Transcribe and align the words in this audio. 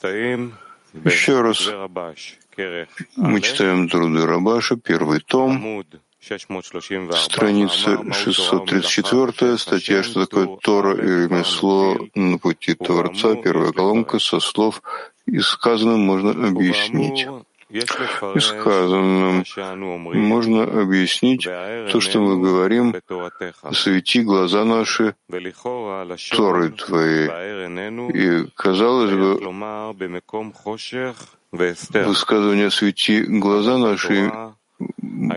Еще 0.00 1.40
раз 1.40 1.68
мы 3.16 3.40
читаем 3.40 3.88
труды 3.88 4.26
Рабаша, 4.26 4.76
первый 4.76 5.20
том, 5.20 5.84
страница 6.20 8.12
634, 8.12 9.58
статья 9.58 10.02
«Что 10.02 10.26
такое 10.26 10.56
Тора 10.62 10.94
и 10.94 11.24
ремесло 11.24 11.96
на 12.14 12.38
пути 12.38 12.74
Творца», 12.74 13.34
первая 13.36 13.72
колонка 13.72 14.18
со 14.18 14.40
слов 14.40 14.82
«И 15.26 15.40
сказанным 15.40 16.00
можно 16.00 16.30
объяснить». 16.30 17.26
И 17.70 17.80
можно 20.18 20.62
объяснить 20.62 21.44
то, 21.44 22.00
что 22.00 22.20
мы 22.20 22.40
говорим, 22.40 22.94
«Свети 23.72 24.22
глаза 24.22 24.64
наши 24.64 25.14
Торы 26.30 26.70
Твои». 26.70 27.28
И, 28.14 28.46
казалось 28.54 29.12
бы, 29.12 29.38
высказывание 31.52 32.70
«Свети 32.70 33.22
глаза 33.22 33.76
наши» 33.76 34.32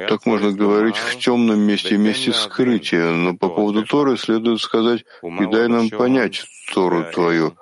так 0.07 0.25
можно 0.25 0.51
говорить 0.51 0.95
в 0.95 1.17
темном 1.17 1.59
месте, 1.59 1.97
месте 1.97 2.31
скрытия, 2.31 3.11
но 3.11 3.35
по 3.35 3.49
поводу 3.49 3.85
Торы 3.85 4.15
следует 4.15 4.61
сказать 4.61 5.03
«И 5.21 5.45
дай 5.47 5.67
нам 5.67 5.89
понять 5.89 6.45
Тору 6.73 7.03
Твою». 7.11 7.57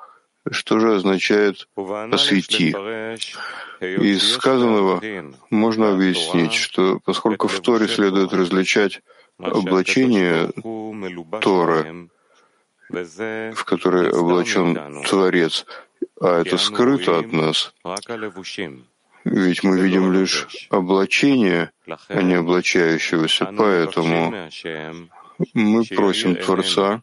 Что 0.51 0.79
же 0.79 0.95
означает 0.95 1.67
«освети»? 1.75 2.75
Из 3.79 4.33
сказанного 4.33 5.01
можно 5.49 5.93
объяснить, 5.93 6.53
что 6.53 6.99
поскольку 7.05 7.47
в 7.47 7.59
Торе 7.61 7.87
следует 7.87 8.33
различать 8.33 9.01
облачение 9.37 10.51
Торы, 11.41 12.09
в 12.89 13.63
которой 13.63 14.09
облачен 14.11 15.03
Творец, 15.03 15.65
а 16.19 16.41
это 16.41 16.57
скрыто 16.57 17.19
от 17.19 17.31
нас, 17.31 17.73
ведь 19.25 19.63
мы 19.63 19.79
видим 19.79 20.13
лишь 20.13 20.67
облачение, 20.69 21.71
а 22.07 22.21
не 22.21 22.35
облачающегося, 22.35 23.53
поэтому 23.57 24.49
мы 25.53 25.83
просим 25.85 26.35
Творца, 26.35 27.01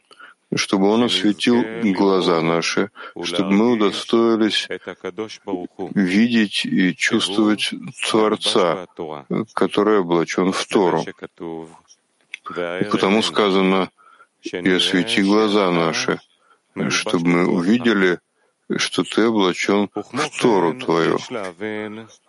чтобы 0.55 0.89
Он 0.89 1.05
осветил 1.05 1.65
глаза 1.93 2.41
наши, 2.41 2.91
чтобы 3.23 3.51
мы 3.51 3.73
удостоились 3.73 4.69
видеть 5.95 6.65
и 6.65 6.95
чувствовать 6.95 7.71
Творца, 8.09 8.87
который 9.55 10.01
облачен 10.01 10.53
в 10.53 10.67
Тору. 10.67 11.05
И 12.51 12.85
потому 12.91 13.23
сказано, 13.23 13.91
«И 14.43 14.71
освети 14.71 15.23
глаза 15.23 15.71
наши», 15.71 16.21
чтобы 16.91 17.27
мы 17.27 17.47
увидели, 17.49 18.21
что 18.77 19.03
ты 19.03 19.27
облачен 19.27 19.89
в 19.95 20.41
Тору 20.41 20.79
твою. 20.79 21.19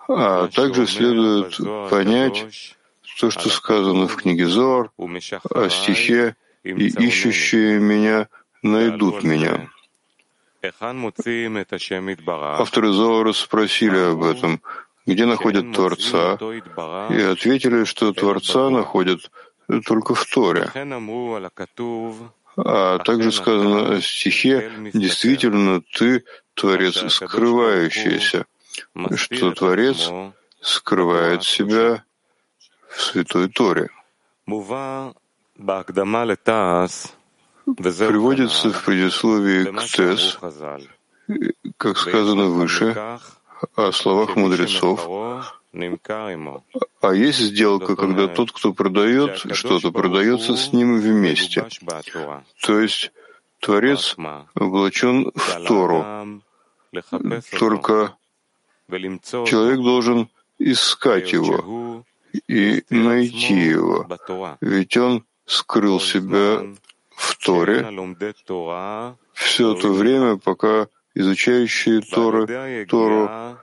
А 0.08 0.48
также 0.48 0.88
следует 0.88 1.58
понять 1.90 2.76
то, 3.20 3.32
что 3.32 3.50
сказано 3.50 4.08
в 4.08 4.16
книге 4.16 4.48
Зор 4.48 4.92
о 4.98 5.70
стихе 5.70 6.36
и 6.64 6.88
ищущие 6.88 7.80
меня 7.80 8.28
найдут 8.64 9.24
меня. 9.24 9.70
Авторы 12.60 12.92
Зоора 12.92 13.34
спросили 13.34 13.98
об 13.98 14.24
этом, 14.24 14.62
где 15.06 15.26
находят 15.26 15.72
Творца, 15.74 16.38
и 17.10 17.22
ответили, 17.22 17.84
что 17.86 18.12
Творца 18.14 18.70
находят 18.70 19.32
только 19.86 20.16
в 20.16 20.26
Торе. 20.26 20.70
А 22.60 22.98
также 23.00 23.32
сказано 23.32 24.02
в 24.02 24.06
стихе, 24.06 24.72
действительно, 24.94 25.82
ты 25.94 26.24
Творец 26.56 26.98
скрывающийся, 27.14 28.46
что 29.16 29.52
Творец 29.52 30.10
скрывает 30.60 31.44
себя 31.44 32.04
в 32.90 33.02
Святой 33.02 33.48
Торе 33.50 33.90
приводится 37.76 38.72
в 38.72 38.86
предисловии 38.86 39.66
к 39.66 39.84
Тес, 39.86 40.40
как 41.78 41.98
сказано 41.98 42.46
выше, 42.46 43.20
о 43.76 43.92
словах 43.92 44.36
мудрецов, 44.36 45.08
а 47.02 47.14
есть 47.14 47.40
сделка, 47.40 47.96
когда 47.96 48.28
тот, 48.28 48.52
кто 48.52 48.74
продает 48.74 49.38
что-то, 49.54 49.92
продается 49.92 50.56
с 50.56 50.74
ним 50.74 51.00
вместе. 51.00 51.68
То 52.62 52.80
есть 52.80 53.12
Творец 53.60 54.16
облачен 54.54 55.32
в 55.36 55.66
Тору. 55.66 56.42
Только 57.60 58.16
человек 58.90 59.80
должен 59.80 60.30
искать 60.60 61.34
его 61.34 62.04
и 62.48 62.84
найти 62.90 63.56
его, 63.56 64.08
ведь 64.62 64.98
он 64.98 65.24
скрыл 65.48 66.00
себя 66.00 66.62
в 67.16 67.38
Торе. 67.44 67.88
Все 69.34 69.74
то 69.74 69.92
время, 69.94 70.38
пока 70.38 70.88
изучающие 71.16 72.02
Торы, 72.02 72.86
Тору 72.86 73.58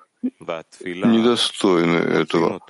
недостойны 0.80 1.96
этого. 1.96 2.60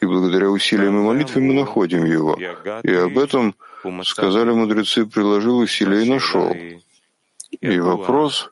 И 0.00 0.06
благодаря 0.06 0.50
усилиям 0.50 0.98
и 0.98 1.02
молитве 1.02 1.40
мы 1.40 1.54
находим 1.54 2.04
его. 2.04 2.36
И 2.82 2.92
об 2.92 3.18
этом 3.18 3.54
сказали 4.04 4.50
мудрецы, 4.50 5.06
приложил 5.06 5.58
усилия 5.58 6.04
и 6.04 6.10
нашел. 6.10 6.54
И 7.60 7.78
вопрос 7.80 8.50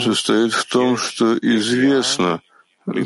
состоит 0.00 0.52
в 0.52 0.64
том, 0.66 0.96
что 0.96 1.36
известно, 1.38 2.40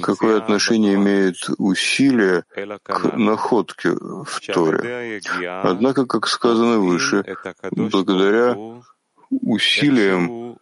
какое 0.02 0.38
отношение 0.38 0.94
имеет 0.94 1.36
усилие 1.58 2.44
к 2.82 3.16
находке 3.16 3.90
в 3.90 4.40
Торе. 4.52 5.20
Однако, 5.62 6.06
как 6.06 6.26
сказано 6.26 6.78
выше, 6.78 7.24
благодаря 7.70 8.56
усилиям 9.30 10.58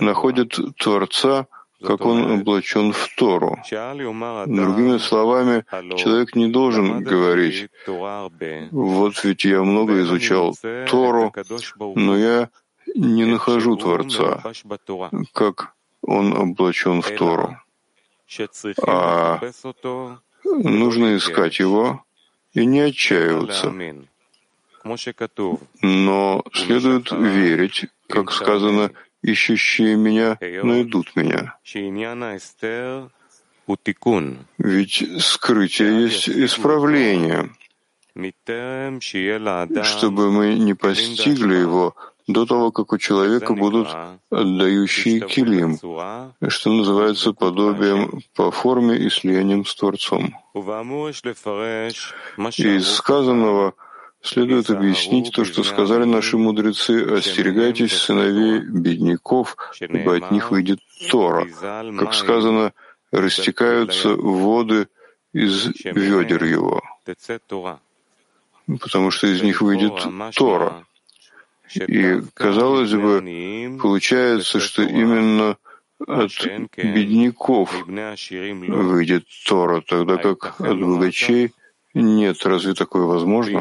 находят 0.00 0.58
Творца, 0.78 1.46
как 1.82 2.04
он 2.04 2.30
облачен 2.30 2.92
в 2.92 3.08
Тору. 3.16 3.58
Другими 3.70 4.98
словами, 4.98 5.64
человек 5.96 6.34
не 6.34 6.48
должен 6.48 7.02
говорить, 7.02 7.68
вот 7.86 9.24
ведь 9.24 9.44
я 9.44 9.62
много 9.62 10.00
изучал 10.02 10.54
Тору, 10.88 11.32
но 11.94 12.16
я 12.16 12.50
не 12.94 13.24
нахожу 13.24 13.76
Творца, 13.76 14.42
как 15.32 15.74
он 16.02 16.36
облачен 16.36 17.02
в 17.02 17.10
Тору 17.16 17.56
а 18.86 19.40
нужно 20.44 21.16
искать 21.16 21.58
его 21.58 22.04
и 22.52 22.64
не 22.64 22.80
отчаиваться. 22.80 23.72
Но 25.82 26.44
следует 26.52 27.12
верить, 27.12 27.86
как 28.08 28.32
сказано, 28.32 28.92
ищущие 29.22 29.96
меня 29.96 30.38
найдут 30.40 31.14
меня. 31.16 31.58
Ведь 34.58 35.22
скрытие 35.22 36.02
есть 36.02 36.28
исправление. 36.28 37.50
Чтобы 39.84 40.32
мы 40.32 40.54
не 40.54 40.74
постигли 40.74 41.54
его, 41.54 41.94
до 42.32 42.46
того, 42.46 42.70
как 42.72 42.92
у 42.92 42.98
человека 42.98 43.54
будут 43.54 43.88
отдающие 44.30 45.20
килим, 45.20 45.78
что 46.48 46.72
называется 46.72 47.32
подобием 47.32 48.22
по 48.34 48.50
форме 48.50 48.96
и 48.96 49.10
слиянием 49.10 49.64
с 49.64 49.74
Творцом. 49.74 50.34
Из 52.56 52.88
сказанного 52.88 53.74
следует 54.22 54.70
объяснить 54.70 55.32
то, 55.32 55.44
что 55.44 55.62
сказали 55.64 56.04
наши 56.04 56.36
мудрецы, 56.36 57.02
«Остерегайтесь 57.18 57.96
сыновей 57.96 58.60
бедняков, 58.60 59.56
ибо 59.80 60.16
от 60.16 60.30
них 60.30 60.50
выйдет 60.50 60.80
Тора». 61.10 61.46
Как 61.98 62.14
сказано, 62.14 62.72
«Растекаются 63.12 64.14
воды 64.14 64.88
из 65.32 65.66
ведер 65.84 66.44
его», 66.44 66.80
потому 68.80 69.10
что 69.10 69.26
из 69.26 69.42
них 69.42 69.62
выйдет 69.62 69.94
Тора. 70.36 70.84
И, 71.74 72.20
казалось 72.34 72.92
бы, 72.92 73.78
получается, 73.80 74.60
что 74.60 74.82
именно 74.82 75.56
от 76.06 76.32
бедняков 76.76 77.86
выйдет 77.86 79.24
Тора, 79.46 79.82
тогда 79.82 80.16
как 80.16 80.60
от 80.60 80.80
богачей 80.80 81.52
нет. 81.94 82.44
Разве 82.44 82.74
такое 82.74 83.04
возможно? 83.04 83.60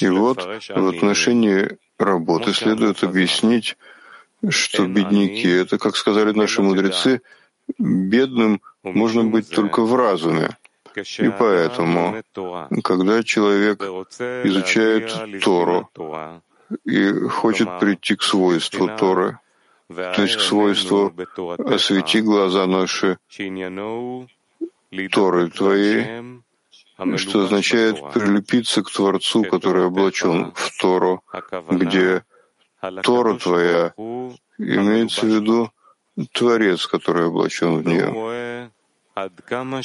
И 0.00 0.08
вот 0.08 0.44
в 0.68 0.88
отношении 0.88 1.78
работы 1.98 2.52
следует 2.54 3.02
объяснить, 3.02 3.76
что 4.48 4.86
бедняки— 4.86 5.48
это, 5.62 5.78
как 5.78 5.96
сказали 5.96 6.32
наши 6.32 6.62
мудрецы, 6.62 7.20
бедным 7.78 8.60
можно 8.82 9.24
быть 9.24 9.50
только 9.50 9.82
в 9.82 9.94
разуме. 9.96 10.56
И 11.18 11.30
поэтому, 11.38 12.22
когда 12.82 13.22
человек 13.22 13.82
изучает 13.82 15.42
Тору 15.42 15.90
и 16.84 17.12
хочет 17.28 17.78
прийти 17.80 18.16
к 18.16 18.22
свойству 18.22 18.88
Торы, 18.98 19.38
то 19.88 20.22
есть 20.22 20.36
к 20.36 20.40
свойству 20.40 21.12
«освети 21.58 22.20
глаза 22.20 22.66
наши 22.66 23.18
Торы 25.10 25.50
Твоей», 25.50 26.42
что 27.16 27.44
означает 27.44 27.96
прилепиться 28.12 28.82
к 28.82 28.90
Творцу, 28.90 29.44
который 29.44 29.86
облачен 29.86 30.52
в 30.54 30.78
Тору, 30.80 31.22
где 31.70 32.24
Тора 33.02 33.34
Твоя 33.34 33.92
имеется 34.58 35.26
в 35.26 35.28
виду 35.28 35.70
Творец, 36.32 36.86
который 36.86 37.26
облачен 37.26 37.78
в 37.78 37.86
нее. 37.86 38.47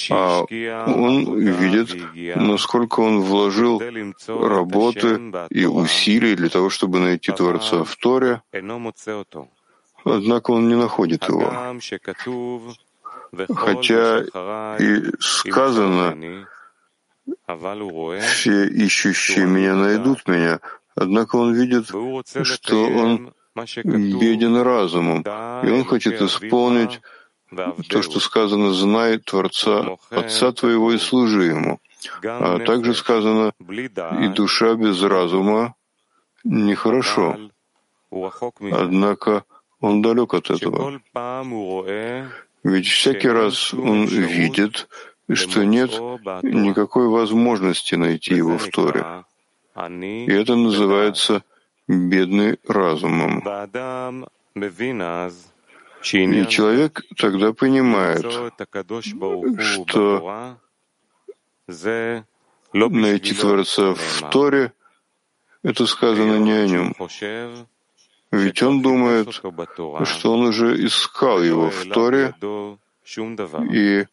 А 0.09 0.45
он 0.85 1.39
видит, 1.39 1.95
насколько 2.35 2.99
он 2.99 3.21
вложил 3.21 3.81
работы 4.27 5.19
и 5.49 5.65
усилий 5.65 6.35
для 6.35 6.49
того, 6.49 6.69
чтобы 6.69 6.99
найти 6.99 7.31
Творца 7.31 7.83
в 7.83 7.95
Торе, 7.95 8.41
однако 10.05 10.51
он 10.51 10.67
не 10.67 10.75
находит 10.75 11.27
его. 11.27 11.51
Хотя 13.55 14.19
и 14.79 15.11
сказано, 15.19 16.47
все 18.21 18.67
ищущие 18.67 19.45
меня 19.45 19.75
найдут 19.75 20.27
меня, 20.27 20.59
однако 20.95 21.37
он 21.37 21.53
видит, 21.53 21.87
что 22.43 22.85
он 22.85 23.33
беден 23.55 24.57
разумом, 24.57 25.21
и 25.21 25.71
он 25.71 25.85
хочет 25.85 26.21
исполнить 26.21 27.01
то, 27.89 28.01
что 28.01 28.19
сказано, 28.19 28.73
знай 28.73 29.17
Творца 29.17 29.97
Отца 30.09 30.51
твоего 30.51 30.91
и 30.91 30.97
служи 30.97 31.43
Ему. 31.43 31.79
А 32.23 32.59
также 32.59 32.93
сказано, 32.93 33.53
и 33.59 34.27
душа 34.29 34.75
без 34.75 35.01
разума 35.01 35.75
нехорошо. 36.43 37.37
Однако 38.71 39.43
он 39.79 40.01
далек 40.01 40.33
от 40.33 40.49
этого. 40.49 41.01
Ведь 42.63 42.87
всякий 42.87 43.29
раз 43.29 43.73
он 43.73 44.05
видит, 44.05 44.87
что 45.31 45.63
нет 45.65 45.91
никакой 46.43 47.07
возможности 47.07 47.95
найти 47.95 48.35
его 48.35 48.57
в 48.57 48.67
Торе. 48.69 49.23
И 50.01 50.31
это 50.31 50.55
называется 50.55 51.43
бедный 51.87 52.59
разумом. 52.67 53.43
И 56.03 56.47
человек 56.47 57.01
тогда 57.17 57.53
понимает, 57.53 58.25
что 59.61 60.59
найти 62.73 63.33
Творца 63.33 63.93
в 63.93 64.29
Торе— 64.29 64.73
это 65.63 65.85
сказано 65.85 66.39
не 66.39 66.51
о 66.51 66.67
нем. 66.67 66.93
Ведь 68.31 68.63
он 68.63 68.81
думает, 68.81 69.31
что 69.31 70.33
он 70.33 70.47
уже 70.47 70.85
искал 70.85 71.41
его 71.41 71.69
в 71.69 71.85
Торе, 71.85 72.33
и 73.71 74.05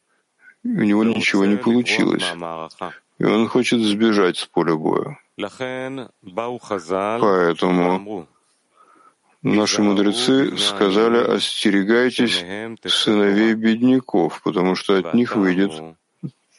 у 0.62 0.82
него 0.82 1.04
ничего 1.04 1.46
не 1.46 1.56
получилось. 1.56 2.24
И 3.18 3.24
он 3.24 3.48
хочет 3.48 3.80
сбежать 3.80 4.38
с 4.38 4.46
поля 4.46 4.76
боя. 4.76 5.18
Поэтому 7.20 8.26
Наши 9.42 9.80
мудрецы 9.80 10.56
сказали, 10.58 11.16
остерегайтесь 11.16 12.44
сыновей 12.84 13.54
бедняков, 13.54 14.42
потому 14.42 14.74
что 14.74 14.98
от 14.98 15.14
них 15.14 15.34
выйдет 15.34 15.72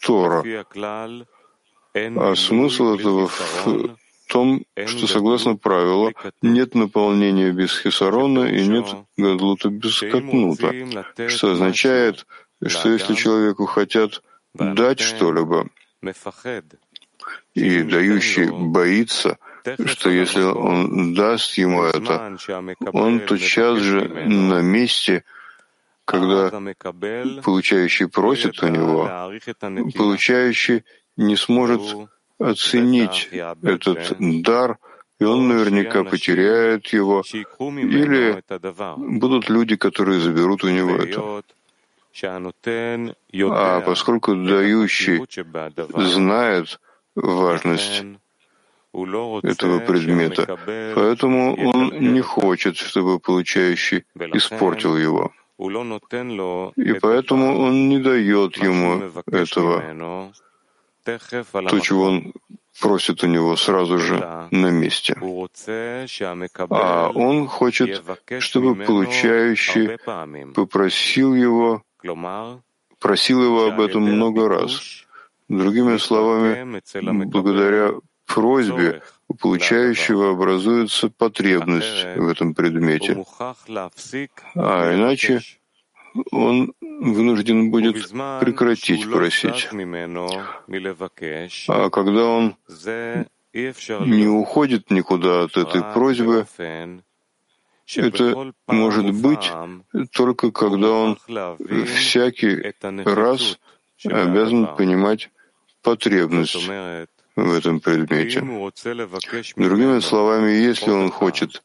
Тора. 0.04 0.44
А 1.94 2.36
смысл 2.36 2.96
этого 2.96 3.28
в 3.28 3.98
том, 4.28 4.64
что 4.88 5.08
согласно 5.08 5.58
правилу 5.58 6.14
нет 6.42 6.74
наполнения 6.74 7.52
без 7.52 7.78
хисарона 7.78 8.46
и 8.46 8.66
нет 8.66 8.88
гадлута 9.16 9.70
без 9.70 10.00
катнута, 10.00 10.74
что 11.28 11.52
означает, 11.52 12.26
что 12.66 12.90
если 12.90 13.14
человеку 13.14 13.66
хотят 13.66 14.24
дать 14.56 15.02
что-либо, 15.02 15.68
и 17.54 17.84
дающий 17.84 18.50
боится— 18.50 19.38
что 19.86 20.10
если 20.10 20.42
он 20.44 21.14
даст 21.14 21.58
ему 21.58 21.84
это, 21.84 22.38
он 22.94 23.20
тотчас 23.22 23.80
же 23.80 24.08
на 24.26 24.62
месте, 24.62 25.24
когда 26.06 26.50
получающий 27.44 28.08
просит 28.08 28.62
у 28.64 28.68
него, 28.68 29.32
получающий 29.96 30.84
не 31.18 31.36
сможет 31.36 31.82
оценить 32.40 33.30
этот 33.62 34.16
дар, 34.20 34.78
и 35.20 35.24
он 35.24 35.48
наверняка 35.48 36.04
потеряет 36.04 36.88
его, 36.88 37.24
или 37.30 38.44
будут 38.98 39.50
люди, 39.50 39.76
которые 39.76 40.20
заберут 40.20 40.64
у 40.64 40.70
него 40.70 40.96
это. 40.98 41.44
А 42.24 43.82
поскольку 43.82 44.36
дающий 44.36 45.24
знает 45.96 46.80
важность 47.16 48.04
этого 48.94 49.80
предмета, 49.80 50.58
поэтому 50.96 51.56
он 51.56 52.14
не 52.14 52.22
хочет, 52.22 52.76
чтобы 52.78 53.20
получающий 53.20 54.04
испортил 54.34 54.98
его. 54.98 55.32
И 55.58 56.94
поэтому 56.94 57.60
он 57.60 57.90
не 57.90 58.00
дает 58.00 58.58
ему 58.58 59.12
этого, 59.28 59.84
то, 61.04 61.80
чего 61.80 62.04
он 62.04 62.34
просит 62.80 63.24
у 63.24 63.28
него 63.28 63.56
сразу 63.56 63.98
же 64.00 64.48
на 64.52 64.72
месте. 64.72 65.16
А 66.70 67.12
он 67.14 67.48
хочет, 67.48 68.04
чтобы 68.40 68.76
получающий 68.76 69.98
попросил 70.54 71.36
его, 71.36 71.84
просил 73.00 73.44
его 73.44 73.66
об 73.68 73.80
этом 73.80 74.04
много 74.04 74.50
раз. 74.50 75.06
Другими 75.48 75.98
словами, 75.98 76.82
благодаря 77.26 77.92
просьбе 78.34 79.02
у 79.28 79.34
получающего 79.34 80.32
образуется 80.32 81.10
потребность 81.10 82.06
в 82.16 82.28
этом 82.28 82.54
предмете, 82.54 83.24
а 84.56 84.94
иначе 84.94 85.42
он 86.32 86.74
вынужден 86.82 87.72
будет 87.72 88.10
прекратить 88.40 89.10
просить. 89.10 89.70
А 91.68 91.90
когда 91.90 92.26
он 92.26 92.56
не 93.54 94.28
уходит 94.28 94.92
никуда 94.92 95.44
от 95.44 95.58
этой 95.58 95.84
просьбы, 95.94 96.46
это 97.96 98.54
может 98.68 99.12
быть 99.12 99.52
только 100.12 100.52
когда 100.52 100.92
он 100.92 101.18
всякий 101.86 102.74
раз 103.06 103.60
обязан 104.06 104.76
понимать 104.76 105.30
потребность 105.82 106.70
в 107.36 107.54
этом 107.54 107.80
предмете. 107.80 108.42
Другими 109.56 110.00
словами, 110.00 110.52
если 110.52 110.92
он 110.92 111.12
хочет 111.12 111.64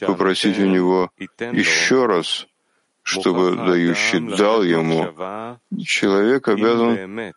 попросить 0.00 0.58
у 0.58 0.66
него 0.66 1.10
еще 1.18 2.06
раз, 2.06 2.46
чтобы 3.02 3.56
дающий 3.56 4.36
дал 4.36 4.62
ему, 4.62 5.58
человек 5.84 6.48
обязан 6.48 7.32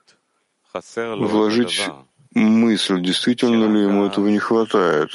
вложить 0.73 1.89
мысль, 2.33 3.01
действительно 3.01 3.65
ли 3.71 3.83
ему 3.83 4.05
этого 4.05 4.27
не 4.27 4.39
хватает. 4.39 5.13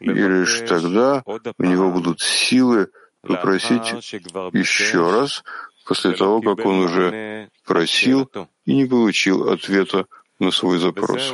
И 0.00 0.10
лишь 0.10 0.60
тогда 0.68 1.22
у 1.26 1.64
него 1.64 1.90
будут 1.90 2.20
силы 2.20 2.88
попросить 3.22 4.12
еще 4.52 5.10
раз, 5.10 5.42
после 5.84 6.12
того, 6.12 6.40
как 6.40 6.64
он 6.64 6.80
уже 6.80 7.50
просил 7.64 8.30
и 8.64 8.74
не 8.74 8.86
получил 8.86 9.50
ответа 9.50 10.06
на 10.38 10.50
свой 10.50 10.78
запрос. 10.78 11.32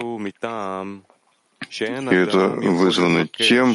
И 1.80 2.14
это 2.14 2.48
вызвано 2.48 3.26
тем, 3.26 3.74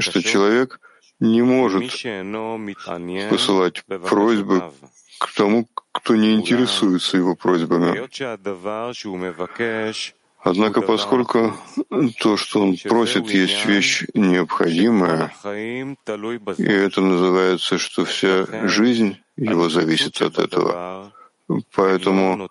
что 0.00 0.22
человек 0.22 0.80
не 1.20 1.42
может 1.42 1.92
посылать 3.30 3.84
просьбы 3.84 4.72
к 5.18 5.32
тому, 5.34 5.68
кто 5.92 6.14
не 6.14 6.34
интересуется 6.34 7.16
его 7.16 7.34
просьбами. 7.34 8.06
Однако, 10.38 10.80
поскольку 10.82 11.54
то, 12.20 12.36
что 12.36 12.62
он 12.62 12.76
просит, 12.76 13.30
есть 13.30 13.66
вещь 13.66 14.04
необходимая, 14.14 15.32
и 16.58 16.62
это 16.64 17.00
называется, 17.00 17.78
что 17.78 18.04
вся 18.04 18.46
жизнь 18.68 19.16
его 19.36 19.68
зависит 19.68 20.22
от 20.22 20.38
этого, 20.38 21.12
поэтому 21.74 22.48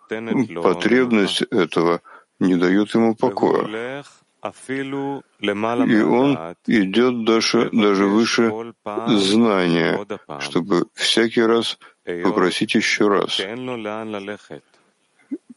потребность 0.61 1.43
этого— 1.43 2.01
не 2.39 2.55
дает 2.55 2.93
ему 2.93 3.15
покоя. 3.15 4.03
И 4.43 6.01
он 6.01 6.55
идет 6.67 7.25
даже, 7.25 7.69
даже 7.71 8.05
выше 8.05 8.73
знания, 9.07 10.05
чтобы 10.39 10.85
всякий 10.93 11.41
раз 11.41 11.79
попросить 12.23 12.75
еще 12.75 13.07
раз. 13.07 13.39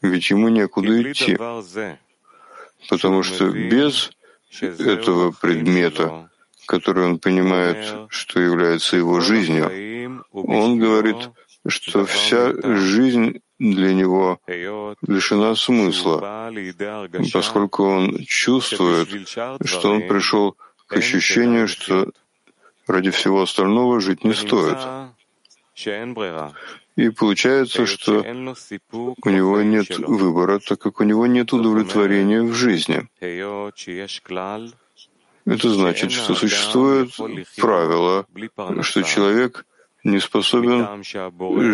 Ведь 0.01 0.29
ему 0.29 0.49
некуда 0.49 1.11
идти, 1.11 1.37
потому 2.89 3.21
что 3.23 3.49
без 3.51 4.11
этого 4.61 5.31
предмета, 5.31 6.29
который 6.65 7.05
он 7.05 7.19
понимает, 7.19 8.09
что 8.09 8.39
является 8.39 8.97
его 8.97 9.19
жизнью, 9.19 10.23
он 10.31 10.79
говорит, 10.79 11.29
что 11.67 12.05
вся 12.05 12.53
жизнь 12.75 13.41
для 13.59 13.93
него 13.93 14.39
лишена 14.47 15.55
смысла, 15.55 16.51
поскольку 17.33 17.83
он 17.83 18.23
чувствует, 18.25 19.09
что 19.65 19.91
он 19.91 20.07
пришел 20.07 20.55
к 20.87 20.93
ощущению, 20.93 21.67
что 21.67 22.09
ради 22.87 23.11
всего 23.11 23.41
остального 23.41 23.99
жить 23.99 24.23
не 24.23 24.33
стоит. 24.33 24.77
И 26.95 27.09
получается, 27.09 27.85
что 27.85 28.19
у 28.19 29.29
него 29.29 29.61
нет 29.61 29.99
выбора, 29.99 30.59
так 30.59 30.79
как 30.79 30.99
у 30.99 31.03
него 31.03 31.27
нет 31.27 31.53
удовлетворения 31.53 32.41
в 32.41 32.53
жизни. 32.53 33.07
Это 35.45 35.69
значит, 35.69 36.11
что 36.11 36.35
существует 36.35 37.11
правило, 37.57 38.25
что 38.81 39.03
человек 39.03 39.65
не 40.11 40.19
способен 40.19 41.03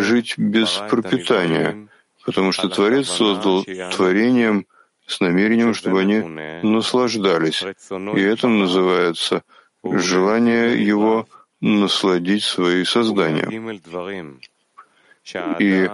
жить 0.02 0.34
без 0.36 0.70
пропитания, 0.90 1.88
потому 2.24 2.52
что 2.52 2.68
Творец 2.68 3.08
создал 3.08 3.64
творением 3.92 4.66
с 5.06 5.20
намерением, 5.20 5.74
чтобы 5.74 6.00
они 6.00 6.20
наслаждались. 6.62 7.62
И 7.62 8.20
это 8.20 8.48
называется 8.48 9.42
желание 9.84 10.84
его 10.84 11.26
насладить 11.60 12.44
свои 12.44 12.84
создания. 12.84 13.48
И 15.58 15.88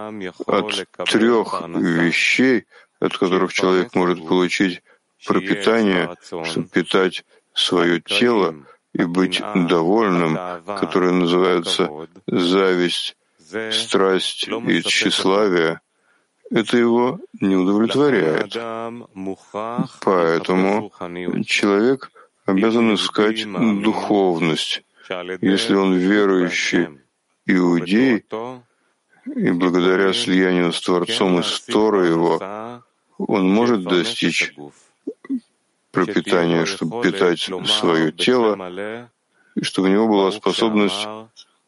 от 0.46 0.87
трех 1.06 1.62
вещей, 1.68 2.64
от 3.00 3.16
которых 3.16 3.52
человек 3.52 3.94
может 3.94 4.26
получить 4.26 4.82
пропитание, 5.26 6.14
чтобы 6.44 6.68
питать 6.68 7.25
свое 7.54 8.00
тело 8.00 8.54
и 8.94 9.04
быть 9.04 9.40
довольным, 9.54 10.38
которые 10.78 11.12
называются 11.12 11.90
зависть, 12.26 13.16
страсть 13.70 14.49
и 14.49 14.82
тщеславие, 14.82 15.80
это 16.50 16.76
его 16.76 17.18
не 17.40 17.56
удовлетворяет. 17.56 18.54
Поэтому 20.00 20.92
человек 21.46 22.11
обязан 22.44 22.94
искать 22.94 23.44
духовность. 23.82 24.82
Если 25.40 25.75
он 25.75 25.94
верующий 25.94 26.88
иудей, 27.46 28.25
и 29.25 29.50
благодаря 29.52 30.12
слиянию 30.12 30.72
с 30.72 30.80
Творцом 30.80 31.38
и 31.38 31.42
с 31.42 31.61
его, 31.68 32.82
он 33.18 33.49
может 33.49 33.84
достичь 33.84 34.54
пропитания, 35.92 36.64
чтобы 36.64 37.02
питать 37.02 37.49
свое 37.66 38.11
тело, 38.12 39.08
и 39.54 39.62
чтобы 39.62 39.88
у 39.88 39.92
него 39.92 40.08
была 40.08 40.32
способность 40.32 41.06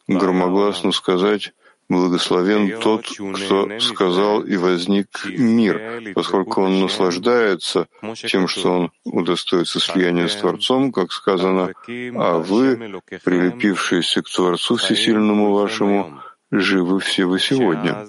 громогласно 0.09 0.93
сказать 0.93 1.53
Благословен 1.89 2.81
тот, 2.81 3.07
кто 3.07 3.79
сказал 3.79 4.41
и 4.41 4.57
возник 4.57 5.27
мир, 5.27 6.15
поскольку 6.15 6.63
он 6.63 6.81
наслаждается 6.81 7.89
тем, 8.15 8.49
что 8.49 8.73
он 8.73 8.93
удостоится 9.05 9.81
слияния 9.81 10.29
с 10.29 10.37
Творцом, 10.37 10.93
как 10.93 11.13
сказано, 11.13 11.73
а 11.87 12.39
вы, 12.39 13.01
прилепившиеся 13.23 14.23
к 14.23 14.31
Творцу 14.31 14.77
Всесильному 14.77 15.53
вашему, 15.53 16.21
живы 16.51 17.01
все 17.01 17.27
вы 17.27 17.39
сегодня. 17.39 18.07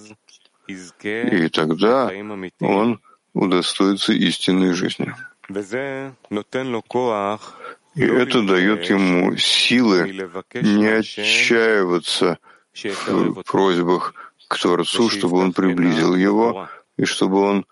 И 0.67 1.50
тогда 1.50 2.12
он 2.62 3.01
удостоится 3.34 4.13
истинной 4.13 4.72
жизни. 4.72 5.13
И 7.95 8.03
это 8.03 8.41
дает 8.41 8.89
ему 8.89 9.37
силы 9.37 10.11
не 10.53 10.87
отчаиваться 10.87 12.39
в 12.73 13.43
просьбах 13.43 14.13
к 14.47 14.57
Творцу, 14.59 15.09
чтобы 15.09 15.37
он 15.37 15.53
приблизил 15.53 16.15
его 16.15 16.67
и 16.97 17.05
чтобы 17.05 17.39
он 17.39 17.65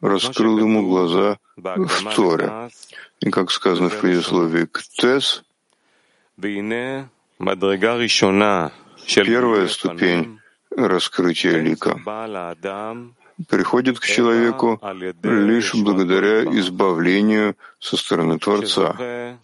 раскрыл 0.00 0.58
ему 0.58 0.88
глаза 0.88 1.38
в 1.56 2.14
Торе. 2.14 2.70
И 3.20 3.30
как 3.30 3.50
сказано 3.50 3.90
в 3.90 4.00
предисловии 4.00 4.64
к 4.64 4.82
Тес, 4.82 5.44
первая 9.06 9.68
ступень 9.68 10.40
раскрытия 10.74 11.58
лика 11.58 12.00
приходит 13.48 13.98
к 13.98 14.04
человеку 14.04 14.80
лишь 15.22 15.74
благодаря 15.74 16.44
избавлению 16.58 17.56
со 17.78 17.96
стороны 17.96 18.38
Творца, 18.38 19.38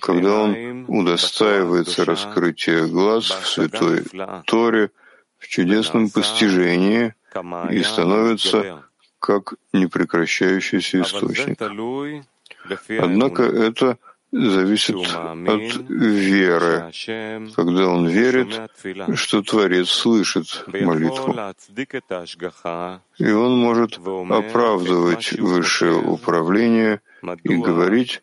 когда 0.00 0.42
он 0.42 0.84
удостаивается 0.88 2.04
раскрытия 2.04 2.86
глаз 2.86 3.24
в 3.24 3.46
Святой 3.46 4.04
Торе, 4.46 4.90
в 5.38 5.46
чудесном 5.46 6.10
постижении 6.10 7.14
и 7.70 7.82
становится 7.82 8.84
как 9.20 9.54
непрекращающийся 9.72 11.02
источник. 11.02 11.60
Однако 13.00 13.42
это 13.42 13.98
зависит 14.32 14.96
от 14.96 15.88
веры, 15.88 16.92
когда 17.54 17.88
он 17.88 18.06
верит, 18.08 18.70
что 19.14 19.42
Творец 19.42 19.88
слышит 19.88 20.64
молитву. 20.66 21.34
И 23.18 23.30
он 23.30 23.58
может 23.58 23.98
оправдывать 23.98 25.32
высшее 25.32 25.96
управление 25.96 27.00
и 27.42 27.56
говорить 27.56 28.22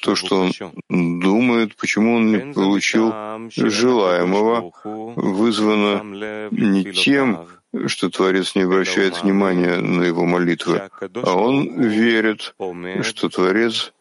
то, 0.00 0.14
что 0.14 0.40
он 0.40 1.20
думает, 1.20 1.76
почему 1.76 2.16
он 2.16 2.30
не 2.30 2.52
получил 2.52 3.12
желаемого, 3.50 4.72
вызвано 5.16 6.02
не 6.50 6.92
тем, 6.92 7.48
что 7.86 8.10
Творец 8.10 8.54
не 8.54 8.62
обращает 8.62 9.22
внимания 9.22 9.76
на 9.76 10.02
его 10.02 10.24
молитвы, 10.24 10.90
а 11.22 11.34
он 11.34 11.80
верит, 11.80 12.54
что 13.02 13.28
Творец 13.28 13.92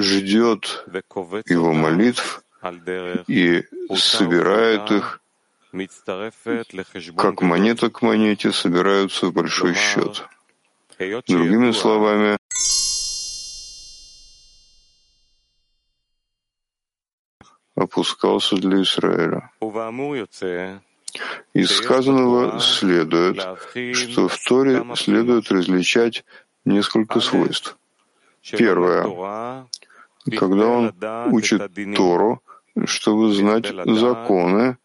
ждет 0.00 0.86
его 1.46 1.72
молитв 1.72 2.44
и 3.28 3.64
собирает 3.96 4.90
их, 4.90 5.20
как 7.16 7.42
монета 7.42 7.90
к 7.90 8.02
монете 8.02 8.52
собираются 8.52 9.26
в 9.26 9.32
большой 9.32 9.74
счет. 9.74 10.24
Другими 11.26 11.72
словами, 11.72 12.36
опускался 17.74 18.56
для 18.56 18.82
Израиля. 18.82 19.50
Из 21.52 21.70
сказанного 21.70 22.58
следует, 22.60 23.36
что 23.94 24.28
в 24.28 24.38
Торе 24.44 24.84
следует 24.96 25.50
различать 25.50 26.24
несколько 26.64 27.20
свойств. 27.20 27.76
Первое. 28.50 29.66
Когда 30.38 30.66
он 30.66 30.94
учит 31.32 31.62
Тору, 31.96 32.42
чтобы 32.84 33.34
знать 33.34 33.66
законы 33.86 34.78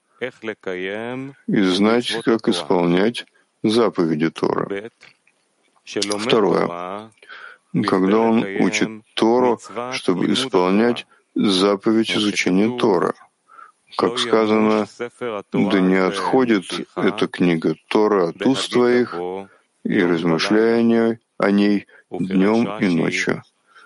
и 1.48 1.62
знать, 1.62 2.22
как 2.24 2.48
исполнять 2.50 3.25
заповеди 3.63 4.29
Торы. 4.29 4.91
Второе. 5.86 7.12
Когда 7.86 8.19
он 8.19 8.43
учит 8.60 8.89
Тору, 9.13 9.60
чтобы 9.93 10.34
исполнять 10.34 11.05
заповедь 11.36 12.12
изучения 12.12 12.77
Тора. 12.77 13.13
Как 13.96 14.20
сказано, 14.20 14.86
да 15.53 15.79
не 15.79 15.96
отходит 15.96 16.65
эта 16.96 17.27
книга 17.27 17.75
Тора 17.88 18.29
от 18.29 18.46
уст 18.46 18.72
твоих, 18.72 19.15
и 19.84 20.03
размышляя 20.03 21.20
о 21.38 21.51
ней 21.51 21.88
днем 22.12 22.77
и 22.79 22.88
ночью. 22.88 23.44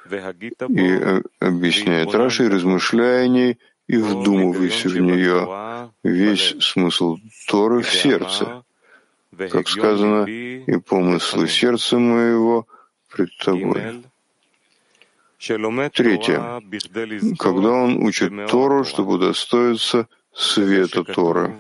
И 0.10 0.88
э, 0.88 1.22
объясняет 1.40 2.14
Раши, 2.14 2.50
размышляя 2.50 3.26
о 3.26 3.28
ней 3.28 3.60
и 3.88 3.98
вдумывайся 3.98 4.90
в 4.90 4.98
нее 4.98 5.90
весь 6.04 6.56
смысл 6.60 7.18
Торы 7.48 7.82
в 7.82 7.90
сердце. 7.90 8.64
Как 9.50 9.70
сказано, 9.70 10.26
и 10.26 10.78
помыслы 10.78 11.48
сердца 11.48 11.98
моего 11.98 12.68
пред 13.10 13.30
тобой. 13.38 14.04
Третье. 15.42 16.62
Когда 17.40 17.70
он 17.70 18.04
учит 18.04 18.32
Тору, 18.48 18.84
чтобы 18.84 19.14
удостоиться 19.14 20.08
света 20.34 21.04
Торы. 21.04 21.56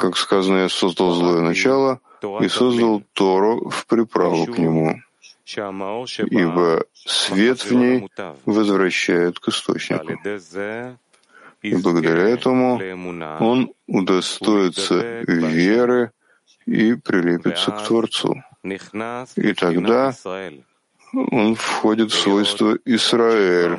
Как 0.00 0.16
сказано, 0.16 0.58
я 0.58 0.68
создал 0.68 1.12
злое 1.12 1.40
начало 1.40 2.00
и 2.40 2.48
создал 2.48 3.02
Тору 3.12 3.70
в 3.70 3.86
приправу 3.86 4.46
к 4.46 4.58
нему, 4.58 5.00
ибо 5.46 6.84
свет 6.94 7.64
в 7.64 7.72
ней 7.72 8.08
возвращает 8.44 9.38
к 9.38 9.48
источнику. 9.48 10.12
И 11.62 11.74
благодаря 11.76 12.28
этому 12.28 12.80
он 13.40 13.72
удостоится 13.86 15.22
веры 15.22 16.12
и 16.66 16.94
прилепится 16.94 17.70
к 17.70 17.86
Творцу. 17.86 18.42
И 19.36 19.52
тогда 19.54 20.14
он 21.30 21.54
входит 21.54 22.10
в 22.10 22.18
свойство 22.18 22.76
Израиль, 22.84 23.78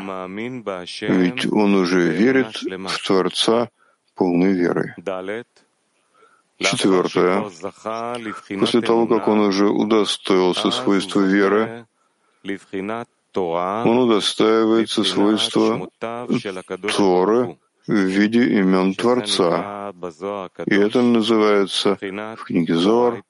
ведь 1.01 1.46
он 1.51 1.75
уже 1.75 2.10
верит 2.10 2.62
в 2.62 3.08
Творца 3.08 3.70
полной 4.15 4.54
верой. 4.54 4.94
Четвертое. 6.58 7.50
После 8.60 8.82
того, 8.82 9.08
как 9.08 9.27
он 9.27 9.39
уже 9.39 9.68
удостоился 9.68 10.72
свойства 10.72 11.22
веры, 11.22 11.86
он 13.34 13.98
удостаивается 13.98 15.04
свойства 15.04 15.89
Торы 16.96 17.58
в 17.88 17.94
виде 17.94 18.60
имен 18.60 18.96
Творца. 18.96 19.94
И 20.65 20.75
это 20.75 21.01
называется 21.01 21.98
в 22.00 22.44
книге 22.46 22.75
Зор 22.75 23.24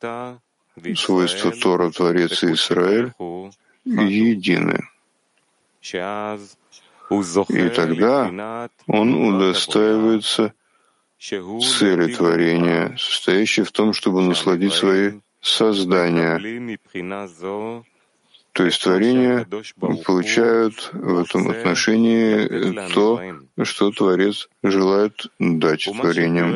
свойство 0.95 1.51
Тора, 1.51 1.89
Творец 1.89 2.43
и 2.43 2.51
Израиль 2.51 3.13
едины. 3.85 4.89
И 7.49 7.69
тогда 7.69 8.69
он 8.87 9.13
удостаивается 9.13 10.53
цели 11.19 12.13
творения, 12.13 12.95
состоящей 12.97 13.63
в 13.63 13.71
том, 13.71 13.93
чтобы 13.93 14.21
насладить 14.21 14.73
свои 14.73 15.13
создания. 15.41 16.39
То 18.51 18.63
есть 18.63 18.81
творения 18.81 19.45
получают 20.05 20.89
в 20.93 21.19
этом 21.19 21.49
отношении 21.49 22.93
то, 22.93 23.21
что 23.63 23.91
Творец 23.91 24.47
желает 24.63 25.27
дать 25.39 25.83
творениям. 25.83 26.55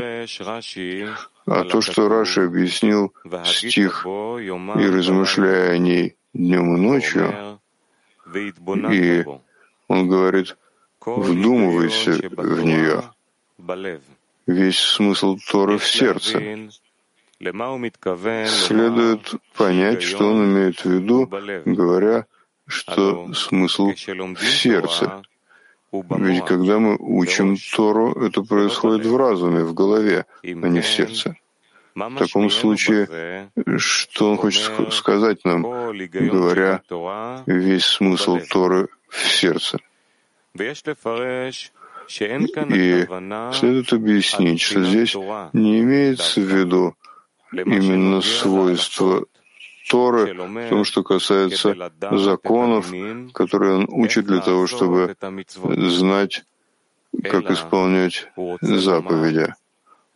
А 1.45 1.63
то, 1.65 1.81
что 1.81 2.07
Раша 2.07 2.45
объяснил 2.45 3.13
стих 3.43 4.05
и 4.05 4.86
размышляя 4.86 5.71
о 5.71 5.77
ней 5.77 6.15
днем 6.33 6.75
и 6.75 6.79
ночью, 6.79 7.59
и 8.91 9.25
он 9.88 10.07
говорит, 10.07 10.57
вдумывайся 11.05 12.12
в 12.12 12.63
нее. 12.63 13.03
Весь 14.48 14.79
смысл 14.79 15.38
Торы 15.50 15.77
в 15.77 15.88
сердце. 15.88 16.69
Следует 18.48 19.33
понять, 19.55 20.01
что 20.01 20.29
он 20.29 20.45
имеет 20.45 20.83
в 20.83 20.89
виду, 20.89 21.25
говоря, 21.65 22.25
что 22.67 23.33
смысл 23.33 23.91
в 23.91 24.43
сердце. 24.43 25.24
Ведь 25.91 26.45
когда 26.45 26.79
мы 26.79 26.98
учим 27.00 27.57
Тору, 27.75 28.13
это 28.13 28.43
происходит 28.43 29.05
в 29.05 29.15
разуме, 29.17 29.63
в 29.63 29.74
голове, 29.74 30.25
а 30.43 30.48
не 30.48 30.81
в 30.81 30.88
сердце. 30.88 31.36
В 31.96 32.17
таком 32.17 32.50
случае, 32.50 33.50
что 33.77 34.31
он 34.31 34.38
хочет 34.38 34.93
сказать 34.93 35.46
нам, 35.46 35.62
говоря 35.63 36.81
весь 37.46 37.86
смысл 37.86 38.39
Торы 38.50 38.89
в 39.08 39.27
сердце? 39.27 39.77
И 40.53 40.74
следует 43.53 43.93
объяснить, 43.93 44.62
что 44.62 44.84
здесь 44.84 45.15
не 45.53 45.79
имеется 45.81 46.41
в 46.41 46.43
виду 46.43 46.96
именно 47.51 48.22
свойства 48.22 49.25
Торы 49.89 50.34
в 50.34 50.69
том, 50.69 50.86
что 50.86 51.03
касается 51.03 51.75
законов, 52.12 52.91
которые 53.34 53.75
он 53.75 53.86
учит 53.89 54.25
для 54.25 54.39
того, 54.39 54.67
чтобы 54.67 55.15
знать, 55.65 56.43
как 57.24 57.51
исполнять 57.51 58.27
заповеди. 58.62 59.53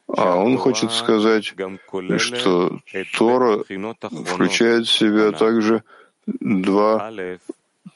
А 0.07 0.36
он 0.36 0.57
хочет 0.57 0.91
сказать, 0.91 1.53
что 2.17 2.79
Тора 3.17 3.63
включает 4.25 4.88
в 4.88 4.91
себя 4.91 5.31
также 5.31 5.83
два 6.25 7.12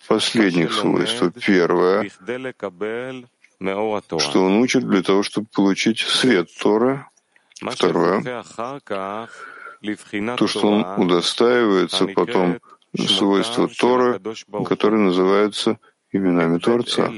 последних 0.07 0.73
свойства. 0.73 1.31
Первое, 1.31 2.09
что 4.19 4.43
он 4.43 4.57
учит 4.57 4.87
для 4.87 5.01
того, 5.03 5.23
чтобы 5.23 5.47
получить 5.53 5.99
свет 5.99 6.49
Торы. 6.61 7.05
Второе, 7.59 8.43
то, 10.37 10.48
что 10.48 10.67
он 10.67 10.85
удостаивается 11.01 12.07
потом 12.07 12.59
свойства 12.96 13.67
Торы, 13.67 14.22
которые 14.65 15.01
называются 15.01 15.79
именами 16.11 16.59
Творца. 16.59 17.11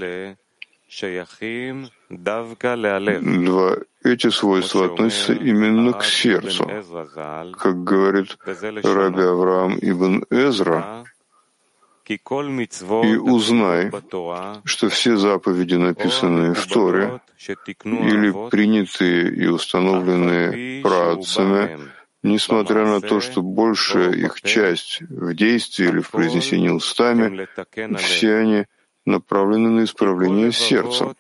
Два. 2.09 3.77
Эти 4.03 4.29
свойства 4.29 4.85
относятся 4.85 5.33
именно 5.33 5.93
к 5.93 6.03
сердцу. 6.03 6.65
Как 7.57 7.83
говорит 7.83 8.37
Раби 8.83 9.21
Авраам 9.21 9.77
ибн 9.79 10.25
Эзра, 10.31 11.05
и 12.07 13.15
узнай, 13.17 13.91
что 14.63 14.89
все 14.89 15.17
заповеди, 15.17 15.75
написанные 15.75 16.55
в 16.55 16.65
Торе, 16.65 17.21
или 17.85 18.49
принятые 18.49 19.31
и 19.31 19.45
установленные 19.45 20.81
праотцами, 20.81 21.77
несмотря 22.23 22.85
на 22.85 23.01
то, 23.01 23.19
что 23.19 23.43
большая 23.43 24.13
их 24.13 24.41
часть 24.41 25.01
в 25.01 25.35
действии 25.35 25.87
или 25.87 25.99
в 25.99 26.09
произнесении 26.09 26.69
устами, 26.69 27.47
все 27.97 28.37
они 28.37 28.65
направлены 29.05 29.69
на 29.69 29.83
исправление 29.83 30.51
сердца. 30.51 31.15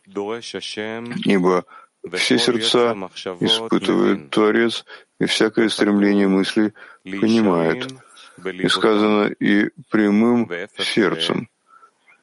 Ибо 1.25 1.65
все 2.13 2.37
сердца 2.37 2.95
испытывает 3.39 4.29
Творец, 4.29 4.85
и 5.19 5.25
всякое 5.25 5.69
стремление 5.69 6.27
мысли 6.27 6.73
понимает— 7.03 7.93
и 8.45 8.67
сказано 8.67 9.27
и 9.27 9.69
прямым 9.89 10.49
сердцем. 10.77 11.49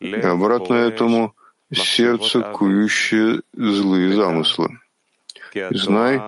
И 0.00 0.12
обратно 0.14 0.74
этому 0.74 1.34
сердце, 1.72 2.42
кующее 2.42 3.42
злые 3.54 4.14
замыслы. 4.14 4.78
Знай, 5.70 6.20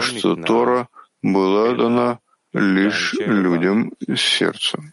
что 0.00 0.36
Тора 0.36 0.88
была 1.22 1.74
дана 1.74 2.18
лишь 2.52 3.14
людям 3.14 3.92
сердцем. 4.16 4.92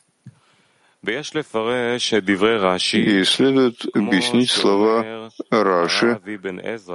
И 2.94 3.24
следует 3.26 3.86
объяснить 3.94 4.50
слова 4.50 5.30
Раши 5.50 6.20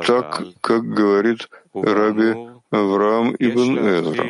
так, 0.07 0.45
как 0.63 0.83
говорит 0.83 1.49
Раби 1.75 2.35
Авраам 2.71 3.35
ибн 3.39 3.79
Эзра. 3.79 4.25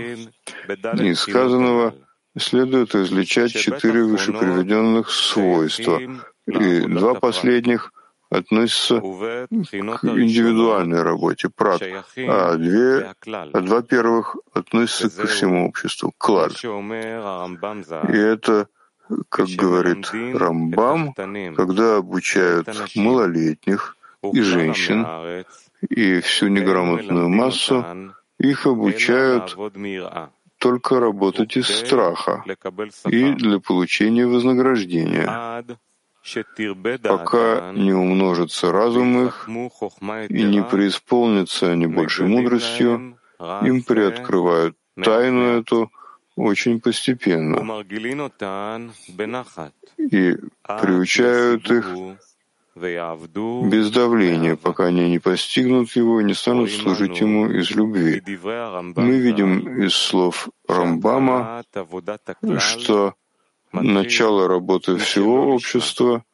Из 1.03 1.21
сказанного 1.21 1.95
следует 2.37 2.95
извлечать 2.95 3.53
четыре 3.53 4.03
вышеприведенных 4.05 5.11
свойства, 5.11 6.01
и 6.47 6.81
два 6.81 7.15
последних 7.15 7.93
относятся 8.31 9.01
к 9.01 9.49
индивидуальной 9.51 11.03
работе, 11.03 11.49
прат, 11.49 11.83
а, 11.83 12.57
две, 12.57 13.15
а 13.27 13.61
два 13.61 13.83
первых 13.83 14.37
относятся 14.53 15.23
ко 15.23 15.27
всему 15.27 15.69
обществу, 15.69 16.13
клад. 16.19 16.53
И 16.53 18.17
это, 18.17 18.69
как 19.29 19.49
говорит 19.49 20.11
Рамбам, 20.13 21.15
когда 21.57 21.97
обучают 21.97 22.69
малолетних 22.95 23.97
и 24.23 24.41
женщин, 24.41 25.45
и 25.89 26.21
всю 26.21 26.49
неграмотную 26.49 27.29
массу, 27.29 27.85
их 28.39 28.67
обучают 28.67 29.57
только 30.59 30.99
работать 31.01 31.57
из 31.57 31.69
страха 31.69 32.45
и 33.07 33.33
для 33.33 33.61
получения 33.61 34.27
вознаграждения, 34.27 35.65
пока 37.03 37.73
не 37.73 37.93
умножится 37.93 38.73
разум 38.73 39.27
их 39.27 39.49
и 39.49 40.43
не 40.43 40.63
преисполнится 40.63 41.73
они 41.73 41.87
большей 41.87 42.27
мудростью, 42.27 43.19
им 43.63 43.83
приоткрывают 43.83 44.77
тайну 45.01 45.61
эту 45.61 45.91
очень 46.39 46.81
постепенно. 46.81 47.83
И 49.99 50.37
приучают 50.65 51.71
их 51.71 51.97
без 52.77 53.91
давления, 53.91 54.57
пока 54.57 54.87
они 54.87 55.11
не 55.11 55.19
постигнут 55.19 55.91
его 55.97 56.21
и 56.21 56.25
не 56.25 56.35
станут 56.35 56.71
служить 56.71 57.21
ему 57.21 57.51
из 57.51 57.71
любви. 57.73 58.23
Мы 58.97 59.19
видим 59.19 59.83
из 59.83 59.95
слов 59.95 60.49
Рамбама, 60.69 61.65
что 62.59 63.15
начало 63.73 64.49
работы 64.49 64.97
всего 64.97 65.53
общества 65.53 66.25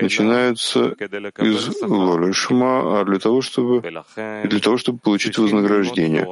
начинается 0.00 0.90
из 1.38 1.82
воли 1.82 2.32
Шма, 2.32 3.00
а 3.00 3.04
для 3.04 3.18
того, 3.18 3.40
чтобы, 3.40 3.80
для 3.82 4.60
того, 4.60 4.76
чтобы 4.76 4.98
получить 4.98 5.38
вознаграждение. 5.38 6.26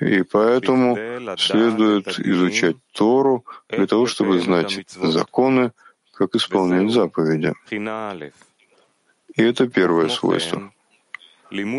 И 0.00 0.22
поэтому 0.22 0.96
следует 1.38 2.18
изучать 2.18 2.76
Тору 2.92 3.44
для 3.68 3.86
того, 3.86 4.06
чтобы 4.06 4.40
знать 4.40 4.84
законы, 4.88 5.72
как 6.12 6.34
исполнять 6.34 6.90
заповеди. 6.90 7.52
И 7.70 9.42
это 9.42 9.68
первое 9.68 10.08
свойство. 10.08 10.72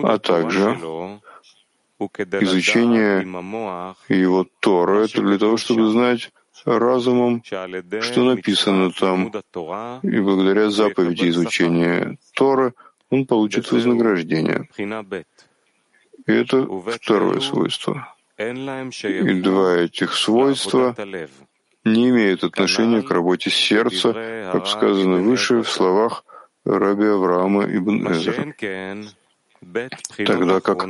А 0.03 0.17
также 0.19 0.77
изучение 1.99 3.21
его 4.07 4.45
Тора— 4.59 5.03
это 5.05 5.21
для 5.21 5.37
того, 5.39 5.57
чтобы 5.57 5.89
знать 5.89 6.31
разумом, 6.67 7.43
что 7.43 8.23
написано 8.23 8.91
там, 8.91 9.31
и 10.03 10.19
благодаря 10.19 10.69
заповеди 10.69 11.29
изучения 11.29 12.17
Торы 12.35 12.73
он 13.09 13.25
получит 13.25 13.71
вознаграждение. 13.71 14.69
И 16.27 16.31
это 16.31 16.67
второе 16.91 17.39
свойство. 17.39 18.13
И 18.37 19.41
два 19.41 19.77
этих 19.77 20.13
свойства 20.13 20.95
не 21.85 22.09
имеют 22.09 22.43
отношения 22.43 23.01
к 23.01 23.09
работе 23.09 23.49
сердца, 23.49 24.49
как 24.51 24.67
сказано 24.67 25.21
выше 25.21 25.63
в 25.63 25.69
словах 25.69 26.25
Раби 26.65 27.05
Авраама 27.05 27.63
ибн 27.63 28.11
Эзера. 28.11 28.53
Тогда 30.25 30.59
как 30.59 30.85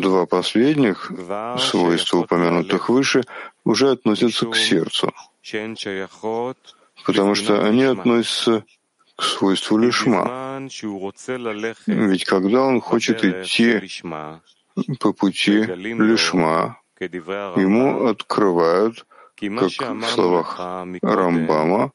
два 0.00 0.26
последних 0.26 1.10
свойства, 1.58 2.18
упомянутых 2.18 2.88
выше, 2.88 3.22
уже 3.64 3.90
относятся 3.90 4.46
к 4.46 4.56
сердцу, 4.56 5.12
потому 7.04 7.34
что 7.34 7.64
они 7.64 7.84
относятся 7.84 8.64
к 9.16 9.22
свойству 9.22 9.78
лишма. 9.78 10.60
Ведь 11.86 12.24
когда 12.24 12.62
он 12.62 12.80
хочет 12.80 13.24
идти 13.24 13.80
по 15.00 15.12
пути 15.12 15.62
лишма, 15.62 16.80
ему 17.00 18.06
открывают, 18.06 19.06
как 19.36 19.70
в 19.70 20.06
словах 20.06 20.58
Рамбама, 21.02 21.92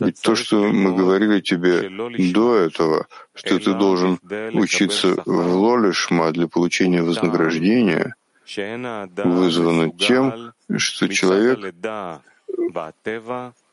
ведь 0.00 0.20
то, 0.22 0.36
что 0.36 0.64
мы 0.72 0.94
говорили 0.94 1.40
тебе 1.40 1.88
до 2.32 2.56
этого, 2.56 3.06
что 3.34 3.58
ты 3.58 3.74
должен 3.74 4.18
учиться 4.52 5.16
в 5.24 5.56
лолишма 5.56 6.30
для 6.32 6.46
получения 6.48 7.02
вознаграждения, 7.02 8.14
вызвано 9.24 9.90
тем, 9.90 10.52
что 10.76 11.08
человек 11.08 11.74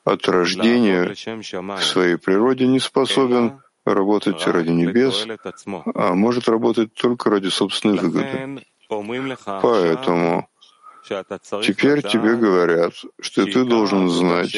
от 0.03 0.27
рождения 0.27 1.13
в 1.13 1.83
своей 1.83 2.17
природе 2.17 2.67
не 2.67 2.79
способен 2.79 3.61
работать 3.85 4.45
ради 4.47 4.69
небес, 4.69 5.27
а 5.95 6.13
может 6.13 6.47
работать 6.49 6.93
только 6.93 7.29
ради 7.29 7.49
собственной 7.49 7.97
выгоды. 7.97 8.65
Поэтому 9.61 10.47
Теперь 11.63 12.01
тебе 12.01 12.35
говорят, 12.35 12.93
что 13.19 13.45
ты 13.45 13.65
должен 13.65 14.09
знать, 14.09 14.55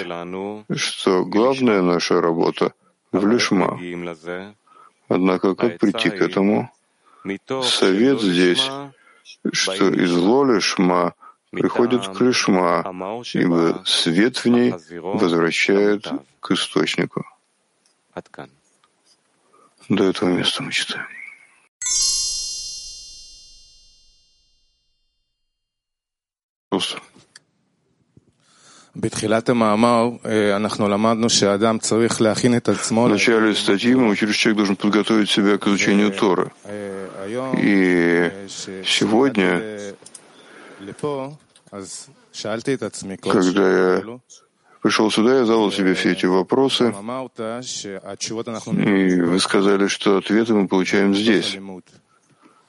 что 0.75 1.25
главная 1.25 1.81
наша 1.81 2.21
работа 2.21 2.73
в 3.11 3.27
лишма. 3.27 3.79
Однако 5.07 5.55
как 5.55 5.79
прийти 5.79 6.09
к 6.09 6.21
этому? 6.21 6.71
Совет 7.63 8.21
здесь, 8.21 8.69
что 9.51 9.89
из 9.89 10.13
лолишма 10.13 11.13
приходит 11.51 12.07
к 12.07 12.21
лишма, 12.21 12.83
ибо 13.33 13.83
свет 13.85 14.37
в 14.37 14.45
ней 14.47 14.73
возвращает 14.99 16.07
к 16.39 16.51
источнику. 16.51 17.25
До 19.89 20.03
этого 20.05 20.29
места 20.29 20.63
мы 20.63 20.71
читаем. 20.71 21.22
Начале 33.09 33.55
статьи 33.55 33.95
мы 33.95 34.09
учили, 34.09 34.31
что 34.31 34.41
человек 34.41 34.57
должен 34.57 34.75
подготовить 34.75 35.31
себя 35.31 35.57
к 35.57 35.67
изучению 35.67 36.11
Торы. 36.11 36.51
И 37.57 38.31
сегодня, 38.85 39.61
когда 43.23 43.69
я 43.71 44.19
пришел 44.81 45.09
сюда, 45.09 45.37
я 45.37 45.45
задал 45.45 45.71
себе 45.71 45.93
все 45.95 46.11
эти 46.11 46.27
вопросы, 46.27 46.93
и 48.77 49.21
вы 49.21 49.39
сказали, 49.39 49.87
что 49.87 50.17
ответы 50.17 50.53
мы 50.53 50.67
получаем 50.67 51.15
здесь, 51.15 51.57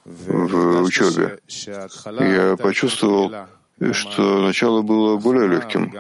в 0.06 0.82
учебе. 0.82 1.38
Я 2.20 2.56
почувствовал, 2.56 3.30
что 3.92 4.40
начало 4.42 4.82
было 4.82 5.16
более 5.16 5.48
легким. 5.48 5.92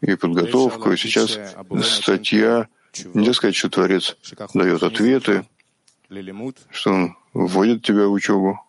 И 0.00 0.14
подготовка, 0.14 0.90
и 0.92 0.96
сейчас 0.96 1.38
статья, 1.82 2.68
нельзя 3.14 3.32
сказать, 3.32 3.56
что 3.56 3.70
Творец 3.70 4.16
дает 4.54 4.82
ответы, 4.82 5.46
что 6.70 6.90
он 6.90 7.16
вводит 7.32 7.82
тебя 7.82 8.06
в 8.06 8.12
учебу. 8.12 8.60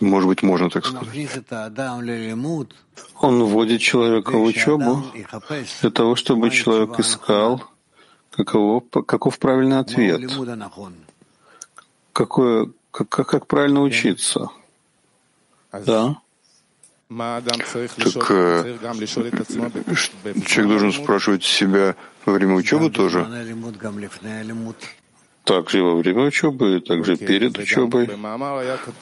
Может 0.00 0.28
быть, 0.28 0.42
можно 0.42 0.68
так 0.68 0.84
сказать. 0.84 1.08
Он 3.20 3.44
вводит 3.44 3.80
человека 3.80 4.32
в 4.32 4.42
учебу 4.42 5.04
для 5.80 5.90
того, 5.90 6.16
чтобы 6.16 6.50
человек 6.50 6.98
искал, 6.98 7.62
каково, 8.30 8.80
каков 8.80 9.38
правильный 9.38 9.78
ответ, 9.78 10.20
какое, 12.12 12.72
как, 12.92 13.08
как, 13.08 13.26
как 13.26 13.46
правильно 13.46 13.82
учиться? 13.82 14.50
Да. 15.72 16.16
Так 17.08 18.30
э, 18.30 18.76
человек 20.46 20.68
должен 20.68 20.92
спрашивать 20.92 21.44
себя 21.44 21.96
во 22.24 22.32
время 22.34 22.54
учебы 22.54 22.90
тоже? 22.90 23.26
Также 25.44 25.82
во 25.82 25.96
время 25.96 26.22
учебы, 26.22 26.80
также 26.80 27.16
перед 27.16 27.58
учебой. 27.58 28.08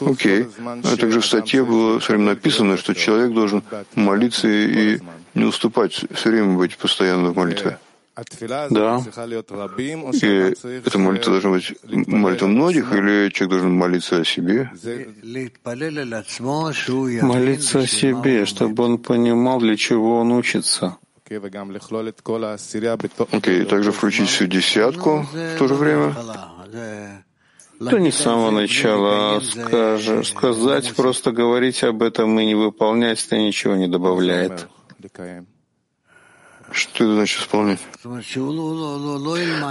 Окей. 0.00 0.46
А 0.84 0.96
также 0.96 1.20
в 1.20 1.26
статье 1.26 1.64
было 1.64 2.00
все 2.00 2.14
время 2.14 2.30
написано, 2.30 2.76
что 2.76 2.94
человек 2.94 3.32
должен 3.34 3.62
молиться 3.94 4.48
и 4.48 5.00
не 5.34 5.44
уступать, 5.44 6.04
все 6.12 6.30
время 6.30 6.56
быть 6.56 6.76
постоянно 6.78 7.30
в 7.30 7.36
молитве. 7.36 7.78
Да. 8.70 9.02
И 10.12 10.26
эта 10.86 10.98
молитва 10.98 11.32
должна 11.32 11.50
быть 11.50 11.74
молитва 11.84 12.46
многих, 12.46 12.92
или 12.92 13.30
человек 13.30 13.50
должен 13.50 13.72
молиться 13.72 14.20
о 14.20 14.24
себе? 14.24 14.70
Молиться 17.22 17.78
о 17.80 17.86
себе, 17.86 18.46
чтобы 18.46 18.84
он 18.84 18.98
понимал, 18.98 19.60
для 19.60 19.76
чего 19.76 20.20
он 20.20 20.32
учится. 20.32 20.96
Окей, 23.30 23.60
okay, 23.62 23.64
также 23.64 23.92
включить 23.92 24.28
всю 24.28 24.46
десятку 24.46 25.26
в 25.32 25.58
то 25.58 25.68
же 25.68 25.74
время. 25.74 26.14
Да 27.80 27.98
не 27.98 28.10
с 28.10 28.16
самого 28.16 28.50
начала, 28.50 29.36
а 29.36 29.40
скажешь, 29.40 30.28
сказать, 30.28 30.94
просто 30.94 31.30
говорить 31.32 31.82
об 31.84 32.02
этом 32.02 32.38
и 32.40 32.44
не 32.44 32.54
выполнять, 32.54 33.24
это 33.24 33.38
ничего 33.38 33.74
не 33.76 33.88
добавляет. 33.88 34.68
Что 36.72 37.04
это 37.04 37.14
значит 37.14 37.42
исполнять? 37.42 37.80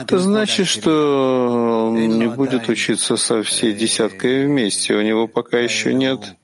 Это 0.02 0.20
значит, 0.20 0.68
что 0.68 1.90
он 1.90 2.20
не 2.20 2.28
будет 2.28 2.68
учиться 2.70 3.18
со 3.18 3.42
всей 3.44 3.74
десяткой 3.74 4.46
вместе. 4.46 4.96
У 4.96 5.02
него 5.02 5.28
пока 5.28 5.60
еще 5.60 5.94
нет 5.94 6.36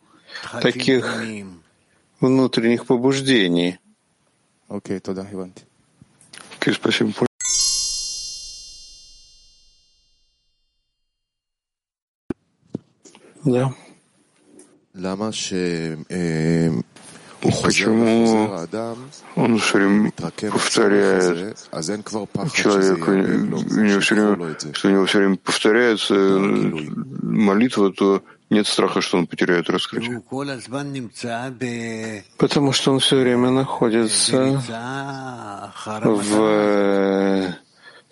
таких 0.62 1.24
внутренних 2.20 2.86
побуждений. 2.86 3.80
Окей, 4.68 5.00
тогда, 5.00 5.28
Иван. 5.32 5.54
Окей, 6.60 6.74
спасибо. 6.74 7.14
Да. 13.44 13.74
Почему 17.42 18.50
он 19.36 19.58
все 19.60 19.78
время 19.78 20.12
повторяет, 20.12 21.58
человек, 22.54 23.08
у 23.08 23.12
него 23.14 24.00
все 24.00 24.16
время, 24.16 24.56
что 24.74 24.88
у 24.88 24.92
него 24.92 25.06
все 25.06 25.18
время 25.20 25.38
повторяется 25.38 26.14
молитва, 26.16 27.92
то 27.92 28.24
нет 28.50 28.68
страха, 28.68 29.02
что 29.02 29.18
он 29.18 29.28
потеряет 29.28 29.70
раскрытие. 29.70 30.22
Потому 32.38 32.72
что 32.72 32.92
он 32.92 33.00
все 33.00 33.18
время 33.18 33.50
находится 33.50 34.62
в 36.04 37.56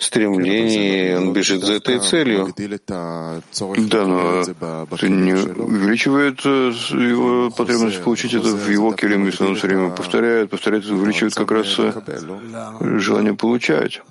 стремлении, 0.03 1.15
он 1.15 1.33
бежит 1.33 1.63
за 1.63 1.73
этой 1.73 1.99
целью. 1.99 2.53
Да, 2.55 4.07
но 4.07 4.41
это 4.41 5.09
не 5.09 5.33
увеличивает 5.33 6.41
э, 6.45 6.71
его 6.91 7.49
потребность 7.51 8.01
получить 8.03 8.33
это 8.33 8.47
в 8.47 8.69
его 8.69 8.93
келем, 8.93 9.25
если 9.25 9.43
он 9.45 9.55
все 9.55 9.67
время 9.67 9.89
повторяет, 9.89 10.49
повторяет, 10.49 10.85
увеличивает 10.85 11.33
как 11.35 11.51
раз 11.51 11.79
э, 11.79 11.91
желание 12.99 13.33
получать. 13.33 14.01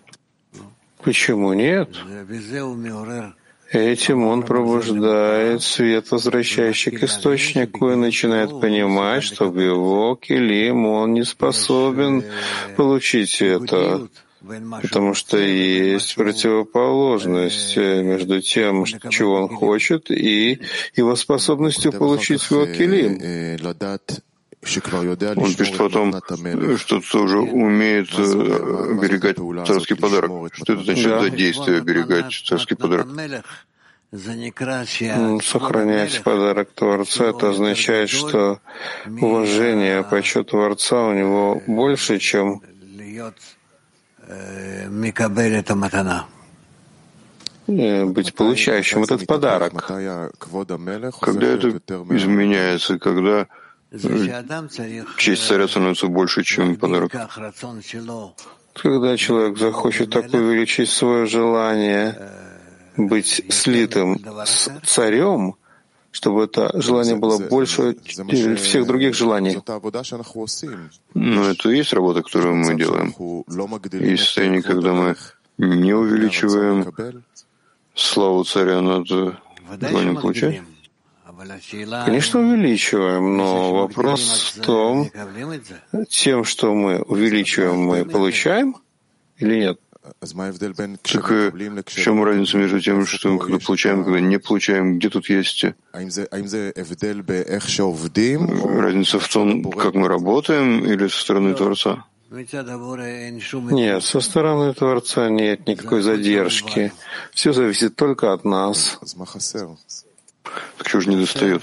Почему 1.02 1.52
нет? 1.52 1.88
Этим 3.72 4.26
он 4.26 4.42
пробуждает 4.42 5.62
свет, 5.62 6.10
возвращающий 6.10 6.90
к 6.90 7.04
источнику, 7.04 7.90
и 7.90 7.94
начинает 7.94 8.60
понимать, 8.60 9.22
что 9.22 9.48
в 9.48 9.58
его 9.58 10.14
келим 10.14 10.84
он 10.84 11.14
не 11.14 11.24
способен 11.24 12.22
получить 12.76 13.40
это 13.40 14.08
Потому 14.82 15.14
что 15.14 15.38
есть 15.38 16.14
противоположность 16.16 17.76
э, 17.76 18.02
между 18.02 18.40
тем, 18.40 18.84
чего 18.84 19.42
он 19.42 19.48
хочет, 19.48 20.10
и 20.10 20.60
его 20.96 21.14
способностью 21.14 21.92
получить 21.92 22.40
свой 22.40 22.74
килим. 22.74 23.12
Он 25.36 25.54
пишет 25.54 25.76
потом, 25.76 26.14
что 26.76 27.00
тоже 27.00 27.38
умеет 27.38 28.08
э, 28.18 28.92
оберегать 28.92 29.36
царский 29.66 29.94
подарок. 29.94 30.54
Что 30.54 30.72
это 30.72 30.82
значит 30.84 31.20
за 31.20 31.30
действие 31.30 31.78
оберегать 31.78 32.32
царский 32.44 32.74
подарок? 32.74 33.08
Сохранять 35.42 36.22
подарок 36.22 36.70
Творца, 36.74 37.30
это 37.30 37.50
означает, 37.50 38.10
что 38.10 38.60
уважение, 39.06 40.02
почет 40.02 40.50
Творца 40.50 41.06
у 41.06 41.14
него 41.14 41.62
больше, 41.66 42.18
чем 42.18 42.60
быть 47.66 48.34
получающим 48.34 49.02
этот 49.04 49.26
подарок. 49.26 49.72
Когда 49.74 51.46
это 51.46 51.68
изменяется, 52.10 52.98
когда 52.98 53.46
честь 55.18 55.46
царя 55.46 55.68
становится 55.68 56.06
больше, 56.06 56.42
чем 56.42 56.76
подарок. 56.76 57.12
Когда 58.74 59.16
человек 59.16 59.58
захочет 59.58 60.10
так 60.10 60.32
увеличить 60.32 60.88
свое 60.88 61.26
желание 61.26 62.16
быть 62.96 63.44
слитым 63.50 64.18
с 64.44 64.70
царем, 64.84 65.56
чтобы 66.12 66.44
это 66.44 66.70
желание 66.80 67.16
было 67.16 67.38
больше 67.38 67.96
всех 68.56 68.86
других 68.86 69.14
желаний. 69.14 69.58
Но 71.14 71.50
это 71.50 71.70
и 71.70 71.76
есть 71.76 71.92
работа, 71.92 72.22
которую 72.22 72.56
мы 72.56 72.76
делаем. 72.76 73.12
Есть 73.92 74.24
состояние, 74.24 74.62
когда 74.62 74.92
мы 74.92 75.16
не 75.58 75.94
увеличиваем 75.94 76.92
славу 77.94 78.44
царя 78.44 78.80
над 78.80 79.06
желанием 79.08 80.16
получать. 80.16 80.62
Конечно, 82.04 82.40
увеличиваем, 82.40 83.36
но 83.36 83.74
вопрос 83.74 84.54
в 84.54 84.60
том, 84.60 85.10
тем, 86.08 86.44
что 86.44 86.74
мы 86.74 87.00
увеличиваем, 87.00 87.78
мы 87.78 88.04
получаем 88.04 88.76
или 89.38 89.56
нет? 89.56 89.80
Так 91.02 91.30
э, 91.30 91.50
в 91.50 91.90
чем 91.90 92.24
разница 92.24 92.56
между 92.56 92.80
тем, 92.80 93.06
что 93.06 93.28
мы 93.28 93.38
когда 93.38 93.58
получаем, 93.58 94.04
когда 94.04 94.18
не 94.20 94.38
получаем? 94.38 94.98
Где 94.98 95.08
тут 95.10 95.28
есть 95.28 95.64
разница 98.80 99.18
в 99.20 99.28
том, 99.28 99.70
как 99.70 99.94
мы 99.94 100.08
работаем, 100.08 100.84
или 100.84 101.06
со 101.06 101.20
стороны 101.20 101.54
Творца? 101.54 102.04
Нет, 103.76 104.02
со 104.02 104.20
стороны 104.20 104.72
Творца 104.74 105.28
нет 105.28 105.66
никакой 105.68 106.02
задержки. 106.02 106.92
Все 107.32 107.52
зависит 107.52 107.94
только 107.94 108.32
от 108.32 108.44
нас. 108.44 108.98
Так 110.78 110.88
чего 110.88 111.00
же 111.00 111.10
не 111.10 111.16
достает? 111.16 111.62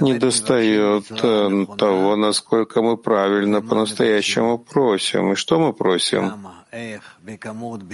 Не 0.00 0.18
достает 0.18 1.10
э, 1.10 1.66
того, 1.78 2.16
насколько 2.16 2.82
мы 2.82 2.98
правильно 2.98 3.62
по-настоящему 3.62 4.58
просим. 4.58 5.32
И 5.32 5.34
что 5.34 5.58
мы 5.58 5.72
просим? 5.72 6.46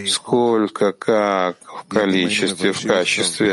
Сколько, 0.09 0.93
как, 0.93 1.57
в 1.63 1.89
количестве, 1.89 2.73
в 2.73 2.85
качестве. 2.85 3.51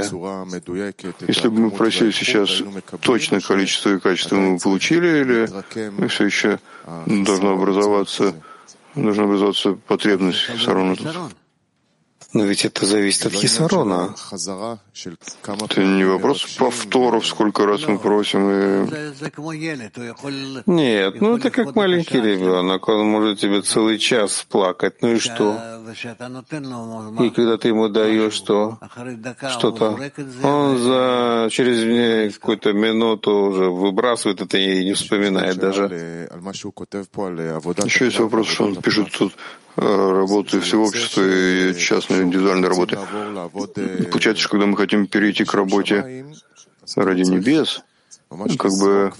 Если 1.27 1.47
бы 1.49 1.59
мы 1.59 1.71
просили 1.71 2.09
сейчас 2.11 2.63
точное 3.01 3.41
количество 3.41 3.91
и 3.91 3.99
качество, 3.99 4.35
мы 4.35 4.55
бы 4.55 4.59
получили, 4.59 5.21
или 5.21 5.89
мы 5.91 6.07
все 6.07 6.25
еще 6.25 6.59
должно 7.05 7.51
образоваться, 7.51 8.33
должна 8.95 9.25
образоваться 9.25 9.73
потребность 9.73 10.39
все 10.57 10.73
равно 10.73 10.95
тут? 10.95 11.07
Но 12.31 12.43
ведь 12.43 12.63
это 12.63 12.85
зависит 12.85 13.25
от 13.25 13.33
Хисарона. 13.33 14.13
Это 15.69 15.83
не 15.83 16.03
вопрос 16.03 16.45
повторов, 16.57 17.25
сколько 17.25 17.65
раз 17.65 17.87
мы 17.87 17.97
просим. 17.97 18.49
И... 18.51 18.85
Нет, 20.67 21.21
ну 21.21 21.37
это 21.37 21.49
как 21.49 21.75
маленький 21.75 22.21
ребенок. 22.21 22.87
Он 22.87 23.07
может 23.07 23.39
тебе 23.39 23.61
целый 23.61 23.97
час 23.97 24.45
плакать. 24.47 25.01
Ну 25.01 25.13
и 25.13 25.17
что? 25.17 25.57
И 27.19 27.29
когда 27.31 27.57
ты 27.57 27.69
ему 27.69 27.89
даешь 27.89 28.33
что? 28.33 28.77
Что-то, 29.57 29.97
он 30.43 30.77
за 30.77 31.47
через 31.49 32.37
какую-то 32.37 32.73
минуту 32.73 33.31
уже 33.31 33.71
выбрасывает 33.71 34.41
это 34.41 34.57
и 34.59 34.85
не 34.85 34.93
вспоминает 34.93 35.57
даже. 35.57 35.85
Еще 37.85 38.05
есть 38.05 38.19
вопрос, 38.19 38.47
что 38.47 38.65
он 38.65 38.75
пишет 38.75 39.11
тут 39.17 39.33
работы 39.79 40.59
всего 40.59 40.85
общества 40.85 41.21
и 41.21 41.73
частной 41.77 42.23
индивидуальной 42.23 42.67
работы. 42.67 42.97
Получается, 44.11 44.41
что 44.41 44.49
когда 44.49 44.65
мы 44.65 44.77
хотим 44.77 45.07
перейти 45.07 45.45
к 45.45 45.53
работе 45.53 46.25
ради 46.95 47.21
небес, 47.21 47.81
как 48.29 48.71
бы 48.79 49.11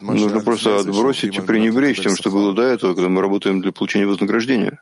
нужно 0.00 0.40
просто 0.40 0.78
отбросить 0.78 1.36
и 1.36 1.40
пренебречь 1.40 2.00
тем, 2.00 2.16
что 2.16 2.30
было 2.30 2.54
до 2.54 2.62
этого, 2.62 2.94
когда 2.94 3.08
мы 3.08 3.20
работаем 3.20 3.60
для 3.60 3.72
получения 3.72 4.06
вознаграждения 4.06 4.80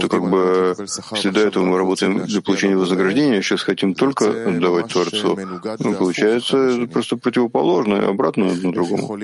то 0.00 0.08
как 0.08 0.30
бы, 0.30 0.76
если 1.12 1.30
до 1.30 1.40
этого 1.40 1.64
мы 1.64 1.78
работаем 1.78 2.24
для 2.24 2.40
получения 2.42 2.76
вознаграждения, 2.76 3.42
сейчас 3.42 3.62
хотим 3.62 3.94
только 3.94 4.48
отдавать 4.48 4.92
Творцу, 4.92 5.38
ну, 5.78 5.94
получается 5.94 6.86
просто 6.92 7.16
противоположно, 7.16 8.08
обратно 8.08 8.50
одно 8.50 8.72
другому. 8.72 9.18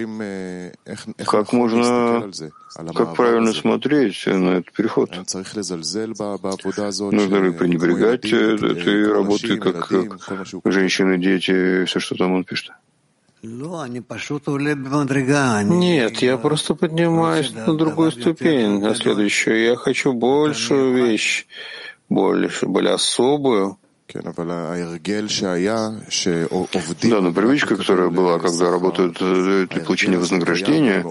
Как 1.24 1.52
можно, 1.52 2.30
как 2.94 3.14
правильно 3.14 3.52
смотреть 3.52 4.26
на 4.26 4.58
этот 4.58 4.72
переход? 4.72 5.10
Нужно 7.12 7.36
ли 7.36 7.52
пренебрегать 7.52 8.24
этой 8.24 9.12
работой, 9.12 9.58
как, 9.58 9.88
как 9.88 10.72
женщины, 10.72 11.18
дети, 11.18 11.84
все, 11.84 12.00
что 12.00 12.14
там 12.16 12.32
он 12.32 12.44
пишет? 12.44 12.72
Нет, 15.78 16.18
я 16.22 16.38
просто 16.38 16.74
поднимаюсь 16.74 17.52
на 17.52 17.76
другую 17.76 18.10
ступень, 18.12 18.80
на 18.80 18.94
следующую. 18.94 19.62
Я 19.62 19.76
хочу 19.76 20.12
большую 20.12 20.94
вещь, 20.94 21.46
больше, 22.08 22.66
более 22.66 22.94
особую. 22.94 23.78
Да, 27.10 27.20
но 27.20 27.32
привычка, 27.32 27.76
которая 27.76 28.10
была, 28.10 28.38
когда 28.38 28.70
работают 28.70 29.18
для 29.18 29.80
получения 29.80 30.18
вознаграждения, 30.18 31.02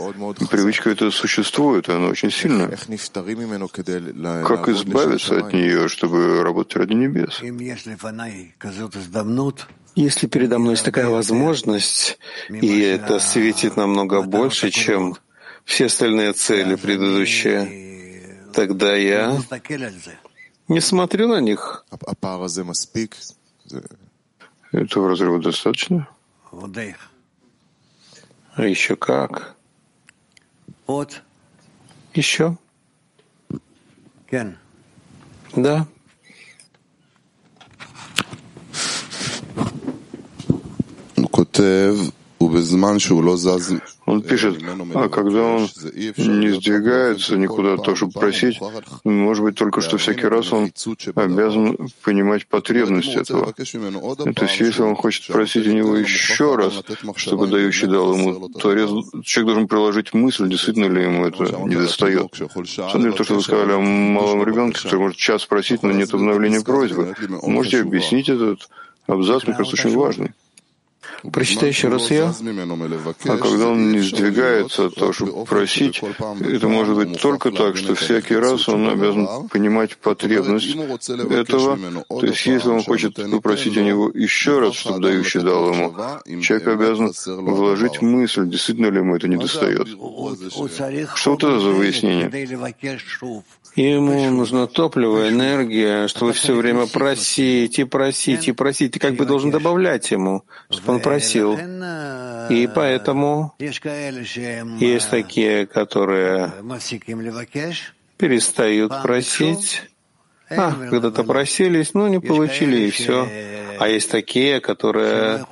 привычка 0.50 0.92
эта 0.92 1.12
существует, 1.12 1.90
и 1.90 1.92
она 1.92 2.08
очень 2.08 2.32
сильная. 2.32 2.78
Как 4.44 4.70
избавиться 4.70 5.38
от 5.38 5.54
нее, 5.54 5.88
чтобы 5.90 6.44
работать 6.44 6.76
ради 6.78 6.94
небес? 6.94 7.42
Если 9.96 10.28
передо 10.28 10.58
мной 10.60 10.74
есть 10.74 10.86
такая 10.86 11.08
возможность, 11.08 12.18
и 12.50 12.80
это 12.80 13.20
светит 13.20 13.78
намного 13.78 14.22
больше, 14.22 14.70
чем 14.72 15.16
все 15.66 15.86
остальные 15.86 16.34
цели 16.34 16.76
предыдущие, 16.76 18.50
тогда 18.54 18.96
я 18.96 19.40
не 20.68 20.80
смотрю 20.82 21.28
на 21.28 21.40
них. 21.40 21.86
Этого 24.72 25.10
разрыва 25.10 25.40
достаточно? 25.42 26.08
А 28.56 28.66
еще 28.66 28.96
как? 28.96 29.56
Вот. 30.88 31.22
Еще? 32.14 32.58
Да. 35.56 35.88
Он 44.14 44.22
пишет, 44.22 44.62
а 44.94 45.10
когда 45.10 45.42
он 45.42 45.62
не 46.18 46.50
сдвигается 46.50 47.36
никуда, 47.36 47.78
то, 47.78 47.96
чтобы 47.96 48.14
просить, 48.14 48.60
может 49.04 49.44
быть, 49.44 49.56
только 49.56 49.82
что 49.82 49.98
всякий 49.98 50.28
раз 50.28 50.54
он 50.54 50.72
обязан 51.16 51.78
понимать 52.04 52.46
потребность 52.48 53.16
этого. 53.16 53.54
То 53.54 54.46
есть, 54.46 54.60
если 54.60 54.84
он 54.84 54.96
хочет 54.96 55.34
просить 55.34 55.68
у 55.68 55.72
него 55.72 55.96
еще 55.96 56.56
раз, 56.56 56.84
чтобы 57.16 57.48
дающий 57.48 57.88
дал 57.88 58.14
ему, 58.14 58.50
то 58.50 58.76
человек 59.24 59.46
должен 59.48 59.68
приложить 59.68 60.14
мысль, 60.14 60.48
действительно 60.48 60.86
ли 60.86 61.04
ему 61.04 61.26
это 61.26 61.44
не 61.66 61.76
достает. 61.76 62.30
Смотрите, 62.34 63.18
то, 63.18 63.24
что 63.24 63.36
вы 63.36 63.42
сказали 63.42 63.72
о 63.72 63.80
малом 63.80 64.44
ребенке, 64.44 64.82
который 64.84 65.00
может 65.00 65.18
час 65.18 65.46
просить, 65.46 65.82
но 65.82 65.92
нет 65.92 66.14
обновления 66.14 66.62
просьбы. 66.62 67.16
Можете 67.42 67.82
объяснить 67.82 68.30
этот 68.30 68.70
абзац, 69.08 69.44
мне 69.44 69.56
кажется, 69.56 69.76
очень 69.76 69.98
важный. 69.98 70.34
Прочитай 71.32 71.70
еще 71.70 71.88
раз 71.88 72.12
ее. 72.12 72.34
А 73.26 73.38
когда 73.38 73.68
он 73.68 73.92
не 73.92 74.00
сдвигается 74.00 74.86
от 74.88 74.96
того, 74.96 75.14
чтобы 75.14 75.46
просить, 75.46 76.02
это 76.02 76.68
может 76.68 76.96
быть 76.96 77.20
только 77.22 77.52
так, 77.52 77.78
что 77.78 77.96
всякий 77.96 78.36
раз 78.36 78.68
он 78.68 78.90
обязан 78.90 79.48
понимать 79.48 79.98
потребность 79.98 80.76
этого. 81.32 81.78
То 82.10 82.26
есть, 82.26 82.46
если 82.46 82.70
он 82.70 82.84
хочет 82.84 83.16
попросить 83.32 83.78
у 83.78 83.82
него 83.82 84.12
еще 84.14 84.60
раз, 84.60 84.76
чтобы 84.76 85.00
дающий 85.02 85.40
дал 85.40 85.74
ему, 85.74 85.96
человек 86.42 86.68
обязан 86.68 87.14
вложить 87.26 88.02
мысль, 88.02 88.48
действительно 88.50 88.88
ли 88.88 88.98
ему 88.98 89.16
это 89.16 89.28
не 89.28 89.38
достает. 89.38 89.88
Что 89.88 91.32
вот 91.32 91.44
это 91.44 91.60
за 91.60 91.70
выяснение? 91.70 92.30
Ему 93.76 94.30
нужно 94.30 94.68
топливо, 94.68 95.30
энергия, 95.30 96.08
чтобы 96.08 96.34
все 96.34 96.54
время 96.54 96.86
просить 96.86 97.80
и 97.80 97.84
просить 97.84 98.48
и 98.48 98.52
просить. 98.52 98.92
Ты 98.92 99.00
как 99.00 99.16
бы 99.16 99.26
должен 99.26 99.50
добавлять 99.50 100.12
ему, 100.12 100.44
чтобы 100.70 100.94
он 100.94 101.00
просил. 101.02 101.58
И 102.50 102.70
поэтому 102.74 103.56
есть 103.60 105.10
такие, 105.10 105.66
которые 105.66 106.52
перестают 108.18 109.02
просить. 109.02 109.82
А, 110.50 110.72
когда-то 110.72 111.24
просились, 111.24 111.96
ну, 111.96 112.08
не 112.08 112.20
получили, 112.20 112.88
и 112.88 112.92
все. 112.92 113.28
А 113.80 113.88
есть 113.88 114.12
такие, 114.12 114.60
которые 114.62 115.46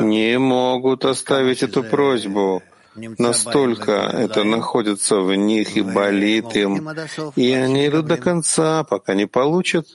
не 0.00 0.38
могут 0.38 1.04
оставить 1.04 1.62
эту 1.64 1.82
просьбу. 1.82 2.62
Настолько 3.18 3.92
это 3.92 4.44
находится 4.44 5.20
в 5.20 5.34
них 5.34 5.76
и 5.76 5.82
болит 5.82 6.56
им, 6.56 6.88
и 7.36 7.50
они 7.52 7.88
идут 7.88 8.06
до 8.06 8.16
конца, 8.16 8.84
пока 8.84 9.14
не 9.14 9.26
получат. 9.26 9.86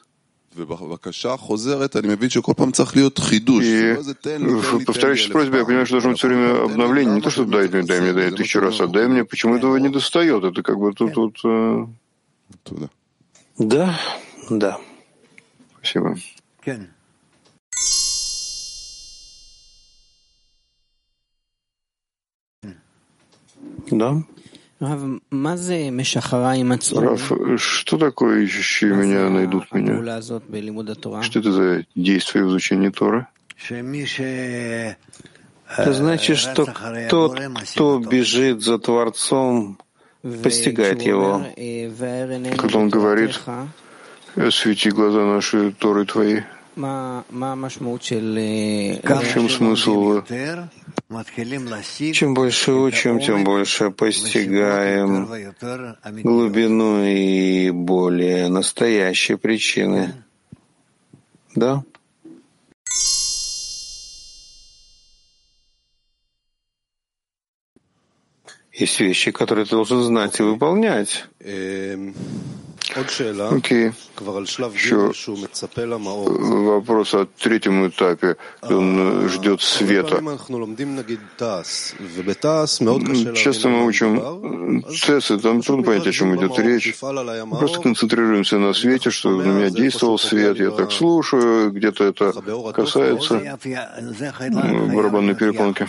И 4.79 4.85
повторяющей 4.85 5.31
просьбе, 5.31 5.59
я 5.59 5.65
понимаю, 5.65 5.85
что 5.85 5.95
должно 5.95 6.09
быть 6.11 6.19
все 6.19 6.27
время 6.27 6.63
обновление. 6.63 7.15
Не 7.15 7.21
то, 7.21 7.29
что 7.29 7.45
дай 7.45 7.69
мне, 7.69 7.83
дай 7.83 8.01
мне, 8.01 8.13
дай 8.13 8.31
тысячу 8.31 8.59
раз, 8.59 8.81
а 8.81 8.87
дай 8.87 9.07
мне, 9.07 9.23
почему 9.23 9.55
этого 9.55 9.77
не 9.77 9.89
достает. 9.89 10.43
Это 10.43 10.61
как 10.63 10.77
бы 10.77 10.91
тут 10.93 11.15
вот... 11.15 11.35
Э... 11.45 11.85
Да, 13.57 13.99
да. 14.49 14.79
Спасибо. 15.77 16.17
Да. 23.91 24.23
Раф, 24.79 25.01
что 27.57 27.97
такое 27.97 28.43
ищущие 28.43 28.93
меня 28.93 29.29
найдут 29.29 29.71
меня? 29.73 30.21
Что 31.21 31.39
это 31.39 31.51
за 31.51 31.85
действие 31.95 32.45
в 32.45 32.49
изучении 32.49 32.89
Торы? 32.89 33.27
Это 35.77 35.93
значит, 35.93 36.37
что 36.37 36.65
тот, 37.09 37.39
кто 37.71 37.99
бежит 37.99 38.61
за 38.61 38.79
Творцом, 38.79 39.77
постигает 40.21 41.01
его. 41.01 41.43
Когда 42.57 42.79
он 42.79 42.89
говорит, 42.89 43.39
«Свети 44.51 44.91
глаза 44.91 45.25
наши 45.25 45.71
Торы 45.71 46.05
твои», 46.05 46.41
в 49.19 49.33
чем 49.33 49.49
смысл? 49.49 50.21
Чем 52.13 52.33
больше 52.33 52.71
учим, 52.71 53.19
тем 53.19 53.43
больше 53.43 53.91
постигаем 53.91 55.27
глубину 56.23 57.03
и 57.03 57.71
более 57.71 58.47
настоящие 58.47 59.37
причины. 59.37 60.23
Да? 61.55 61.83
Есть 68.71 68.99
вещи, 69.01 69.31
которые 69.31 69.65
ты 69.65 69.71
должен 69.71 70.01
знать 70.03 70.39
и 70.39 70.43
выполнять. 70.43 71.25
Окей. 73.51 73.91
Еще 74.73 75.11
вопрос 76.65 77.13
о 77.13 77.25
третьем 77.25 77.87
этапе. 77.87 78.35
Он 78.61 79.29
ждет 79.29 79.61
света. 79.61 80.21
Часто 83.35 83.69
мы 83.69 83.85
учим 83.85 84.83
ТЭС, 85.05 85.31
и 85.31 85.37
там 85.37 85.61
трудно 85.61 85.83
понять, 85.85 86.07
о 86.07 86.11
чем 86.11 86.35
идет 86.35 86.59
речь. 86.59 86.95
Мы 87.01 87.57
просто 87.57 87.81
концентрируемся 87.81 88.57
на 88.57 88.73
свете, 88.73 89.09
что 89.09 89.29
на 89.31 89.43
меня 89.43 89.69
действовал 89.69 90.17
свет, 90.17 90.59
я 90.59 90.71
так 90.71 90.91
слушаю, 90.91 91.71
где-то 91.71 92.03
это 92.03 92.33
касается 92.73 93.57
барабанной 94.93 95.35
перепонки. 95.35 95.87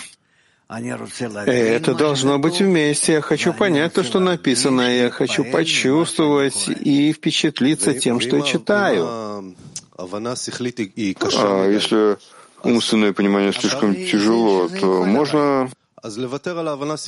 Это 0.70 1.94
должно 1.94 2.38
быть 2.38 2.60
вместе. 2.60 3.14
Я 3.14 3.20
хочу 3.22 3.52
понять 3.52 3.92
то, 3.92 4.04
что 4.04 4.20
написано. 4.20 4.82
Я 4.82 5.10
хочу 5.10 5.44
почувствовать 5.44 6.68
и 6.68 7.12
впечатлиться 7.12 7.92
тем, 7.94 8.20
что 8.20 8.36
я 8.36 8.42
читаю. 8.42 9.54
А 9.98 11.66
если 11.68 12.18
умственное 12.62 13.12
понимание 13.12 13.52
слишком 13.52 13.94
тяжело, 13.94 14.68
то 14.68 15.04
можно... 15.04 15.70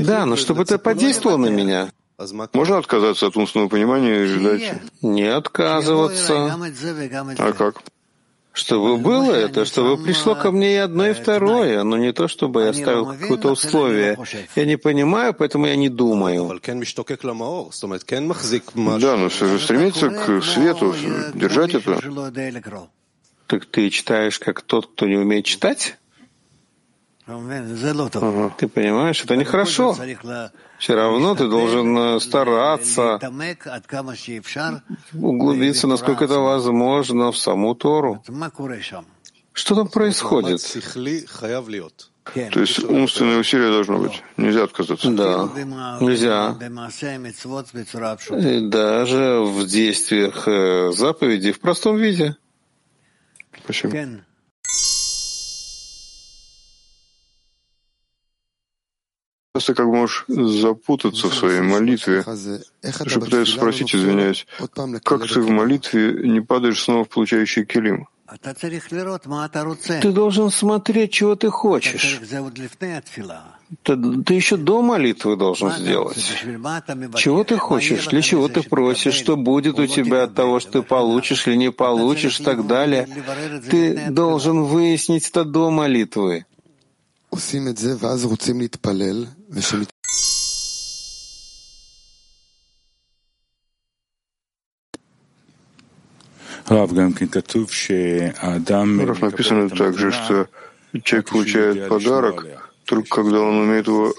Да, 0.00 0.26
но 0.26 0.36
чтобы 0.36 0.62
это 0.64 0.78
подействовало 0.78 1.36
на 1.38 1.48
меня. 1.48 1.92
Можно 2.52 2.78
отказаться 2.78 3.26
от 3.28 3.36
умственного 3.36 3.68
понимания 3.68 4.24
и 4.24 4.26
ждать? 4.26 4.74
Не 5.02 5.24
отказываться. 5.24 6.58
А 7.38 7.52
как? 7.52 7.82
Чтобы 8.52 8.98
было 8.98 9.32
это, 9.32 9.64
чтобы 9.64 10.02
пришло 10.02 10.34
ко 10.34 10.50
мне 10.50 10.74
и 10.74 10.76
одно, 10.76 11.08
и 11.08 11.14
второе, 11.14 11.82
но 11.84 11.96
не 11.96 12.12
то, 12.12 12.28
чтобы 12.28 12.64
я 12.64 12.72
ставил 12.74 13.06
какое-то 13.06 13.52
условие. 13.52 14.18
Я 14.54 14.66
не 14.66 14.76
понимаю, 14.76 15.32
поэтому 15.32 15.66
я 15.66 15.76
не 15.76 15.88
думаю. 15.88 16.60
Да, 19.00 19.16
но 19.16 19.30
же 19.30 19.58
стремиться 19.58 20.10
к 20.10 20.42
свету, 20.42 20.94
держать 21.34 21.74
это. 21.74 21.98
Так 23.46 23.66
ты 23.66 23.90
читаешь 23.90 24.38
как 24.38 24.62
тот, 24.62 24.86
кто 24.86 25.06
не 25.06 25.16
умеет 25.16 25.44
читать? 25.44 25.98
Ты 28.58 28.68
понимаешь, 28.68 29.22
это 29.22 29.36
нехорошо. 29.36 29.96
Все 30.78 30.94
равно 30.94 31.34
ты 31.36 31.48
должен 31.48 31.96
э, 31.96 32.20
стараться 32.20 33.18
углубиться, 35.14 35.86
насколько 35.86 36.24
это 36.24 36.40
возможно, 36.40 37.30
в 37.30 37.38
саму 37.38 37.74
Тору. 37.74 38.22
Что 39.52 39.74
там 39.74 39.88
происходит? 39.88 40.60
То 42.24 42.60
есть 42.60 42.78
умственное 42.84 43.38
усилие 43.38 43.70
должно 43.70 43.98
быть. 43.98 44.22
Нельзя 44.36 44.64
отказаться. 44.64 45.10
Да, 45.10 45.48
нельзя. 46.00 46.56
И 48.38 48.60
даже 48.68 49.40
в 49.40 49.66
действиях 49.66 50.46
э, 50.48 50.92
заповедей 50.92 51.52
в 51.52 51.60
простом 51.60 51.96
виде. 51.96 52.36
Спасибо. 53.64 53.92
Часто 59.54 59.74
как 59.74 59.86
можешь 59.86 60.24
запутаться 60.28 61.28
в 61.28 61.34
своей 61.34 61.60
молитве. 61.60 62.24
Я 62.82 63.20
пытаюсь 63.20 63.50
спросить, 63.50 63.94
извиняюсь, 63.94 64.46
как 65.04 65.26
ты 65.26 65.40
в 65.40 65.50
молитве 65.50 66.28
не 66.28 66.40
падаешь 66.40 66.82
снова 66.82 67.04
в 67.04 67.08
получающий 67.08 67.66
килим? 67.66 68.08
Ты 70.00 70.10
должен 70.12 70.50
смотреть, 70.50 71.12
чего 71.12 71.36
ты 71.36 71.50
хочешь. 71.50 72.18
Ты, 73.82 74.22
ты 74.22 74.34
еще 74.34 74.56
до 74.56 74.80
молитвы 74.80 75.36
должен 75.36 75.70
сделать. 75.72 76.16
Чего 77.16 77.44
ты 77.44 77.58
хочешь, 77.58 78.06
для 78.06 78.22
чего 78.22 78.48
ты 78.48 78.62
просишь, 78.62 79.14
что 79.14 79.36
будет 79.36 79.78
у 79.78 79.86
тебя 79.86 80.22
от 80.22 80.34
того, 80.34 80.60
что 80.60 80.72
ты 80.72 80.82
получишь 80.82 81.46
или 81.46 81.56
не 81.56 81.70
получишь 81.70 82.40
и 82.40 82.44
так 82.44 82.66
далее. 82.66 83.06
Ты 83.70 84.10
должен 84.10 84.62
выяснить 84.62 85.28
это 85.28 85.44
до 85.44 85.70
молитвы. 85.70 86.46
Рав, 99.04 99.20
написано 99.20 99.68
также, 99.68 100.10
что 100.10 100.46
человек 101.02 101.30
получает 101.30 101.88
подарок 101.88 102.46
только 102.84 103.08
когда 103.08 103.40
он 103.40 103.56
умеет 103.58 103.86
его 103.86 104.12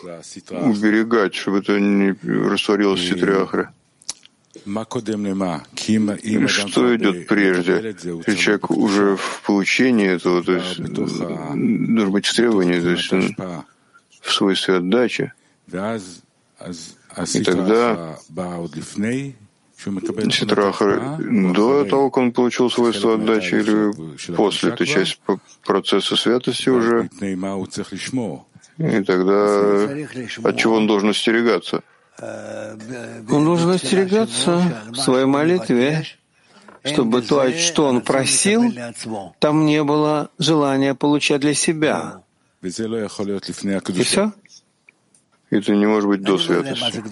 уберегать, 0.50 1.36
чтобы 1.36 1.60
это 1.60 1.80
не 1.80 2.16
растворилось 2.50 3.00
в 3.00 3.08
ситриахре. 3.08 3.70
Что 6.48 6.96
идет 6.96 7.28
прежде? 7.28 7.96
И 8.28 8.36
человек 8.36 8.70
уже 8.72 9.16
в 9.16 9.42
получении 9.46 10.08
этого, 10.08 10.44
то 10.44 10.54
есть 10.54 10.82
должен 10.82 12.12
быть 12.12 12.26
в 12.26 12.34
требовании, 12.34 12.80
то 12.80 12.90
есть 12.90 13.12
в 14.22 14.32
свойстве 14.32 14.76
отдачи. 14.78 15.34
И 15.70 17.44
тогда 17.44 18.18
Ситрахар 20.32 21.18
до 21.54 21.84
того, 21.84 22.10
как 22.10 22.18
он 22.18 22.32
получил 22.32 22.70
свойство 22.70 23.16
отдачи, 23.16 23.56
или 23.56 23.92
после? 24.34 24.70
Это 24.70 24.86
часть 24.86 25.20
процесса 25.66 26.16
святости 26.16 26.70
уже. 26.70 27.10
И 28.78 29.04
тогда 29.04 29.60
от 30.44 30.58
чего 30.58 30.76
он 30.76 30.88
должен 30.88 31.10
остерегаться? 31.10 31.84
Он 32.20 33.46
должен 33.46 33.72
остерегаться 33.72 34.86
в 34.92 34.96
своей 34.96 35.26
молитве, 35.26 36.06
чтобы 36.84 37.22
то, 37.22 37.52
что 37.58 37.86
он 37.86 38.02
просил, 38.02 38.72
там 39.40 39.66
не 39.66 39.84
было 39.84 40.30
желания 40.38 40.96
получать 40.96 41.42
для 41.42 41.54
себя. 41.54 42.22
И 42.62 42.70
все? 44.04 44.32
Это 45.50 45.76
не 45.76 45.86
может 45.86 46.10
быть 46.10 46.22
до 46.22 46.38
святости. 46.38 47.04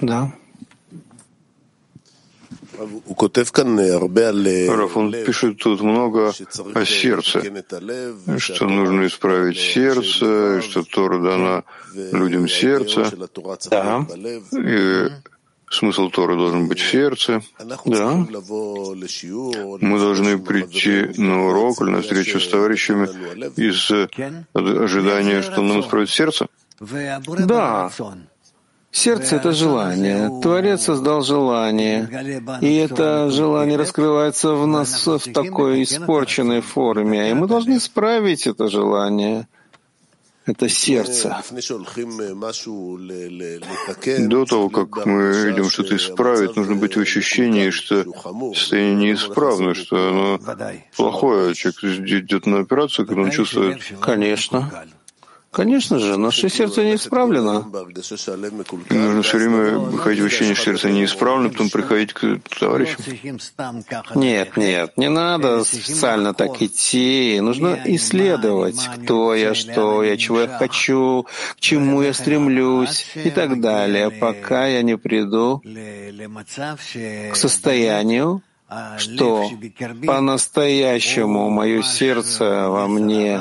Да. 0.00 0.32
Раф, 4.68 4.96
он 4.96 5.12
пишет 5.12 5.58
тут 5.58 5.80
много 5.80 6.32
о 6.74 6.84
сердце, 6.84 7.42
что 8.38 8.68
нужно 8.68 9.06
исправить 9.06 9.58
сердце, 9.58 10.60
что 10.62 10.82
Тора 10.82 11.18
дана 11.18 11.64
людям 11.94 12.48
сердца. 12.48 13.10
Да. 13.70 14.06
И 14.52 15.08
смысл 15.70 16.10
Торы 16.10 16.36
должен 16.36 16.68
быть 16.68 16.80
в 16.80 16.90
сердце. 16.90 17.42
Да. 17.84 18.26
Мы 19.80 19.98
должны 19.98 20.38
прийти 20.38 21.20
на 21.20 21.46
урок 21.48 21.80
или 21.82 21.90
на 21.90 22.02
встречу 22.02 22.38
с 22.40 22.48
товарищами 22.48 23.08
из 23.56 23.90
ожидания, 24.54 25.42
что 25.42 25.62
нам 25.62 25.80
исправит 25.80 26.10
сердце. 26.10 26.46
Да. 26.80 27.90
Сердце— 28.96 29.36
это 29.40 29.52
желание. 29.52 30.40
Творец 30.40 30.84
создал 30.84 31.20
желание. 31.20 32.08
И 32.62 32.76
это 32.76 33.28
желание 33.30 33.76
раскрывается 33.76 34.54
в 34.54 34.66
нас 34.66 35.06
в 35.06 35.32
такой 35.34 35.82
испорченной 35.82 36.62
форме. 36.62 37.30
И 37.30 37.34
мы 37.34 37.46
должны 37.46 37.76
исправить 37.76 38.46
это 38.46 38.68
желание. 38.68 39.48
Это 40.46 40.68
сердце. 40.68 41.42
До 44.18 44.44
того, 44.46 44.70
как 44.70 45.04
мы 45.04 45.50
идем 45.50 45.68
что-то 45.68 45.96
исправить, 45.96 46.56
нужно 46.56 46.76
быть 46.76 46.96
в 46.96 47.00
ощущении, 47.00 47.68
что 47.68 48.04
состояние 48.54 49.10
неисправно, 49.10 49.74
что 49.74 49.96
оно 50.08 50.40
плохое. 50.96 51.54
Человек 51.54 51.84
идет 51.84 52.46
на 52.46 52.60
операцию, 52.60 53.06
когда 53.06 53.22
он 53.22 53.30
чувствует... 53.30 53.82
Конечно. 54.00 54.86
Конечно 55.56 55.98
же, 55.98 56.18
наше 56.18 56.50
сердце 56.50 56.84
не 56.84 56.96
исправлено. 56.96 57.64
Нужно 58.90 59.22
все 59.22 59.38
время 59.38 59.96
ходить 59.96 60.20
в 60.22 60.26
ощущение, 60.26 60.54
что 60.54 60.64
сердце 60.64 60.90
не 60.90 61.06
исправлено, 61.06 61.48
потом 61.48 61.70
приходить 61.70 62.12
к 62.12 62.40
товарищам. 62.60 63.02
Нет, 64.14 64.58
нет, 64.58 64.92
не 64.98 65.08
надо 65.08 65.64
специально 65.64 66.34
так 66.34 66.60
идти. 66.60 67.40
Нужно 67.40 67.80
исследовать, 67.86 68.86
кто 68.96 69.34
я, 69.34 69.54
что 69.54 70.02
я, 70.02 70.18
чего 70.18 70.42
я 70.42 70.48
хочу, 70.48 71.26
к 71.56 71.60
чему 71.60 72.02
я 72.02 72.12
стремлюсь 72.12 73.06
и 73.14 73.30
так 73.30 73.58
далее, 73.58 74.10
пока 74.10 74.66
я 74.66 74.82
не 74.82 74.98
приду 74.98 75.62
к 77.32 77.34
состоянию, 77.34 78.42
что 78.98 79.50
по-настоящему 80.04 81.48
мое 81.48 81.82
сердце 81.82 82.68
во 82.68 82.88
мне 82.88 83.40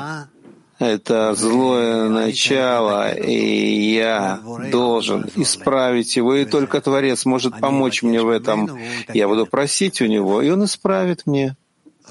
это 0.80 1.34
злое 1.36 2.09
начало, 2.09 3.13
и 3.13 3.93
я 3.93 4.41
должен 4.71 5.30
исправить 5.36 6.15
его, 6.17 6.36
и 6.36 6.45
только 6.45 6.82
Творец 6.82 7.26
может 7.26 7.59
помочь 7.59 8.03
мне 8.03 8.21
в 8.21 8.30
этом. 8.30 8.78
Я 9.13 9.28
буду 9.28 9.45
просить 9.45 10.01
у 10.01 10.05
него, 10.05 10.41
и 10.41 10.49
он 10.49 10.65
исправит 10.65 11.26
мне 11.26 11.55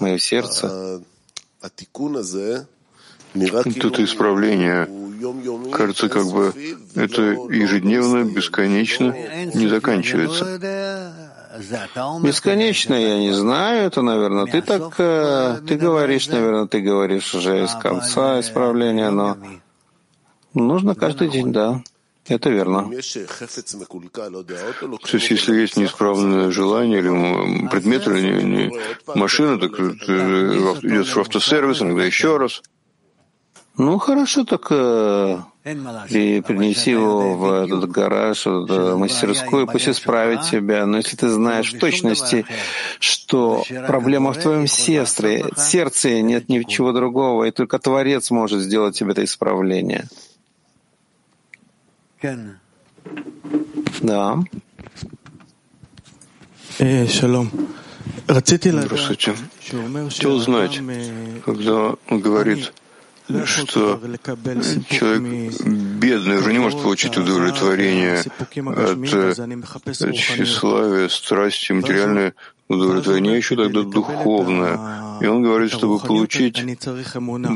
мое 0.01 0.19
сердце. 0.19 1.03
Тут 3.81 3.99
исправление, 3.99 4.89
кажется, 5.73 6.09
как 6.09 6.27
бы 6.27 6.55
это 6.95 7.23
ежедневно, 7.23 8.25
бесконечно, 8.25 9.15
не 9.55 9.67
заканчивается. 9.67 11.24
Бесконечно 12.23 12.95
я 12.95 13.19
не 13.19 13.33
знаю, 13.33 13.87
это, 13.87 14.03
наверное, 14.03 14.47
ты 14.47 14.61
так, 14.61 14.95
э, 14.99 15.61
ты 15.67 15.77
говоришь, 15.77 16.29
наверное, 16.29 16.67
ты 16.67 16.81
говоришь 16.81 17.35
уже 17.35 17.65
из 17.65 17.73
конца 17.75 18.41
исправления, 18.41 19.11
но 19.11 19.37
нужно 20.53 20.95
каждый 20.95 21.29
день, 21.29 21.53
да. 21.53 21.83
Это 22.27 22.49
верно. 22.49 22.85
То 22.85 22.91
есть, 25.13 25.31
если 25.31 25.61
есть 25.61 25.77
неисправное 25.77 26.51
желание 26.51 27.01
или 27.01 27.69
предмет, 27.69 28.09
или 28.09 28.21
не, 28.23 28.43
не 28.45 28.81
машина, 29.15 29.59
так 29.61 29.79
идет 29.79 31.07
в 31.07 31.21
автосервис, 31.21 31.83
иногда 31.83 32.05
еще 32.05 32.39
раз. 32.39 32.63
Ну, 33.77 33.99
хорошо, 33.99 34.45
так 34.45 34.69
э, 34.71 35.39
и 36.09 36.41
принеси 36.43 36.93
его 36.93 37.35
в 37.35 37.65
этот 37.65 37.91
гараж, 37.91 38.47
в 38.47 38.65
эту 38.65 38.99
мастерскую, 38.99 39.67
пусть 39.67 39.89
исправит 39.89 40.43
тебя. 40.43 40.87
Но 40.87 40.99
если 40.99 41.17
ты 41.17 41.29
знаешь 41.29 41.73
в 41.73 41.81
точности, 41.81 42.47
что 43.01 43.65
проблема 43.87 44.33
в 44.33 44.39
твоем 44.39 44.69
сестре, 44.69 45.47
сердце, 45.57 46.21
нет 46.23 46.49
ничего 46.49 46.93
другого, 46.93 47.45
и 47.45 47.51
только 47.51 47.81
Творец 47.81 48.31
может 48.31 48.61
сделать 48.61 48.97
тебе 48.97 49.11
это 49.11 49.25
исправление. 49.25 50.07
Да. 54.03 54.39
Здравствуйте. 58.87 59.35
Хотел 60.11 60.39
знать, 60.39 60.81
когда 61.45 61.95
он 62.09 62.21
говорит, 62.21 62.73
что 63.47 64.01
человек 64.91 65.53
бедный 65.65 66.39
уже 66.39 66.53
не 66.53 66.59
может 66.59 66.83
получить 66.83 67.17
удовлетворение 67.17 68.21
от 68.21 68.27
тщеславия, 70.15 71.09
страсти, 71.09 71.73
материальное 71.73 72.35
удовлетворение, 72.69 73.37
еще 73.37 73.57
тогда 73.57 73.83
духовное. 73.83 74.79
И 75.21 75.27
он 75.27 75.43
говорит, 75.43 75.71
чтобы 75.71 75.99
получить 76.01 76.61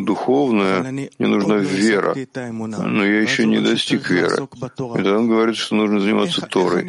духовное, 0.04 0.82
мне 0.82 1.10
нужна 1.18 1.56
вера, 1.56 2.14
но 2.14 3.04
я 3.04 3.20
еще 3.20 3.46
не 3.46 3.60
достиг 3.60 4.10
веры. 4.10 4.48
И 4.54 4.96
тогда 4.96 5.18
он 5.18 5.28
говорит, 5.28 5.56
что 5.56 5.74
нужно 5.74 6.00
заниматься 6.00 6.42
Торой. 6.42 6.84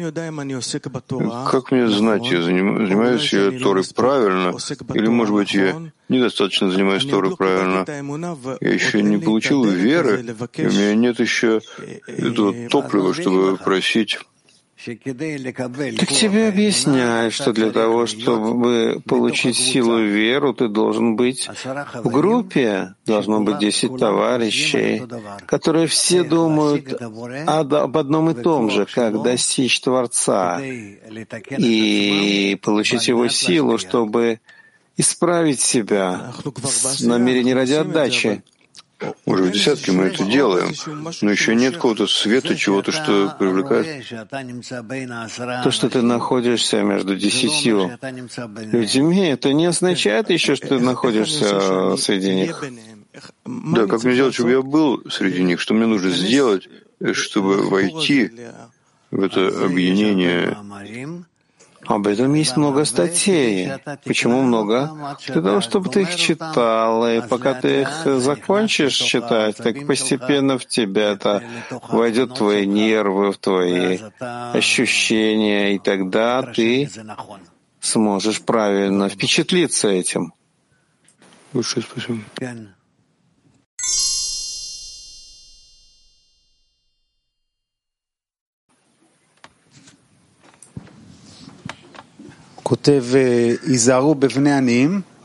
Как 1.50 1.72
мне 1.72 1.88
знать, 1.88 2.26
я 2.30 2.42
занимаюсь 2.42 3.32
я 3.32 3.50
Торой 3.58 3.84
правильно, 3.94 4.54
или, 4.94 5.08
может 5.08 5.34
быть, 5.34 5.54
я 5.54 5.76
недостаточно 6.08 6.70
занимаюсь 6.70 7.04
Торой 7.06 7.36
правильно. 7.36 7.84
Я 8.60 8.72
еще 8.72 9.02
не 9.02 9.18
получил 9.18 9.64
веры, 9.64 10.24
и 10.56 10.66
у 10.66 10.70
меня 10.70 10.94
нет 10.94 11.20
еще 11.20 11.60
этого 12.06 12.54
топлива, 12.68 13.12
чтобы 13.12 13.56
просить 13.56 14.18
так 14.84 16.08
тебе 16.08 16.48
объясняют, 16.48 17.34
что 17.34 17.52
для 17.52 17.70
того, 17.70 18.06
чтобы 18.06 19.02
получить 19.06 19.56
силу 19.56 19.98
веру, 20.00 20.54
ты 20.54 20.68
должен 20.68 21.16
быть 21.16 21.48
в 21.94 22.08
группе, 22.08 22.94
должно 23.04 23.40
быть 23.40 23.58
десять 23.58 23.96
товарищей, 23.98 25.02
которые 25.46 25.86
все 25.86 26.24
думают 26.24 26.94
об 27.46 27.98
одном 27.98 28.30
и 28.30 28.34
том 28.34 28.70
же, 28.70 28.86
как 28.86 29.22
достичь 29.22 29.80
Творца 29.80 30.60
и 30.60 32.58
получить 32.62 33.08
его 33.08 33.28
силу, 33.28 33.76
чтобы 33.76 34.40
исправить 34.96 35.60
себя 35.60 36.32
с 36.62 37.00
намерением 37.00 37.56
ради 37.56 37.74
отдачи. 37.74 38.42
Уже 39.24 39.44
в 39.44 39.50
десятке 39.50 39.92
мы 39.92 40.04
это 40.04 40.24
делаем, 40.24 40.74
но 41.22 41.30
еще 41.30 41.54
нет 41.54 41.74
какого-то 41.74 42.06
света, 42.06 42.56
чего-то, 42.56 42.92
что 42.92 43.34
привлекает. 43.38 44.06
То, 45.64 45.70
что 45.70 45.88
ты 45.88 46.02
находишься 46.02 46.82
между 46.82 47.16
десятью 47.16 47.98
людьми, 48.72 49.28
это 49.28 49.52
не 49.52 49.66
означает 49.66 50.30
еще, 50.30 50.54
что 50.54 50.68
ты 50.68 50.80
находишься 50.80 51.96
среди 51.96 52.34
них. 52.34 52.64
Да, 53.44 53.86
как 53.86 54.04
мне 54.04 54.14
сделать, 54.14 54.34
чтобы 54.34 54.50
я 54.50 54.62
был 54.62 55.02
среди 55.10 55.42
них? 55.42 55.60
Что 55.60 55.74
мне 55.74 55.86
нужно 55.86 56.10
сделать, 56.10 56.68
чтобы 57.12 57.68
войти 57.68 58.30
в 59.10 59.22
это 59.22 59.48
объединение 59.64 60.56
об 61.90 62.06
этом 62.06 62.34
есть 62.34 62.56
много 62.56 62.84
статей. 62.84 63.72
Почему 64.04 64.42
много? 64.42 65.16
Для 65.26 65.42
того, 65.42 65.60
чтобы 65.60 65.90
ты 65.90 66.02
их 66.02 66.14
читал, 66.14 67.06
и 67.06 67.20
пока 67.20 67.54
ты 67.54 67.82
их 67.82 67.90
закончишь 68.04 68.94
читать, 68.94 69.56
так 69.56 69.86
постепенно 69.86 70.58
в 70.58 70.66
тебя 70.66 71.10
это 71.10 71.42
войдет 71.88 72.30
в 72.30 72.34
твои 72.34 72.66
нервы, 72.66 73.32
в 73.32 73.38
твои 73.38 73.98
ощущения, 74.20 75.74
и 75.74 75.78
тогда 75.78 76.42
ты 76.42 76.90
сможешь 77.80 78.40
правильно 78.42 79.08
впечатлиться 79.08 79.88
этим. 79.88 80.32
Большое 81.52 81.84
спасибо. 81.84 82.20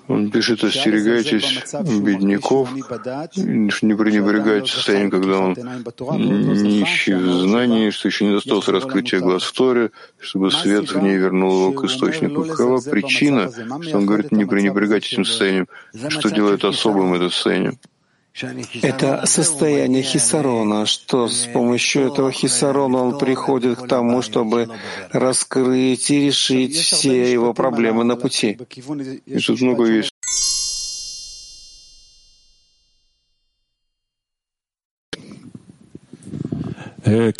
Он 0.07 0.29
пишет, 0.29 0.63
остерегайтесь 0.63 1.63
бедняков, 1.99 2.69
не 2.73 3.95
пренебрегайте 3.95 4.71
состоянием, 4.71 5.09
когда 5.09 5.39
он 5.39 5.53
нищий 5.53 7.13
в 7.13 7.41
знании, 7.41 7.89
что 7.89 8.07
еще 8.07 8.25
не 8.25 8.33
достался 8.33 8.71
раскрытия 8.71 9.19
глаз 9.19 9.43
в 9.43 9.53
Торе, 9.53 9.91
чтобы 10.19 10.51
свет 10.51 10.91
в 10.91 11.01
ней 11.01 11.17
вернул 11.17 11.69
его 11.69 11.71
к 11.71 11.85
источнику. 11.85 12.43
Какова 12.45 12.81
причина, 12.81 13.51
что 13.81 13.97
он 13.97 14.05
говорит, 14.05 14.31
не 14.31 14.45
пренебрегать 14.45 15.05
этим 15.05 15.25
состоянием? 15.25 15.67
Что 16.09 16.29
делает 16.29 16.63
особым 16.63 17.15
это 17.15 17.29
состояние? 17.29 17.77
Это 18.81 19.25
состояние 19.25 20.03
хисарона, 20.03 20.85
что 20.85 21.29
с 21.29 21.45
помощью 21.53 22.07
этого 22.07 22.31
хисарона 22.33 22.97
он 22.97 23.17
приходит 23.17 23.79
к 23.79 23.87
тому, 23.87 24.21
чтобы 24.21 24.67
раскрыть 25.11 26.11
и 26.11 26.25
решить 26.25 26.75
все 26.75 27.31
его 27.31 27.53
проблемы 27.53 28.03
на 28.03 28.17
пути. 28.17 28.57
И 29.25 29.39
тут 29.39 29.61
много 29.61 29.85
есть. 29.85 30.11
Мы 37.05 37.31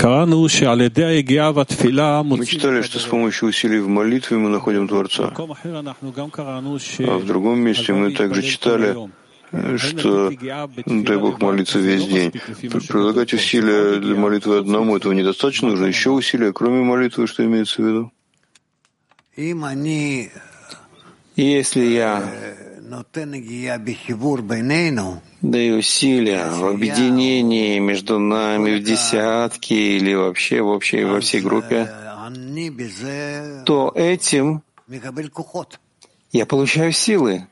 читали, 2.46 2.82
что 2.84 3.00
с 3.00 3.06
помощью 3.06 3.50
усилий 3.50 3.80
в 3.80 3.88
молитве 3.88 4.38
мы 4.38 4.50
находим 4.50 4.88
Творца. 4.88 5.34
А 5.36 7.18
в 7.18 7.26
другом 7.26 7.60
месте 7.60 7.94
мы 7.94 8.12
также 8.12 8.44
читали, 8.44 8.96
что 9.78 10.32
дай 10.86 11.18
Бог 11.18 11.42
молиться 11.42 11.80
весь 11.80 12.06
день. 12.08 12.32
Прилагать 12.88 13.34
усилия 13.34 14.00
для 14.00 14.16
молитвы 14.16 14.58
одному, 14.58 14.98
этого 14.98 15.14
недостаточно, 15.14 15.70
нужно 15.70 15.86
еще 15.86 16.12
усилия, 16.12 16.54
кроме 16.54 16.84
молитвы, 16.84 17.28
что 17.28 17.44
имеется 17.46 17.82
в 17.82 17.86
виду? 17.86 18.12
Если 21.36 21.86
я 21.86 22.24
даю 25.42 25.78
усилия 25.78 26.50
в 26.50 26.66
объединении 26.66 27.80
между 27.80 28.20
нами 28.20 28.78
в 28.78 28.84
десятки 28.84 29.74
или 29.74 30.14
вообще 30.14 30.62
в 30.62 30.68
общей, 30.68 31.04
во 31.04 31.20
всей 31.20 31.42
группе, 31.42 31.90
то 33.66 33.92
этим 33.96 34.62
я 36.32 36.46
получаю 36.46 36.92
силы. 36.92 37.48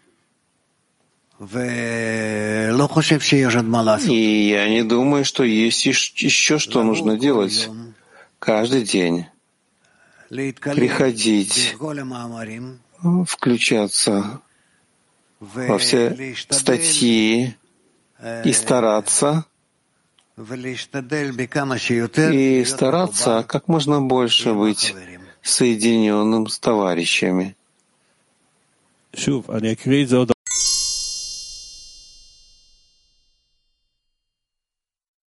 И 4.12 4.50
я 4.50 4.70
не 4.70 4.84
думаю, 4.84 5.26
что 5.26 5.44
есть 5.44 5.86
еще 5.86 6.58
что 6.58 6.84
нужно 6.84 7.18
делать 7.18 7.70
каждый 8.39 8.84
день. 8.84 9.26
Приходить, 10.30 11.76
включаться 13.28 14.41
во 15.39 15.78
все 15.78 16.36
статьи 16.50 17.56
и 18.44 18.54
стараться, 18.54 19.46
и 22.32 22.66
стараться 22.66 23.46
как 23.48 23.68
можно 23.68 24.02
больше 24.02 24.54
быть 24.54 24.96
соединенным 25.41 26.48
с 26.48 26.58
товарищами. 26.58 27.56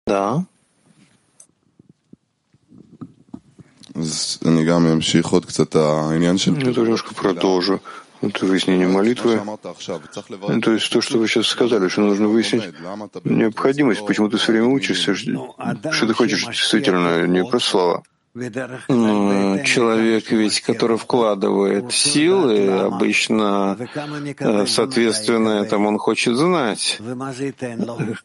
Да. 0.07 0.45
Я 6.59 6.73
немножко 6.73 7.15
продолжу. 7.15 7.81
Это 8.21 8.47
выяснение 8.47 8.89
молитвы. 8.89 9.41
То 10.63 10.73
есть 10.73 10.91
то, 10.91 11.01
что 11.01 11.19
вы 11.19 11.29
сейчас 11.29 11.47
сказали, 11.47 11.89
что 11.89 12.03
нужно 12.03 12.29
выяснить 12.29 12.65
необходимость, 13.25 14.05
почему 14.07 14.29
ты 14.29 14.37
все 14.39 14.53
время 14.53 14.69
учишься, 14.69 15.15
что 15.15 16.07
ты 16.07 16.13
хочешь 16.15 16.45
действительно, 16.47 17.27
не 17.27 17.45
просто 17.45 17.71
слова. 17.71 18.03
Человек 18.37 20.32
ведь, 20.32 20.61
который 20.62 20.97
вкладывает 20.97 21.93
силы, 21.93 22.68
обычно, 22.68 23.76
э, 24.41 24.66
соответственно, 24.66 25.62
этому 25.62 25.89
он 25.91 25.99
хочет 25.99 26.35
знать, 26.35 26.99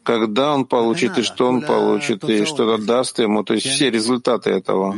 когда 0.02 0.56
он 0.56 0.66
получит 0.66 1.20
и 1.20 1.22
что 1.22 1.48
он 1.48 1.62
получит, 1.62 2.24
и 2.24 2.44
что 2.46 2.74
это 2.74 2.84
даст 2.84 3.20
ему, 3.20 3.44
то 3.44 3.54
есть 3.54 3.68
все 3.68 3.92
результаты 3.92 4.50
этого. 4.50 4.96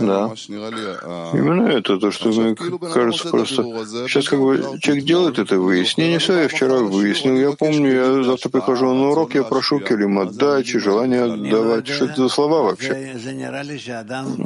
Да. 0.00 0.32
Именно 1.32 1.68
это 1.68 1.96
то, 1.98 2.10
что 2.10 2.30
мне 2.30 2.56
кажется 2.56 3.28
просто... 3.28 3.62
Сейчас 4.08 4.28
как 4.28 4.40
бы 4.40 4.78
человек 4.80 5.04
делает 5.04 5.38
это 5.38 5.60
выяснение, 5.60 6.18
все, 6.18 6.42
я 6.42 6.48
вчера 6.48 6.78
выяснил, 6.78 7.36
я 7.36 7.52
помню, 7.52 7.92
я 7.92 8.22
завтра 8.24 8.48
прихожу 8.48 8.92
на 8.92 9.10
урок, 9.10 9.36
я 9.36 9.44
прошу 9.44 9.78
келим 9.78 10.18
отдачи, 10.18 10.80
желание 10.80 11.22
отдавать. 11.22 11.86
Что 11.86 12.06
это 12.06 12.22
за 12.22 12.28
слова 12.28 12.62
вообще? 12.62 13.14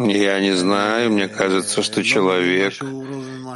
Я 0.08 0.40
не 0.40 0.56
знаю, 0.56 1.10
мне 1.12 1.28
кажется, 1.28 1.82
что 1.82 2.02
человек, 2.02 2.74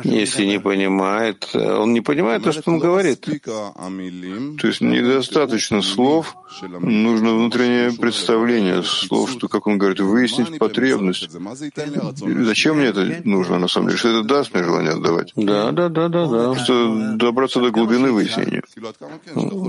если 0.04 0.44
не 0.44 0.60
понимает, 0.60 1.48
он 1.54 1.92
не 1.92 2.00
понимает 2.00 2.42
то, 2.42 2.52
что 2.52 2.70
он 2.70 2.78
говорит. 2.78 3.20
То 3.20 4.66
есть 4.66 4.80
недостаточно 4.80 5.82
слов, 5.82 6.36
нужно 6.62 7.34
внутреннее 7.34 7.92
представление 7.92 8.82
слов, 8.82 9.30
что, 9.30 9.48
как 9.48 9.66
он 9.66 9.78
говорит, 9.78 10.00
выяснить 10.00 10.58
потребность. 10.58 11.30
Зачем 11.30 12.76
мне 12.76 12.86
это 12.86 13.22
нужно, 13.24 13.58
на 13.58 13.68
самом 13.68 13.88
деле? 13.88 13.98
Что 13.98 14.08
это 14.10 14.22
даст 14.22 14.54
мне 14.54 14.64
желание 14.64 14.92
отдавать? 14.92 15.32
Да, 15.36 15.72
да, 15.72 15.88
да, 15.88 16.08
да, 16.08 16.26
да. 16.26 16.54
Что 16.56 17.14
добраться 17.16 17.60
до 17.60 17.70
глубины 17.70 18.12
выяснения. 18.12 18.62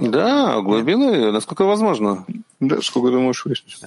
Да, 0.09 0.61
глубины, 0.61 1.31
насколько 1.31 1.65
возможно. 1.65 2.25
Да, 2.59 2.81
сколько 2.81 3.09
ты 3.09 3.17
можешь 3.17 3.45
выяснить. 3.45 3.77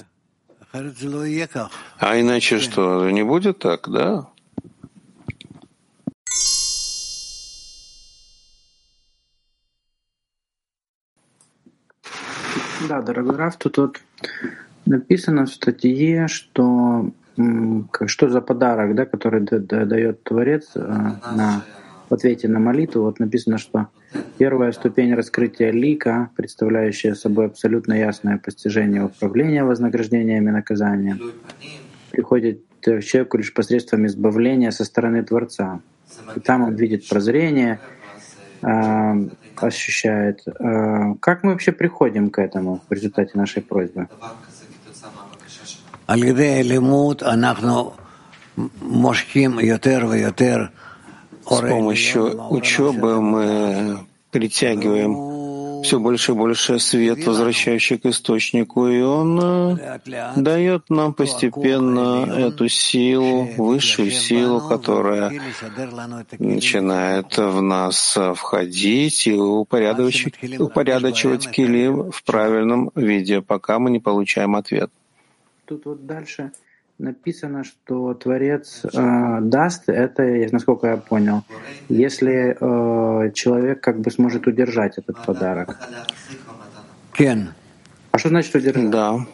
А 1.99 2.21
иначе 2.21 2.59
что, 2.59 3.11
не 3.11 3.23
будет 3.23 3.59
так, 3.59 3.89
да? 3.89 4.29
Да, 12.89 13.03
дорогой 13.03 13.37
Раф, 13.37 13.57
тут 13.57 13.79
вот 13.79 14.01
написано 14.87 15.47
в 15.47 15.51
статье, 15.51 16.29
что 16.29 17.11
что 18.07 18.29
за 18.29 18.41
подарок, 18.41 18.95
да, 18.95 19.07
который 19.07 19.41
дает 19.41 20.25
Творец 20.25 20.73
э, 20.75 20.81
на, 20.81 21.63
в 22.09 22.15
ответе 22.15 22.49
на 22.49 22.59
молитву. 22.59 23.03
Вот 23.03 23.21
написано, 23.21 23.59
что 23.59 23.89
Первая 24.39 24.73
ступень 24.73 25.15
раскрытия 25.15 25.71
лика, 25.71 26.31
представляющая 26.37 27.15
собой 27.15 27.47
абсолютно 27.47 27.95
ясное 27.95 28.39
постижение 28.39 29.05
управления 29.05 29.65
вознаграждениями 29.65 30.49
и 30.49 30.53
наказанием, 30.53 31.21
приходит 32.11 32.63
к 32.81 33.01
человеку 33.03 33.39
лишь 33.39 33.53
посредством 33.53 34.07
избавления 34.07 34.71
со 34.71 34.85
стороны 34.85 35.23
Творца. 35.25 35.81
И 36.37 36.41
там 36.41 36.63
он 36.63 36.75
видит 36.75 37.09
прозрение, 37.09 37.81
а, 38.63 39.17
ощущает. 39.57 40.43
А, 40.47 41.15
как 41.21 41.43
мы 41.43 41.53
вообще 41.53 41.73
приходим 41.73 42.31
к 42.31 42.39
этому 42.39 42.81
в 42.89 42.93
результате 42.93 43.33
нашей 43.35 43.63
просьбы? 43.63 44.09
С 51.51 51.61
помощью 51.61 52.51
учебы 52.51 53.21
мы 53.21 53.99
притягиваем 54.31 55.83
все 55.83 55.99
больше 55.99 56.33
и 56.33 56.35
больше 56.35 56.79
свет, 56.79 57.25
возвращающий 57.27 57.99
к 57.99 58.07
источнику, 58.07 58.89
и 58.89 59.01
он 59.01 59.41
э, 59.41 59.99
дает 60.37 60.91
нам 60.91 61.15
постепенно 61.15 62.27
эту 62.27 62.69
силу, 62.69 63.49
высшую 63.57 64.11
силу, 64.11 64.61
которая 64.61 65.33
начинает 66.39 67.37
в 67.39 67.63
нас 67.63 68.19
входить 68.35 69.27
и 69.27 69.35
упорядочивать, 69.35 70.61
упорядочивать 70.61 71.51
килим 71.51 72.11
в 72.11 72.23
правильном 72.25 72.91
виде, 72.95 73.41
пока 73.41 73.79
мы 73.79 73.91
не 73.91 74.01
получаем 74.01 74.57
ответ. 74.57 74.91
Тут 75.65 75.85
вот 75.87 76.07
дальше 76.07 76.51
написано, 76.99 77.65
что 77.65 78.15
Творец 78.15 78.85
э, 78.85 79.39
даст, 79.41 79.89
это, 79.89 80.23
насколько 80.53 80.89
я 80.89 80.97
понял, 80.97 81.45
если 81.89 82.57
э, 82.59 83.33
человек 83.33 83.81
как 83.81 84.01
бы 84.01 84.11
сможет 84.11 84.47
удержать 84.47 84.99
этот 84.99 85.25
подарок. 85.25 85.79
Кен. 87.13 87.55
А 88.11 88.19
что 88.19 88.29
значит 88.29 88.55
удержать? 88.55 88.91
Да. 88.91 89.27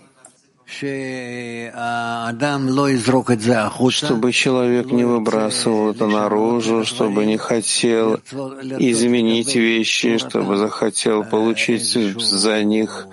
Чтобы 4.06 4.32
человек 4.32 4.86
не 4.86 5.04
выбрасывал 5.04 5.90
это 5.90 6.06
наружу, 6.06 6.84
чтобы 6.84 7.26
не 7.26 7.36
хотел 7.36 8.14
изменить 8.14 9.54
вещи, 9.56 10.16
чтобы 10.18 10.56
захотел 10.56 11.22
получить 11.24 11.84
за 11.84 12.62
них 12.64 13.08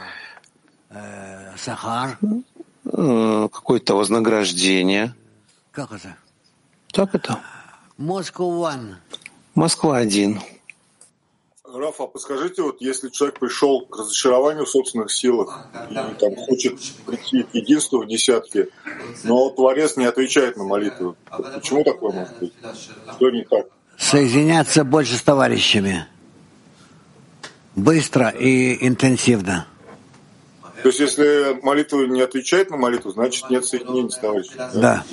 Э, 0.94 1.56
какое-то 2.84 3.96
вознаграждение. 3.96 5.16
Как 5.72 5.92
это? 5.92 6.18
Так 6.92 7.16
это. 7.16 7.40
Москва 7.98 9.98
один. 9.98 10.40
Рафа, 11.74 12.06
подскажите, 12.06 12.64
вот 12.64 12.82
если 12.82 13.10
человек 13.10 13.40
пришел 13.40 13.86
к 13.86 13.98
разочарованию 13.98 14.66
в 14.66 14.70
собственных 14.70 15.12
силах 15.12 15.68
и 15.90 16.20
там 16.20 16.36
хочет 16.36 16.78
прийти 17.06 17.44
к 17.44 17.56
единству 17.56 18.04
в 18.04 18.08
десятке, 18.08 18.68
но 19.24 19.50
Творец 19.52 19.96
не 19.96 20.06
отвечает 20.06 20.58
на 20.58 20.66
молитву, 20.66 21.16
почему 21.30 21.84
такое 21.84 22.12
может 22.12 22.38
быть? 22.40 22.54
Что 23.16 23.30
не 23.30 23.46
так? 23.46 23.68
Соединяться 23.98 24.84
больше 24.84 25.16
с 25.16 25.22
товарищами. 25.22 26.08
Быстро 27.76 28.30
и 28.30 28.86
интенсивно. 28.86 29.68
То 30.82 30.88
есть, 30.90 31.00
если 31.00 31.60
молитва 31.62 32.06
не 32.06 32.22
отвечает 32.22 32.70
на 32.72 32.78
молитву, 32.78 33.12
значит 33.12 33.50
нет 33.50 33.66
соединения 33.66 34.10
с 34.10 34.18
товарищем. 34.18 34.58
Да. 34.58 34.72
Да. 34.74 35.04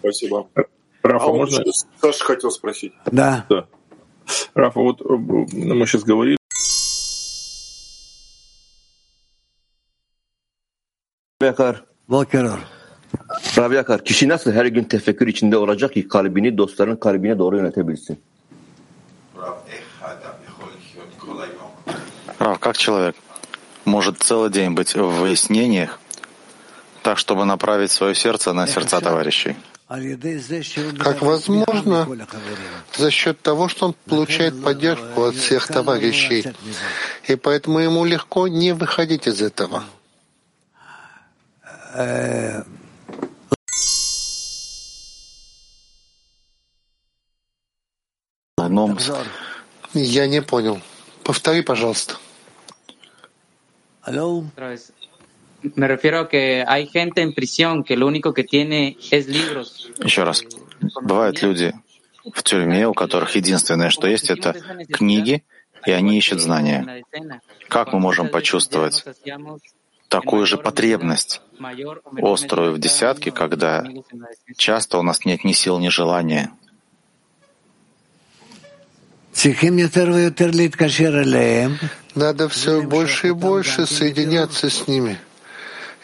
Спасибо. 0.00 0.48
Рафа, 1.02 1.24
А 1.24 1.32
можно? 1.32 1.64
Саша 2.00 2.24
хотел 2.24 2.50
спросить. 2.50 2.92
Да. 3.10 3.46
Да. 3.48 3.66
Рафа, 4.54 4.80
вот 4.80 5.00
э, 5.00 5.04
мы 5.12 5.86
сейчас 5.86 6.04
говорили, 6.04 6.38
Yakar, 11.42 11.84
Bokeror. 12.08 12.58
Rabbi 13.56 13.74
Yakar, 13.74 14.04
kişi 14.04 14.28
nasıl 14.28 14.52
her 14.52 14.66
gün 14.66 14.84
tefekkür 14.84 15.26
içinde 15.26 15.56
olacak 15.56 15.92
ki 15.94 16.08
kalbini 16.08 16.58
dostların 16.58 16.96
kalbine 16.96 17.38
doğru 17.38 17.56
yönetebilsin? 17.56 18.18
Рав, 22.40 22.60
как 22.60 22.78
человек 22.78 23.14
может 23.84 24.18
целый 24.18 24.50
день 24.50 24.70
быть 24.70 24.94
в 24.94 25.08
выяснениях, 25.20 25.98
так, 27.02 27.18
чтобы 27.18 27.44
направить 27.44 27.90
свое 27.90 28.14
сердце 28.14 28.52
на 28.52 28.66
сердца 28.66 29.00
товарищей? 29.00 29.56
Как 30.98 31.20
возможно, 31.20 32.08
за 32.96 33.10
счет 33.10 33.42
того, 33.42 33.68
что 33.68 33.86
он 33.86 33.94
получает 34.06 34.62
поддержку 34.62 35.24
от 35.24 35.34
всех 35.34 35.66
товарищей. 35.66 36.46
И 37.28 37.36
поэтому 37.36 37.78
ему 37.80 38.04
легко 38.06 38.48
не 38.48 38.72
выходить 38.72 39.26
из 39.26 39.42
этого. 39.42 39.84
Но 48.68 48.96
Я 49.92 50.26
не 50.26 50.40
понял. 50.40 50.80
Повтори, 51.22 51.60
пожалуйста. 51.60 52.16
Me 55.76 55.86
refiero 55.86 56.20
a 56.20 56.28
que 56.28 56.64
hay 56.66 56.88
gente 56.88 57.22
en 57.22 57.32
prisión 57.32 57.84
que 57.84 57.96
lo 57.96 58.06
único 58.06 58.34
que 58.34 58.42
tiene 58.42 58.96
es 59.10 59.28
libros. 59.28 59.90
еще 60.02 60.24
раз, 60.24 60.44
бывают 61.02 61.40
люди 61.40 61.72
в 62.34 62.42
тюрьме, 62.42 62.88
у 62.88 62.94
которых 62.94 63.36
единственное, 63.36 63.90
что 63.90 64.06
есть, 64.08 64.30
это 64.30 64.54
книги, 64.92 65.44
и 65.86 65.92
они 65.92 66.18
ищут 66.18 66.40
знания. 66.40 67.04
Как 67.68 67.92
мы 67.92 68.00
можем 68.00 68.28
почувствовать 68.28 69.04
такую 70.08 70.46
же 70.46 70.58
потребность, 70.58 71.40
острую 72.20 72.72
в 72.72 72.78
десятке, 72.78 73.30
когда 73.30 73.84
часто 74.56 74.98
у 74.98 75.02
нас 75.02 75.24
нет 75.24 75.44
ни 75.44 75.52
сил, 75.52 75.78
ни 75.78 75.88
желания? 75.88 76.50
Надо 82.14 82.48
все 82.48 82.82
больше 82.82 83.28
и 83.28 83.32
больше 83.32 83.86
соединяться 83.86 84.68
с 84.70 84.86
ними 84.86 85.18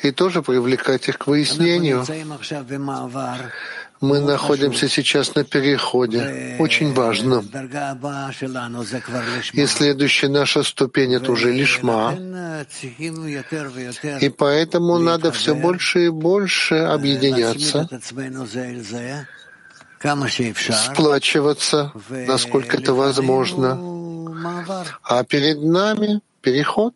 и 0.02 0.11
тоже 0.11 0.42
привлекать 0.42 1.09
их 1.09 1.18
к 1.18 1.26
выяснению. 1.26 2.04
Мы 4.00 4.20
находимся 4.20 4.88
сейчас 4.88 5.34
на 5.34 5.42
переходе. 5.42 6.56
Очень 6.61 6.92
важно. 6.94 7.42
И 9.52 9.66
следующая 9.66 10.28
наша 10.28 10.62
ступень— 10.62 11.14
это 11.16 11.32
уже 11.32 11.52
лишма. 11.52 12.14
И 14.20 14.28
поэтому 14.28 14.98
надо 14.98 15.32
все 15.32 15.54
больше 15.54 16.06
и 16.06 16.09
больше 16.11 16.76
объединяться, 16.76 17.88
сплачиваться, 20.92 21.92
насколько 22.09 22.76
это 22.76 22.94
возможно, 22.94 23.98
ולפנינו 24.38 24.38
מעבר. 24.38 24.84
А 25.03 25.23
перед 25.23 25.57
нами 25.63 26.19
переход. 26.41 26.93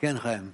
כן, 0.00 0.16
חיים. 0.18 0.50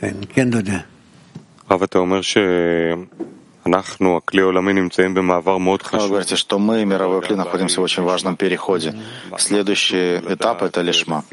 כן, 0.00 0.16
כן, 0.28 0.50
דודה. 0.50 0.78
הרב, 1.68 1.82
אתה 1.82 1.98
אומר 1.98 2.20
שאנחנו, 2.22 4.16
הכלי 4.16 4.40
העולמי, 4.42 4.72
נמצאים 4.72 5.14
במעבר 5.14 5.58
מאוד 5.58 5.80
Вы 5.82 5.84
חשוב. 5.84 6.10
говорите, 6.10 6.36
что 6.36 6.58
мы, 6.58 6.84
мировой 6.84 7.22
клин, 7.22 7.38
находимся 7.38 7.80
в 7.80 7.84
очень 7.84 8.02
важном 8.02 8.36
переходе. 8.36 8.94
Следующий 9.38 10.18
этап — 10.28 10.68
это 10.68 10.82
лишма. 10.82 11.24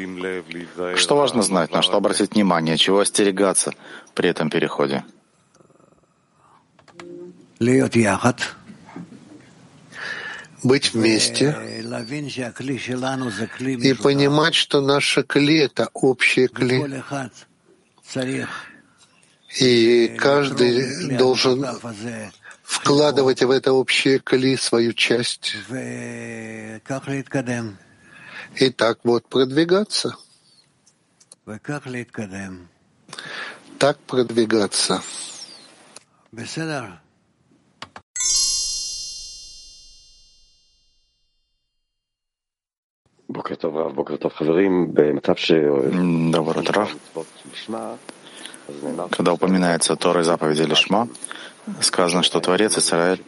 Что 0.96 1.16
важно 1.18 1.42
знать, 1.42 1.72
на 1.74 1.82
что 1.82 1.98
обратить 1.98 2.34
внимание, 2.34 2.78
чего 2.78 3.00
остерегаться 3.00 3.74
при 4.16 4.30
этом 4.30 4.50
переходе? 4.50 5.04
להיות 7.62 7.96
יחד, 7.96 8.34
Быть 10.64 10.92
вместе 10.94 11.54
להבין 11.82 12.30
שהכלי 12.30 12.80
שלנו 12.80 13.32
זה 13.32 13.48
כלי 13.48 13.74
и 13.74 13.78
משותף. 13.94 14.02
понимать, 14.04 14.54
что 14.54 14.82
наше 14.82 15.24
кли — 15.24 15.68
это 15.68 15.88
общее 15.94 16.48
кли. 16.48 16.80
כל 16.80 17.00
אחד 17.00 17.28
צריך 18.14 18.50
И 19.60 20.16
каждый 20.18 21.18
должен 21.18 21.64
המשותף 21.66 21.86
הזה, 21.86 22.30
вкладывать 22.64 23.42
в 23.44 23.50
это 23.50 23.74
общее 23.74 24.20
кли 24.20 24.56
свою 24.56 24.94
часть. 24.94 25.56
וכך 25.70 27.08
להתקדם, 27.08 27.76
И 28.56 28.70
так 28.70 29.00
вот 29.04 29.28
продвигаться. 29.28 30.10
וכך 31.48 31.88
להתקדם. 31.88 32.66
Так 33.80 33.98
продвигаться. 34.08 35.00
בסדר. 36.34 36.84
Доброе 46.33 46.61
утро. 46.61 46.89
Когда 49.11 49.33
упоминается 49.33 49.97
Тора 49.97 50.21
и 50.21 50.25
заповеди 50.25 50.63
Лишма, 50.63 51.09
сказано, 51.81 52.23
что 52.23 52.41
Творец 52.41 52.79
Израиль 52.79 53.23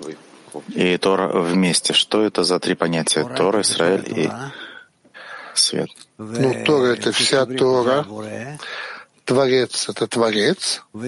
и 0.68 0.96
Тора 0.98 1.28
вместе. 1.40 1.92
Что 1.92 2.22
это 2.22 2.44
за 2.44 2.58
три 2.60 2.74
понятия? 2.74 3.24
Тора, 3.24 3.62
Израиль 3.62 4.04
и 4.06 4.30
свет. 5.54 5.88
Ну, 6.16 6.64
Тора— 6.64 6.86
это 6.94 7.12
вся 7.12 7.44
Тора. 7.46 8.06
Творец— 9.24 9.88
это 9.90 10.06
Творец. 10.06 10.82
А 10.94 11.02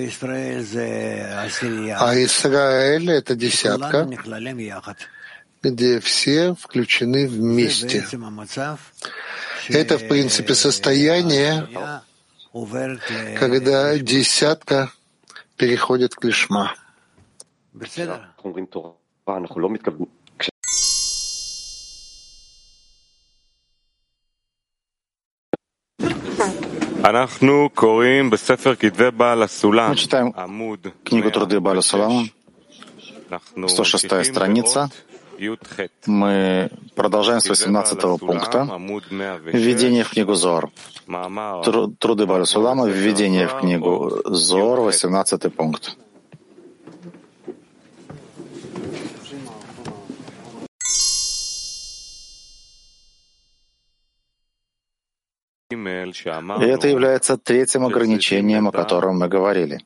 Израиль— 2.24 3.10
это 3.12 3.34
десятка 3.34 4.08
где 5.62 6.00
все 6.00 6.54
включены 6.54 7.28
вместе. 7.28 8.06
Это, 9.68 9.98
в 9.98 10.08
принципе, 10.08 10.54
состояние, 10.54 11.68
когда 13.38 13.98
десятка 13.98 14.90
переходит 15.56 16.14
к 16.14 16.24
лишма. 16.24 16.74
Мы 17.72 17.86
читаем 29.96 30.34
книгу 31.04 31.30
труды 31.30 31.60
Баля 31.60 31.80
Сулама, 31.80 32.28
106 33.66 34.24
страница, 34.24 34.90
мы 36.06 36.70
продолжаем 36.94 37.40
с 37.40 37.48
18 37.48 38.00
пункта. 38.18 38.68
Введение 39.44 40.04
в 40.04 40.10
книгу 40.10 40.34
Зор. 40.34 40.70
Труды 41.98 42.26
Барасулама, 42.26 42.86
введение 42.88 43.46
в 43.46 43.58
книгу 43.58 44.20
Зор, 44.26 44.80
18 44.80 45.54
пункт. 45.54 45.96
И 55.70 56.64
это 56.64 56.88
является 56.88 57.36
третьим 57.38 57.84
ограничением, 57.86 58.66
о 58.66 58.72
котором 58.72 59.20
мы 59.20 59.28
говорили. 59.28 59.78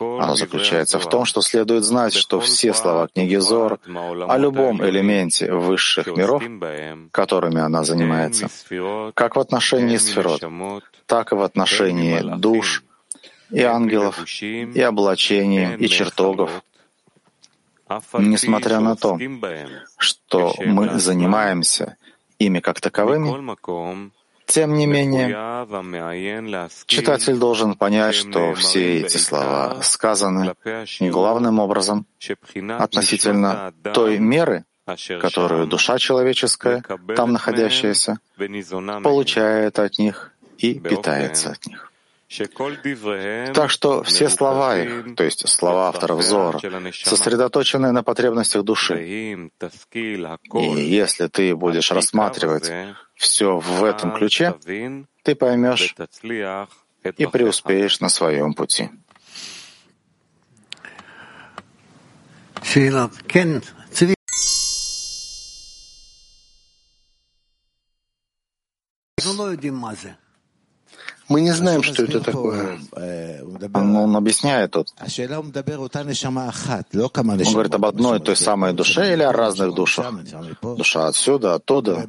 Оно 0.00 0.34
заключается 0.34 0.98
в 0.98 1.08
том, 1.08 1.24
что 1.24 1.42
следует 1.42 1.84
знать, 1.84 2.12
что 2.14 2.40
все 2.40 2.74
слова 2.74 3.06
книги 3.06 3.36
Зор 3.36 3.78
о 3.86 4.36
любом 4.36 4.84
элементе 4.84 5.52
высших 5.52 6.08
миров, 6.08 6.42
которыми 7.12 7.60
она 7.60 7.84
занимается, 7.84 8.48
как 9.14 9.36
в 9.36 9.40
отношении 9.40 9.96
сферот, 9.96 10.42
так 11.06 11.30
и 11.30 11.36
в 11.36 11.42
отношении 11.42 12.20
душ 12.36 12.82
и 13.50 13.62
ангелов, 13.62 14.18
и 14.42 14.80
облачений, 14.80 15.76
и 15.76 15.88
чертогов, 15.88 16.50
несмотря 18.18 18.80
на 18.80 18.96
то, 18.96 19.16
что 19.98 20.52
мы 20.66 20.98
занимаемся 20.98 21.96
ими 22.40 22.58
как 22.58 22.80
таковыми, 22.80 23.54
тем 24.48 24.74
не 24.74 24.86
менее, 24.86 25.28
читатель 26.86 27.36
должен 27.36 27.74
понять, 27.74 28.14
что 28.14 28.54
все 28.54 29.00
эти 29.00 29.18
слова 29.18 29.82
сказаны 29.82 30.54
главным 31.00 31.58
образом 31.58 32.06
относительно 32.78 33.74
той 33.94 34.18
меры, 34.18 34.64
которую 35.20 35.66
душа 35.66 35.98
человеческая, 35.98 36.82
там 37.14 37.32
находящаяся, 37.32 38.20
получает 39.02 39.78
от 39.78 39.98
них 39.98 40.32
и 40.56 40.74
питается 40.74 41.50
от 41.50 41.66
них. 41.66 41.92
Так 43.54 43.70
что 43.70 44.02
все 44.02 44.28
слова 44.28 44.78
их, 44.78 45.14
то 45.16 45.24
есть 45.24 45.48
слова 45.48 45.88
авторов 45.88 46.22
Зора, 46.22 46.60
сосредоточены 46.92 47.90
на 47.92 48.02
потребностях 48.02 48.64
души. 48.64 49.02
И 49.02 49.50
если 50.54 51.26
ты 51.28 51.56
будешь 51.56 51.90
рассматривать 51.90 52.70
все 53.18 53.58
в 53.58 53.84
этом 53.84 54.14
ключе, 54.14 54.54
ты 55.22 55.34
поймешь 55.34 55.94
и 57.16 57.26
преуспеешь 57.26 58.00
на 58.00 58.08
своем 58.08 58.54
пути. 58.54 58.90
Мы 71.28 71.40
не 71.42 71.52
знаем, 71.52 71.82
что 71.82 72.04
это 72.04 72.20
такое. 72.20 72.78
Но 73.74 74.04
он 74.04 74.16
объясняет 74.16 74.70
тут. 74.72 74.88
Он 74.98 75.50
говорит 77.52 77.74
об 77.74 77.84
одной 77.84 78.18
и 78.18 78.22
той 78.22 78.36
самой 78.36 78.72
душе 78.72 79.12
или 79.12 79.22
о 79.22 79.32
разных 79.32 79.74
душах? 79.74 80.12
Душа 80.62 81.06
отсюда, 81.06 81.54
оттуда. 81.54 82.06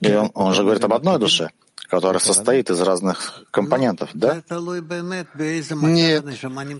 И 0.00 0.14
он, 0.14 0.30
он 0.34 0.54
же 0.54 0.62
говорит 0.62 0.84
об 0.84 0.94
одной 0.94 1.18
душе, 1.18 1.50
которая 1.88 2.20
состоит 2.20 2.70
из 2.70 2.80
разных 2.80 3.44
компонентов, 3.50 4.10
да? 4.14 4.42
Нет, 5.72 6.24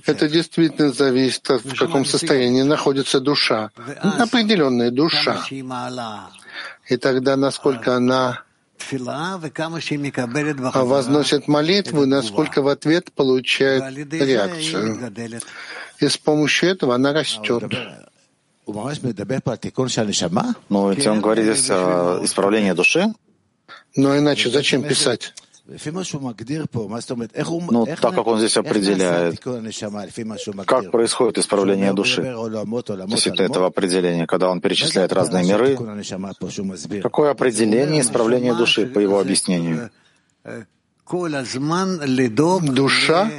это 0.06 0.28
действительно 0.28 0.92
зависит 0.92 1.50
от 1.50 1.64
в 1.64 1.76
каком 1.78 2.04
состоянии 2.04 2.62
находится 2.62 3.20
душа. 3.20 3.70
Определенная 4.18 4.90
душа. 4.90 5.44
И 6.88 6.96
тогда, 6.96 7.36
насколько 7.36 7.96
она 7.96 8.42
возносит 10.84 11.48
молитву, 11.48 12.06
насколько 12.06 12.62
в 12.62 12.68
ответ 12.68 13.12
получает 13.12 13.96
реакцию. 14.12 15.12
И 16.00 16.08
с 16.08 16.16
помощью 16.16 16.70
этого 16.70 16.94
она 16.94 17.12
растет. 17.12 17.64
Ну, 20.68 20.92
ведь 20.92 21.06
он 21.06 21.20
говорит 21.20 21.44
здесь 21.44 21.70
о 21.70 22.20
исправлении 22.22 22.72
души. 22.72 23.06
Но 23.96 24.16
иначе 24.16 24.50
зачем 24.50 24.82
писать? 24.82 25.34
Ну, 27.70 27.86
так 27.86 28.14
как 28.14 28.26
он 28.26 28.38
здесь 28.38 28.56
определяет, 28.56 29.40
как 30.66 30.90
происходит 30.90 31.38
исправление 31.38 31.92
души 31.92 32.22
относительно 32.22 33.46
этого 33.46 33.66
определения, 33.66 34.26
когда 34.26 34.50
он 34.50 34.60
перечисляет 34.60 35.12
разные 35.12 35.44
миры, 35.44 35.76
какое 37.02 37.30
определение 37.30 38.00
исправления 38.00 38.54
души 38.54 38.86
по 38.86 38.98
его 38.98 39.20
объяснению? 39.20 39.90
Душа 42.60 43.30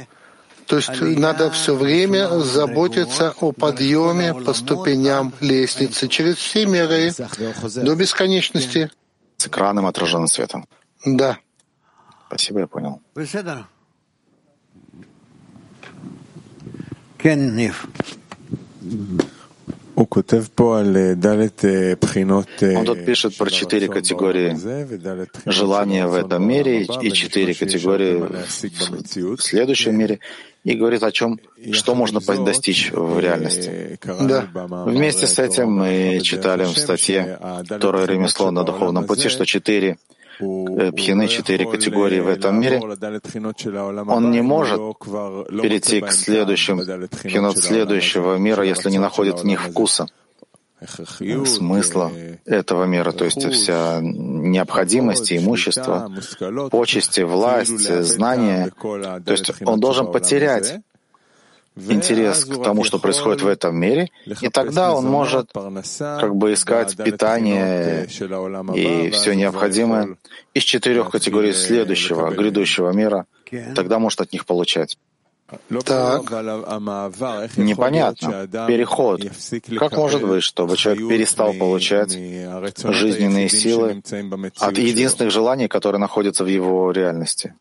то 0.66 0.76
есть 0.76 1.00
надо 1.00 1.50
все 1.50 1.74
время 1.74 2.38
заботиться 2.38 3.34
о 3.40 3.52
подъеме 3.52 4.32
по 4.32 4.54
ступеням 4.54 5.32
лестницы 5.40 6.08
через 6.08 6.36
все 6.36 6.66
миры 6.66 7.12
до 7.76 7.94
бесконечности. 7.94 8.90
С 9.36 9.48
экраном 9.48 9.86
отраженным 9.86 10.28
светом. 10.28 10.66
Да. 11.04 11.38
Спасибо, 12.32 12.60
я 12.60 12.66
понял. 12.66 13.02
Он 22.78 22.86
тут 22.86 23.04
пишет 23.04 23.36
про 23.36 23.50
четыре 23.50 23.88
категории 23.88 24.56
желания 25.44 26.06
в 26.06 26.14
этом 26.14 26.48
мире 26.48 26.84
и 26.84 27.12
четыре 27.12 27.54
категории 27.54 28.16
в 29.36 29.42
следующем 29.42 29.94
мире 29.94 30.20
и 30.64 30.72
говорит 30.74 31.02
о 31.02 31.12
чем, 31.12 31.38
что 31.72 31.94
можно 31.94 32.20
достичь 32.20 32.90
в 32.92 33.18
реальности. 33.20 33.98
Да. 34.02 34.48
Вместе 34.86 35.26
с 35.26 35.38
этим 35.38 35.70
мы 35.70 36.20
читали 36.22 36.64
в 36.64 36.78
статье 36.78 37.38
«Второе 37.66 38.06
ремесло 38.06 38.50
на 38.50 38.64
духовном 38.64 39.04
пути», 39.06 39.28
что 39.28 39.44
четыре 39.44 39.98
Э, 40.12 40.21
пхины, 40.38 41.28
четыре 41.28 41.66
категории 41.66 42.20
в 42.20 42.28
этом 42.28 42.60
мире, 42.60 42.80
он 42.80 44.30
не 44.30 44.42
может 44.42 44.78
перейти 44.78 46.00
к 46.00 46.12
следующим 46.12 46.80
пхинот 47.08 47.58
следующего 47.58 48.36
мира, 48.36 48.64
если 48.64 48.90
не 48.90 48.98
находит 48.98 49.40
в 49.40 49.44
них 49.44 49.62
вкуса 49.62 50.06
смысла 51.46 52.10
этого 52.44 52.84
мира, 52.84 53.12
то 53.12 53.24
есть 53.24 53.44
вся 53.52 54.00
необходимость, 54.02 55.32
имущество, 55.32 56.10
почести, 56.70 57.20
власть, 57.20 58.02
знания. 58.04 58.72
То 58.80 59.32
есть 59.32 59.52
он 59.64 59.80
должен 59.80 60.10
потерять 60.10 60.80
интерес 61.76 62.44
к 62.44 62.62
тому, 62.62 62.84
что 62.84 62.98
происходит 62.98 63.42
в 63.42 63.46
этом 63.46 63.76
мире, 63.76 64.10
и 64.40 64.48
тогда 64.48 64.94
он 64.94 65.06
может 65.06 65.50
как 65.52 66.36
бы 66.36 66.52
искать 66.52 66.96
питание 66.96 68.06
и 68.06 69.10
все 69.10 69.34
необходимое 69.34 70.16
из 70.54 70.62
четырех 70.62 71.10
категорий 71.10 71.52
следующего, 71.52 72.30
грядущего 72.30 72.90
мира, 72.90 73.26
тогда 73.74 73.98
может 73.98 74.20
от 74.20 74.32
них 74.32 74.46
получать. 74.46 74.98
Так. 75.84 76.30
Непонятно. 77.56 78.48
Переход. 78.66 79.20
Как 79.78 79.92
может 79.96 80.26
быть, 80.26 80.42
чтобы 80.42 80.76
человек 80.76 81.08
перестал 81.08 81.52
получать 81.52 82.12
жизненные 82.12 83.48
силы 83.48 84.02
от 84.58 84.78
единственных 84.78 85.32
желаний, 85.32 85.68
которые 85.68 86.00
находятся 86.00 86.44
в 86.44 86.48
его 86.48 86.90
реальности? 86.90 87.54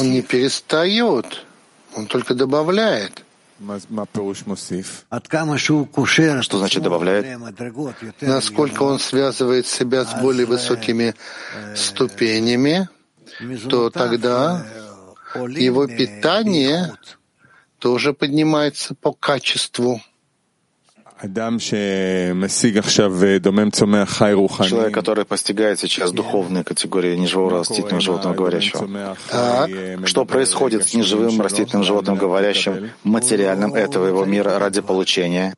Он 0.00 0.10
не 0.10 0.22
перестает, 0.22 1.44
он 1.94 2.06
только 2.06 2.34
добавляет. 2.34 3.24
Что 6.42 6.58
значит 6.58 6.82
добавляет? 6.82 7.38
Насколько 8.20 8.82
он 8.82 8.98
связывает 8.98 9.66
себя 9.66 10.04
с 10.04 10.20
более 10.20 10.46
высокими 10.46 11.14
ступенями, 11.76 12.88
то 13.70 13.90
тогда 13.90 14.66
его 15.34 15.86
питание 15.86 16.94
тоже 17.78 18.12
поднимается 18.12 18.94
по 18.94 19.12
качеству. 19.12 20.00
Человек, 24.68 24.94
который 24.94 25.24
постигает 25.24 25.78
сейчас 25.78 26.12
духовные 26.12 26.64
категории 26.64 27.16
неживого 27.16 27.58
растительного 27.60 28.00
животного 28.00 28.34
говорящего. 28.34 29.16
Так, 29.30 29.70
что 30.06 30.24
происходит 30.24 30.86
с 30.86 30.94
неживым 30.94 31.40
растительным 31.40 31.84
животным 31.84 32.16
говорящим, 32.16 32.90
материальным 33.04 33.74
этого 33.74 34.06
его 34.08 34.24
мира 34.24 34.58
ради 34.58 34.80
получения? 34.80 35.54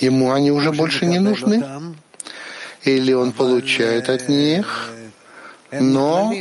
Ему 0.00 0.32
они 0.32 0.50
уже 0.50 0.72
больше 0.72 1.06
не 1.06 1.20
нужны? 1.20 1.64
Или 2.82 3.12
он 3.12 3.32
получает 3.32 4.08
от 4.10 4.28
них, 4.28 4.90
но 5.70 6.34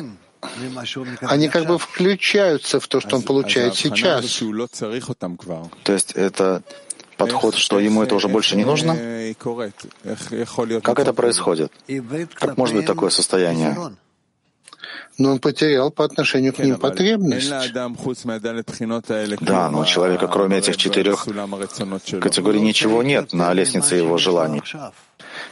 они 1.21 1.49
как 1.49 1.67
бы 1.67 1.77
включаются 1.77 2.79
в 2.79 2.88
то, 2.88 2.99
что 2.99 3.15
он 3.15 3.21
получает 3.21 3.75
сейчас. 3.75 4.25
То 5.84 5.93
есть 5.93 6.11
это 6.13 6.63
подход, 7.18 7.55
что 7.55 7.80
ему 7.80 8.03
это 8.03 8.16
уже 8.16 8.28
больше 8.28 8.55
не 8.55 8.66
нужно? 8.66 8.95
Как 10.82 10.99
это 10.99 11.14
происходит? 11.14 11.72
Как 12.36 12.57
может 12.57 12.76
быть 12.76 12.86
такое 12.86 13.09
состояние? 13.09 13.76
но 15.18 15.32
он 15.32 15.39
потерял 15.39 15.91
по 15.91 16.05
отношению 16.05 16.53
к 16.53 16.59
ним 16.59 16.78
потребность. 16.78 17.49
Да, 19.41 19.70
но 19.70 19.82
у 19.82 19.86
человека, 19.86 20.28
кроме 20.28 20.57
этих 20.57 20.78
четырех 20.78 21.28
категорий, 22.20 22.61
ничего 22.61 23.03
нет 23.03 23.34
на 23.34 23.53
лестнице 23.53 23.95
его 23.95 24.18
желаний. 24.18 24.64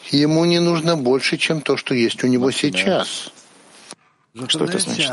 Ему 0.09 0.45
не 0.45 0.59
нужно 0.59 0.97
больше, 0.97 1.38
чем 1.38 1.62
то, 1.62 1.78
что 1.78 1.93
есть 1.93 2.24
у 2.24 2.28
него 2.28 2.51
сейчас. 2.51 3.32
Что 4.47 4.63
это 4.63 4.79
значит? 4.79 5.11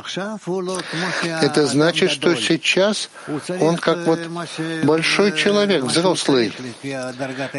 Это 1.42 1.66
значит, 1.66 2.10
что 2.12 2.36
сейчас 2.36 3.10
он 3.60 3.76
как 3.76 4.06
вот 4.06 4.20
большой 4.84 5.36
человек, 5.36 5.82
взрослый. 5.82 6.52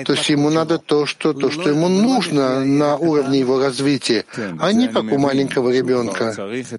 То 0.06 0.14
есть 0.14 0.30
ему 0.30 0.50
надо 0.50 0.78
то, 0.78 1.06
что, 1.06 1.34
то, 1.34 1.52
что 1.52 1.70
ему 1.70 1.90
нужно 1.90 2.64
на 2.64 2.96
уровне 2.96 3.40
его 3.40 3.60
развития, 3.60 4.24
а 4.60 4.72
не 4.72 4.88
как 4.88 5.04
у 5.12 5.18
маленького 5.18 5.70
ребенка. 5.70 6.34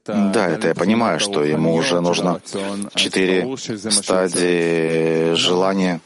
Да, 0.07 0.49
это 0.49 0.69
я 0.69 0.75
понимаю, 0.75 1.21
что 1.21 1.45
ему 1.45 1.75
уже 1.75 2.01
нужно 2.01 2.41
четыре 2.95 3.47
стадии 3.91 5.35
желания. 5.35 6.01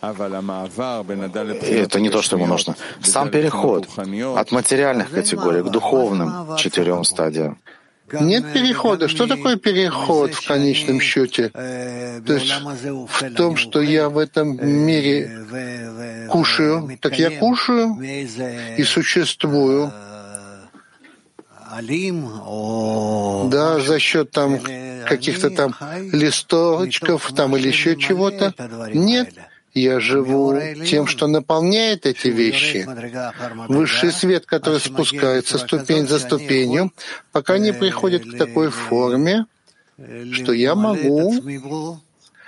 И 1.62 1.74
это 1.74 2.00
не 2.00 2.10
то, 2.10 2.22
что 2.22 2.36
ему 2.36 2.46
нужно. 2.46 2.74
Сам 3.02 3.30
переход 3.30 3.88
от 4.36 4.50
материальных 4.50 5.10
категорий 5.10 5.62
к 5.62 5.70
духовным 5.70 6.56
четырем 6.56 7.04
стадиям. 7.04 7.58
Нет 8.12 8.52
перехода. 8.52 9.08
Что 9.08 9.26
такое 9.26 9.56
переход 9.56 10.34
в 10.34 10.46
конечном 10.46 11.00
счете? 11.00 11.48
То 11.48 12.34
есть 12.34 12.52
в 12.52 13.34
том, 13.34 13.56
что 13.56 13.80
я 13.80 14.08
в 14.08 14.18
этом 14.18 14.56
мире 14.66 16.28
кушаю, 16.30 16.98
так 17.00 17.18
я 17.18 17.30
кушаю 17.30 17.98
и 18.00 18.84
существую. 18.84 19.92
Да, 23.50 23.80
за 23.80 23.98
счет 23.98 24.30
там 24.30 24.60
каких-то 25.08 25.50
там 25.50 25.74
листочков 26.12 27.32
там 27.34 27.56
или 27.56 27.68
еще 27.68 27.96
чего-то. 27.96 28.54
Нет, 28.92 29.34
я 29.80 30.00
живу 30.00 30.56
тем, 30.86 31.06
что 31.06 31.26
наполняет 31.26 32.06
эти 32.06 32.28
вещи. 32.28 32.86
Высший 33.68 34.12
свет, 34.12 34.46
который 34.46 34.80
спускается 34.80 35.58
ступень 35.58 36.06
за 36.06 36.18
ступенью, 36.18 36.92
пока 37.32 37.58
не 37.58 37.72
приходит 37.72 38.24
к 38.24 38.38
такой 38.38 38.70
форме, 38.70 39.46
что 40.32 40.52
я 40.52 40.74
могу 40.74 41.34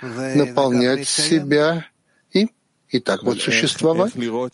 наполнять 0.01 1.07
себя 1.07 1.85
и, 2.31 2.47
и 2.89 2.99
так 2.99 3.23
вот 3.23 3.41
существовать. 3.41 4.13
Но 4.15 4.49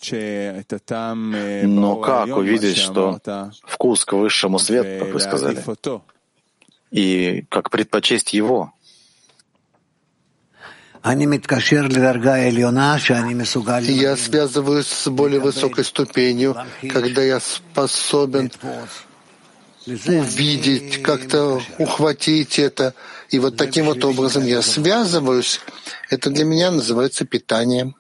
как 1.98 2.36
увидеть, 2.36 2.78
что 2.78 3.20
вкус 3.66 4.06
к 4.06 4.14
высшему 4.14 4.60
свету, 4.60 5.06
как 5.06 5.14
вы 5.14 5.20
сказали, 5.20 5.64
и 6.92 7.46
как 7.50 7.72
предпочесть 7.72 8.34
его? 8.34 8.74
Я 13.92 14.16
связываюсь 14.16 14.88
с 14.88 15.10
более 15.10 15.42
высокой 15.42 15.84
ступенью, 15.84 16.56
когда 16.90 17.22
я 17.22 17.42
способен 17.42 18.50
увидеть, 19.86 21.04
как-то 21.04 21.62
ухватить 21.78 22.58
это. 22.58 22.94
И 23.30 23.40
вот 23.40 23.58
таким 23.58 23.86
вот 23.86 24.04
образом 24.06 24.46
я 24.46 24.62
связываюсь. 24.62 25.60
Это 26.10 26.30
для 26.30 26.46
меня 26.46 26.72
называется 26.72 27.26
питанием. 27.26 27.96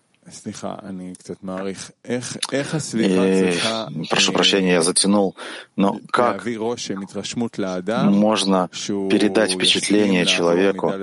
И, 2.93 4.07
прошу 4.09 4.33
прощения, 4.33 4.73
я 4.73 4.81
затянул, 4.81 5.35
но 5.75 5.99
как 6.11 6.45
можно 6.45 8.69
передать 9.09 9.53
впечатление 9.53 10.25
человеку, 10.25 10.93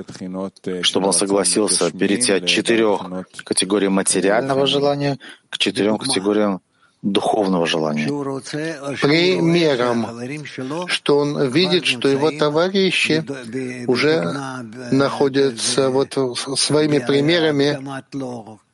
чтобы 0.82 1.08
он 1.08 1.12
согласился 1.12 1.90
перейти 1.90 2.32
от 2.32 2.46
четырех 2.46 3.00
категорий 3.44 3.88
материального 3.88 4.66
желания 4.66 5.18
к 5.48 5.58
четырем 5.58 5.98
категориям 5.98 6.60
духовного 7.02 7.66
желания. 7.66 8.06
Примером, 9.00 10.06
что 10.86 11.18
он 11.18 11.48
видит, 11.48 11.86
что 11.86 12.08
его 12.08 12.30
товарищи 12.30 13.24
уже 13.86 14.22
находятся 14.92 15.90
вот 15.90 16.18
своими 16.58 16.98
примерами 16.98 17.78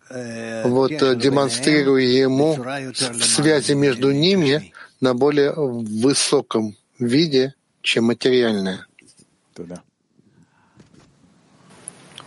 вот 0.08 0.92
э, 0.92 1.16
демонстрируя 1.16 2.02
ему 2.02 2.54
в 2.54 3.24
связи 3.24 3.72
между 3.74 4.12
ними 4.12 4.72
на 5.00 5.14
более 5.14 5.52
высоком 5.52 6.76
виде, 6.98 7.54
чем 7.82 8.04
материальное. 8.04 8.86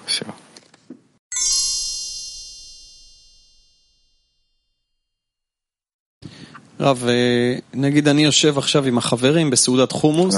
Все. 0.06 0.26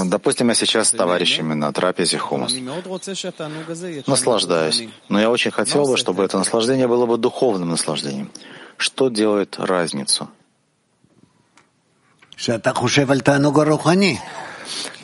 Допустим, 0.10 0.50
я 0.50 0.56
сейчас 0.56 0.88
с 0.88 0.92
товарищами 0.92 1.54
на 1.54 1.72
трапезе 1.72 2.18
хумус. 2.18 2.56
Наслаждаюсь. 4.08 4.88
Но 5.08 5.20
я 5.22 5.30
очень 5.30 5.52
хотел 5.52 5.86
бы, 5.86 5.98
чтобы 5.98 6.24
это 6.24 6.40
наслаждение 6.40 6.88
было 6.88 7.06
бы 7.06 7.18
духовным 7.18 7.70
наслаждением. 7.70 8.32
Что 8.78 9.10
делает 9.10 9.60
разницу? 9.60 10.30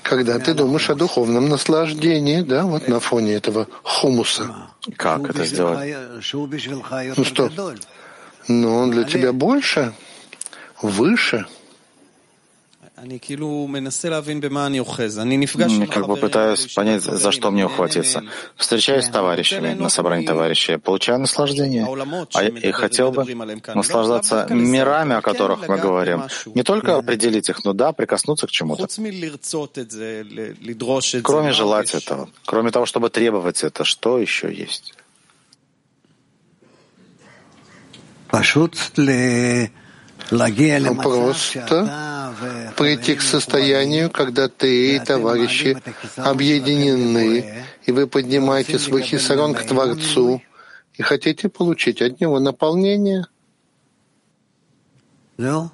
Когда 0.02 0.40
ты 0.40 0.54
думаешь 0.56 0.90
о 0.90 0.96
духовном 0.96 1.50
наслаждении, 1.50 2.42
да, 2.42 2.66
вот 2.66 2.88
на 2.88 3.00
фоне 3.00 3.34
этого 3.34 3.68
хумуса. 3.84 4.56
Как 4.96 5.30
это 5.30 5.46
сделать? 5.46 5.96
Ну 7.16 7.24
что? 7.26 7.52
Но 8.48 8.78
он 8.78 8.92
для 8.92 9.04
тебя 9.04 9.34
больше? 9.34 9.94
Выше. 10.82 11.46
Как 15.88 16.08
бы 16.08 16.16
пытаюсь 16.16 16.74
понять, 16.74 17.04
за 17.04 17.32
что 17.32 17.52
мне 17.52 17.66
ухватиться. 17.66 18.24
Встречаюсь 18.56 19.06
с 19.06 19.10
товарищами 19.10 19.74
на 19.74 19.90
собрании 19.90 20.26
товарищей, 20.26 20.78
получаю 20.78 21.20
наслаждение. 21.20 21.86
А 22.34 22.44
я 22.44 22.74
хотел 22.74 23.12
бы 23.12 23.24
наслаждаться 23.76 24.48
мирами, 24.50 25.16
о 25.16 25.22
которых 25.22 25.68
мы 25.68 25.78
говорим. 25.78 26.24
Не 26.56 26.64
только 26.64 26.96
определить 26.96 27.50
их, 27.50 27.64
но 27.64 27.74
да, 27.74 27.94
прикоснуться 27.94 28.48
к 28.48 28.52
чему-то. 28.52 28.88
Кроме 31.24 31.52
желать 31.52 31.94
этого, 31.94 32.30
кроме 32.46 32.72
того, 32.72 32.88
чтобы 32.88 33.10
требовать 33.12 33.64
это, 33.64 33.84
что 33.84 34.18
еще 34.18 34.52
есть? 34.52 34.96
Просто 40.96 42.34
прийти 42.76 43.16
к 43.16 43.22
состоянию, 43.22 44.10
когда 44.10 44.48
ты 44.50 44.96
и 44.96 45.00
товарищи 45.00 45.78
объединены, 46.18 47.66
и 47.86 47.92
вы 47.92 48.08
поднимаете 48.08 48.80
свой 48.80 49.02
хисарон 49.02 49.54
к 49.54 49.64
Творцу 49.66 50.42
и 50.94 51.02
хотите 51.02 51.50
получить 51.50 52.02
от 52.02 52.20
него 52.20 52.40
наполнение. 52.40 53.28
Все. 55.38 55.70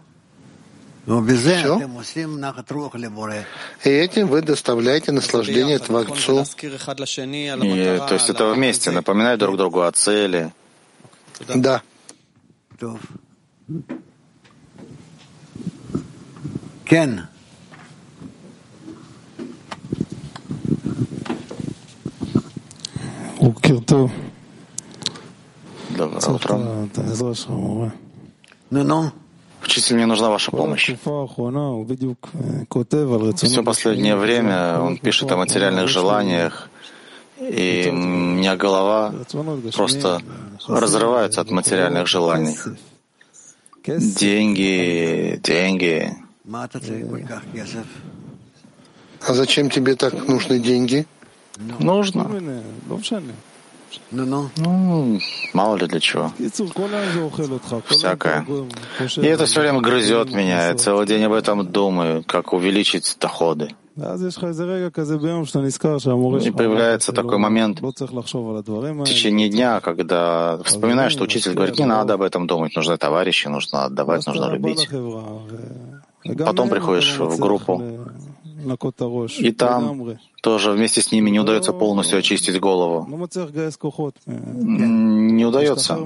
И 3.83 3.89
этим 3.89 4.27
вы 4.27 4.41
доставляете 4.41 5.11
наслаждение 5.11 5.79
Творцу. 5.79 6.43
И, 6.43 8.01
то 8.07 8.13
есть 8.13 8.29
это 8.29 8.53
вместе, 8.53 8.91
напоминать 8.91 9.39
друг 9.39 9.57
другу 9.57 9.81
о 9.81 9.91
цели. 9.91 10.53
Да. 11.55 11.81
Кен. 16.93 17.25
Укиртов. 23.39 24.11
Доброе 25.97 26.35
утро. 26.35 26.55
Ну, 28.69 28.83
ну. 28.83 29.11
Учитель, 29.63 29.95
мне 29.95 30.05
нужна 30.05 30.29
ваша 30.29 30.51
помощь. 30.51 30.91
Все 33.37 33.63
последнее 33.63 34.15
время 34.15 34.79
он 34.79 34.97
пишет 34.99 35.31
о 35.31 35.37
материальных 35.37 35.87
желаниях, 35.87 36.69
и 37.39 37.89
у 37.91 37.95
меня 37.95 38.55
голова 38.55 39.11
просто 39.73 40.21
разрывается 40.67 41.41
от 41.41 41.49
материальных 41.49 42.05
желаний. 42.05 42.55
Деньги, 43.83 45.39
деньги. 45.41 46.22
А 49.25 49.33
зачем 49.33 49.69
тебе 49.69 49.95
так 49.95 50.27
нужны 50.27 50.59
деньги? 50.59 51.05
Нужно. 51.79 52.29
Ну, 54.57 55.19
мало 55.53 55.75
ли 55.77 55.87
для 55.87 55.99
чего. 55.99 56.31
Всякое. 57.87 58.45
И 59.17 59.25
это 59.25 59.45
все 59.45 59.61
время 59.61 59.81
грызет 59.81 60.31
меня. 60.33 60.67
Я 60.69 60.75
целый 60.75 61.05
день 61.05 61.23
об 61.23 61.33
этом 61.33 61.65
думаю, 61.65 62.23
как 62.25 62.53
увеличить 62.53 63.15
доходы. 63.21 63.75
И 63.95 63.99
появляется 66.51 67.11
такой 67.13 67.37
момент 67.37 67.79
в 67.79 69.03
течение 69.05 69.49
дня, 69.49 69.79
когда 69.79 70.57
вспоминаешь, 70.63 71.11
что 71.11 71.23
учитель 71.23 71.53
говорит, 71.53 71.77
не 71.77 71.85
надо 71.85 72.15
об 72.15 72.23
этом 72.23 72.47
думать, 72.47 72.75
нужны 72.75 72.97
товарищи, 72.97 73.47
нужно 73.47 73.85
отдавать, 73.85 74.25
нужно 74.25 74.51
любить. 74.51 74.89
Потом 76.23 76.69
приходишь 76.69 77.17
в 77.17 77.37
группу, 77.37 77.81
и 79.39 79.51
там 79.51 80.17
тоже 80.41 80.71
вместе 80.71 81.01
с 81.01 81.11
ними 81.11 81.29
не 81.29 81.39
удается 81.39 81.73
полностью 81.73 82.19
очистить 82.19 82.59
голову. 82.59 83.05
Не 84.25 85.45
удается 85.45 85.99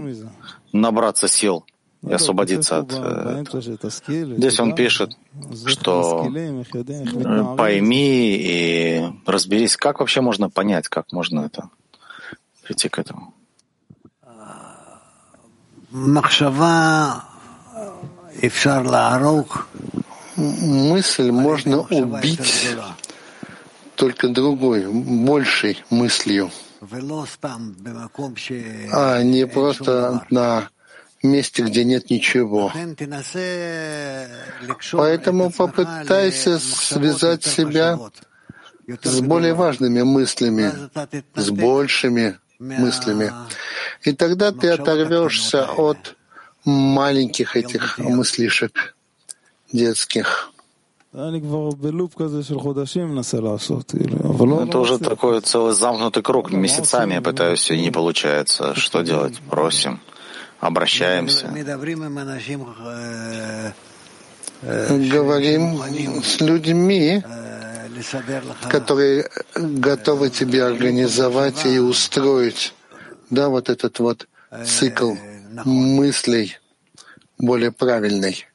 набраться 0.73 1.27
сил 1.27 1.65
и 2.07 2.13
освободиться 2.13 2.77
от 2.79 2.93
э, 2.93 3.41
этого. 3.41 3.61
Здесь 3.61 4.59
он 4.59 4.75
пишет, 4.75 5.17
что 5.65 6.27
э, 6.31 7.55
пойми 7.57 8.37
и 8.37 9.03
разберись, 9.25 9.75
как 9.75 9.99
вообще 9.99 10.21
можно 10.21 10.49
понять, 10.49 10.87
как 10.87 11.11
можно 11.11 11.41
это 11.41 11.69
прийти 12.63 12.89
к 12.89 12.99
этому. 12.99 13.33
Мысль 20.37 21.31
можно 21.31 21.81
убить 21.81 22.77
только 23.95 24.29
другой, 24.29 24.85
большей 24.85 25.83
мыслью, 25.89 26.51
а 28.91 29.23
не 29.23 29.47
просто 29.47 30.23
на 30.29 30.69
месте, 31.23 31.63
где 31.63 31.83
нет 31.83 32.11
ничего. 32.11 32.71
Поэтому 34.91 35.49
попытайся 35.49 36.59
связать 36.59 37.43
себя 37.43 37.99
с 39.01 39.19
более 39.21 39.55
важными 39.55 40.03
мыслями, 40.03 40.71
с 41.35 41.49
большими 41.49 42.37
мыслями. 42.59 43.31
И 44.03 44.13
тогда 44.13 44.51
ты 44.51 44.69
оторвешься 44.69 45.65
от 45.65 46.15
маленьких 46.63 47.55
этих 47.55 47.97
мыслишек 47.97 48.96
детских. 49.71 50.51
Это 51.13 51.29
уже 54.79 54.99
такой 54.99 55.41
целый 55.41 55.73
замкнутый 55.73 56.21
круг. 56.21 56.51
Месяцами 56.51 57.13
я 57.15 57.21
пытаюсь, 57.21 57.71
и 57.71 57.81
не 57.81 57.91
получается. 57.91 58.75
Что 58.75 59.01
делать? 59.01 59.39
Просим 59.49 59.99
обращаемся. 60.59 61.47
Говорим 64.61 65.81
с 66.23 66.41
людьми, 66.41 67.23
которые 68.69 69.29
готовы 69.55 70.29
тебе 70.29 70.63
организовать 70.65 71.65
и 71.65 71.79
устроить, 71.79 72.73
да, 73.29 73.49
вот 73.49 73.69
этот 73.69 73.99
вот 73.99 74.27
цикл 74.65 75.13
мыслей 75.65 76.57
более 77.37 77.71
правильный. 77.71 78.45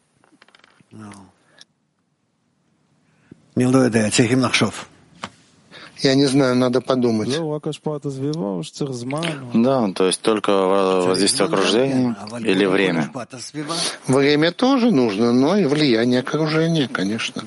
Я 5.98 6.14
не 6.16 6.26
знаю, 6.26 6.56
надо 6.56 6.80
подумать. 6.80 7.28
Да, 9.54 9.92
то 9.92 10.06
есть 10.06 10.20
только 10.20 10.50
воздействие 11.06 11.46
окружения 11.46 12.16
или 12.40 12.64
время? 12.66 13.12
Время 14.08 14.50
тоже 14.52 14.90
нужно, 14.90 15.32
но 15.32 15.56
и 15.56 15.64
влияние 15.64 16.20
окружения, 16.20 16.88
конечно. 16.88 17.42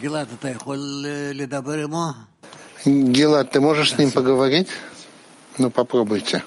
Гилат, 2.85 3.51
ты 3.51 3.59
можешь 3.59 3.91
с 3.91 3.97
ним 3.97 4.11
поговорить? 4.11 4.69
Ну, 5.57 5.69
попробуйте. 5.69 6.43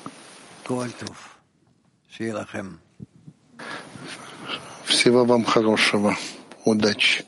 Всего 4.85 5.25
вам 5.25 5.45
хорошего. 5.45 6.17
Удачи. 6.69 7.25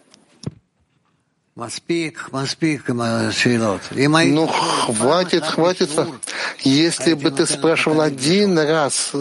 Ну, 4.35 4.47
хватит, 4.47 5.45
хватит. 5.45 5.91
Если 6.63 7.15
бы 7.15 7.31
ты 7.31 7.47
спрашивал 7.47 8.03
один 8.03 8.59
раз 8.59 9.13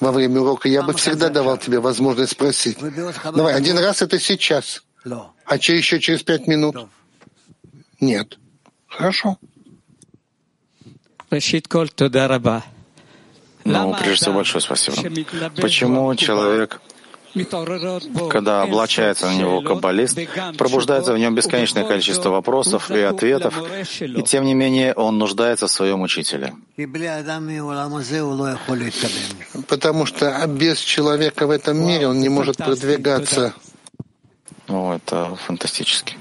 во 0.00 0.12
время 0.12 0.40
урока, 0.40 0.68
я 0.68 0.82
бы 0.82 0.94
всегда 0.94 1.28
давал 1.28 1.58
тебе 1.58 1.80
возможность 1.80 2.32
спросить. 2.32 2.78
Давай, 3.24 3.54
один 3.54 3.78
раз 3.78 4.00
это 4.00 4.18
сейчас. 4.18 4.82
А 5.44 5.58
че 5.58 5.76
еще 5.76 6.00
через 6.00 6.22
пять 6.22 6.46
минут? 6.46 6.88
Нет. 8.00 8.38
Хорошо. 8.86 9.38
Ну, 13.64 13.94
прежде 13.94 14.14
всего, 14.14 14.34
большое 14.36 14.62
спасибо. 14.62 14.96
Почему 15.60 16.14
человек 16.14 16.80
когда 18.30 18.62
облачается 18.62 19.26
на 19.26 19.34
него 19.34 19.60
каббалист, 19.60 20.18
пробуждается 20.56 21.12
в 21.12 21.18
нем 21.18 21.34
бесконечное 21.34 21.84
количество 21.84 22.30
вопросов 22.30 22.90
и 22.90 23.00
ответов, 23.00 23.54
и 24.00 24.22
тем 24.22 24.44
не 24.44 24.54
менее 24.54 24.94
он 24.94 25.18
нуждается 25.18 25.66
в 25.66 25.70
своем 25.70 26.02
учителе. 26.02 26.54
Потому 29.68 30.06
что 30.06 30.46
без 30.46 30.78
человека 30.78 31.46
в 31.46 31.50
этом 31.50 31.76
мире 31.86 32.08
он 32.08 32.20
не 32.20 32.28
может 32.28 32.56
продвигаться. 32.56 33.54
Ну, 34.68 34.92
это 34.92 35.36
фантастически. 35.46 36.16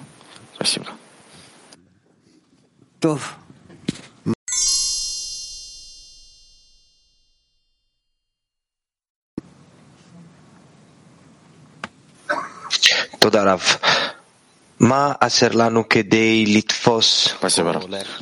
Спасибо. 0.55 0.85
Спасибо. 2.99 3.44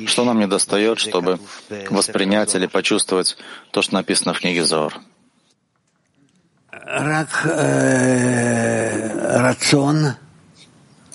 Что 0.05 0.23
нам 0.23 0.39
не 0.39 0.47
достает, 0.47 0.99
чтобы 0.99 1.39
воспринять 1.89 2.55
или 2.55 2.67
почувствовать 2.67 3.37
то, 3.71 3.81
что 3.81 3.95
написано 3.95 4.33
в 4.33 4.39
книге 4.39 4.63
Зор? 4.63 4.93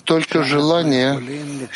Только 0.04 0.42
желание, 0.42 1.68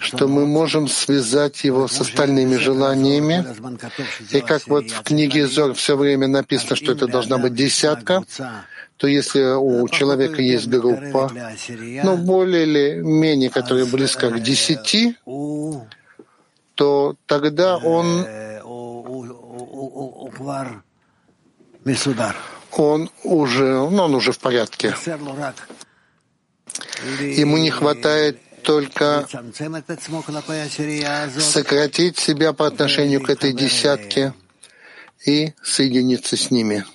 что 0.00 0.26
мы 0.26 0.46
можем 0.46 0.88
связать 0.88 1.62
его 1.62 1.86
с 1.86 2.00
остальными 2.00 2.56
желаниями. 2.56 3.46
И 4.32 4.40
как 4.40 4.66
вот 4.66 4.90
в 4.90 5.02
книге 5.02 5.46
Зор 5.46 5.74
все 5.74 5.96
время 5.96 6.26
написано, 6.26 6.74
что 6.74 6.92
это 6.92 7.06
должна 7.06 7.38
быть 7.38 7.54
десятка, 7.54 8.24
то 9.04 9.08
если 9.08 9.42
у 9.54 9.86
человека 9.88 10.40
есть 10.40 10.66
группа, 10.66 11.30
но 12.02 12.16
более 12.16 12.62
или 12.62 13.02
менее, 13.02 13.50
которая 13.50 13.84
близка 13.84 14.30
к 14.30 14.42
десяти, 14.42 15.14
то 16.74 17.14
тогда 17.26 17.76
он, 17.76 18.24
он 22.72 23.10
уже, 23.24 23.64
ну, 23.90 24.02
он 24.04 24.14
уже 24.14 24.32
в 24.32 24.38
порядке. 24.38 24.96
Ему 27.20 27.58
не 27.58 27.68
хватает 27.68 28.40
только 28.62 29.28
сократить 31.38 32.16
себя 32.16 32.54
по 32.54 32.66
отношению 32.66 33.20
к 33.20 33.28
этой 33.28 33.52
десятке 33.52 34.32
и 35.26 35.52
соединиться 35.62 36.38
с 36.38 36.50
ними. 36.50 36.86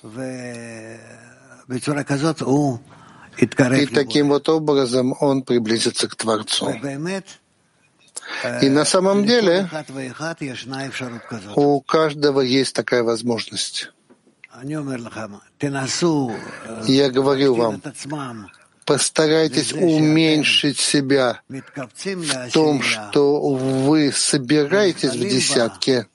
И 3.38 3.86
таким 3.86 4.28
вот 4.28 4.48
образом 4.48 5.14
он 5.20 5.42
приблизится 5.42 6.08
к 6.08 6.16
Творцу. 6.16 6.74
И 8.60 8.68
на 8.68 8.84
самом 8.84 9.24
деле 9.24 9.68
у 11.56 11.80
каждого 11.80 12.40
есть 12.40 12.74
такая 12.74 13.02
возможность. 13.02 13.92
Я 16.86 17.10
говорю 17.10 17.54
вам, 17.54 17.82
постарайтесь 18.84 19.72
уменьшить 19.72 20.78
себя 20.78 21.40
в 21.48 22.50
том, 22.52 22.82
что 22.82 23.40
вы 23.54 24.12
собираетесь 24.12 25.14
в 25.14 25.20
десятке 25.20 26.08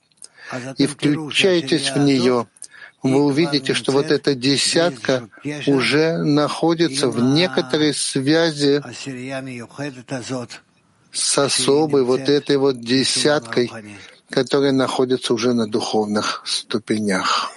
и 0.78 0.86
включаетесь 0.86 1.92
в 1.92 1.98
нее, 2.00 2.48
вы 3.06 3.24
увидите, 3.24 3.74
что 3.74 3.92
вот 3.92 4.12
эта 4.12 4.36
десятка 4.36 5.30
уже 5.68 6.18
находится 6.18 7.10
в 7.10 7.22
некоторой 7.22 7.94
связи 7.94 8.82
с 11.12 11.38
особой 11.38 12.04
вот 12.04 12.22
этой 12.22 12.58
вот 12.58 12.82
десяткой, 12.82 13.72
которая 14.30 14.72
находится 14.72 15.34
уже 15.34 15.54
на 15.54 15.68
духовных 15.68 16.42
ступенях. 16.46 17.52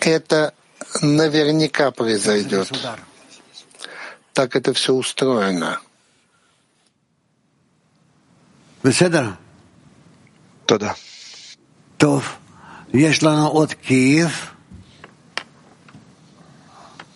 Это 0.00 0.54
наверняка 1.02 1.90
произойдет. 1.90 2.70
Так 4.32 4.56
это 4.56 4.72
все 4.72 4.94
устроено. 4.94 5.80
Тогда. 10.66 10.94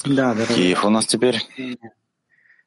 Да, 0.04 0.34
дорогие. 0.34 0.56
Киев 0.56 0.84
у 0.84 0.90
нас 0.90 1.06
теперь. 1.06 1.38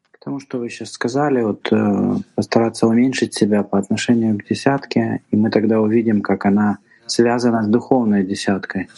К 0.10 0.18
тому, 0.24 0.40
что 0.40 0.58
вы 0.58 0.70
сейчас 0.70 0.94
сказали, 0.94 1.44
вот 1.44 1.72
э, 1.72 2.16
постараться 2.34 2.88
уменьшить 2.88 3.36
себя 3.36 3.62
по 3.62 3.78
отношению 3.78 4.40
к 4.40 4.46
десятке, 4.46 5.22
и 5.30 5.36
мы 5.36 5.52
тогда 5.52 5.80
увидим, 5.80 6.22
как 6.22 6.48
она 6.48 6.80
связана 7.06 7.62
с 7.62 7.68
духовной 7.68 8.26
десяткой. 8.26 8.90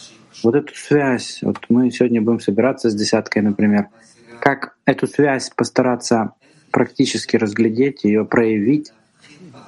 Вот 0.42 0.54
эту 0.54 0.74
связь, 0.74 1.40
вот 1.42 1.58
мы 1.68 1.90
сегодня 1.90 2.22
будем 2.22 2.40
собираться 2.40 2.88
с 2.88 2.94
десяткой, 2.94 3.42
например, 3.42 3.88
как 4.40 4.78
эту 4.86 5.06
связь 5.06 5.50
постараться 5.50 6.32
практически 6.70 7.36
разглядеть, 7.36 8.02
ее 8.02 8.24
проявить, 8.24 8.94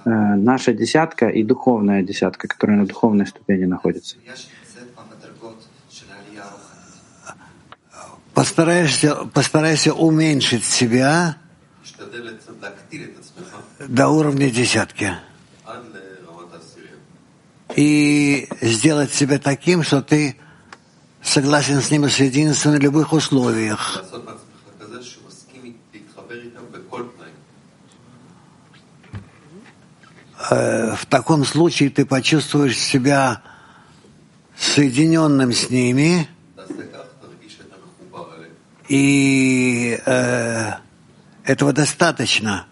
наша 0.04 0.72
десятка 0.72 1.28
и 1.28 1.42
духовная 1.42 2.02
десятка, 2.02 2.48
которая 2.48 2.78
на 2.78 2.86
духовной 2.86 3.26
ступени 3.26 3.64
находится. 3.64 4.16
Постарайся, 8.34 9.14
постарайся 9.26 9.92
уменьшить 9.92 10.64
себя 10.64 11.36
до 13.78 14.08
уровня 14.08 14.50
десятки. 14.50 15.12
И 17.76 18.48
сделать 18.60 19.12
себя 19.12 19.38
таким, 19.38 19.82
что 19.82 20.02
ты 20.02 20.36
согласен 21.22 21.80
с 21.80 21.90
ним 21.90 22.08
соединиться 22.08 22.70
на 22.70 22.76
любых 22.76 23.12
условиях. 23.12 24.04
В 30.52 31.06
таком 31.08 31.46
случае 31.46 31.88
ты 31.88 32.04
почувствуешь 32.04 32.76
себя 32.76 33.40
соединенным 34.54 35.52
с 35.52 35.70
ними, 35.70 36.28
и 38.86 39.98
э, 40.04 40.72
этого 41.44 41.72
достаточно, 41.72 42.66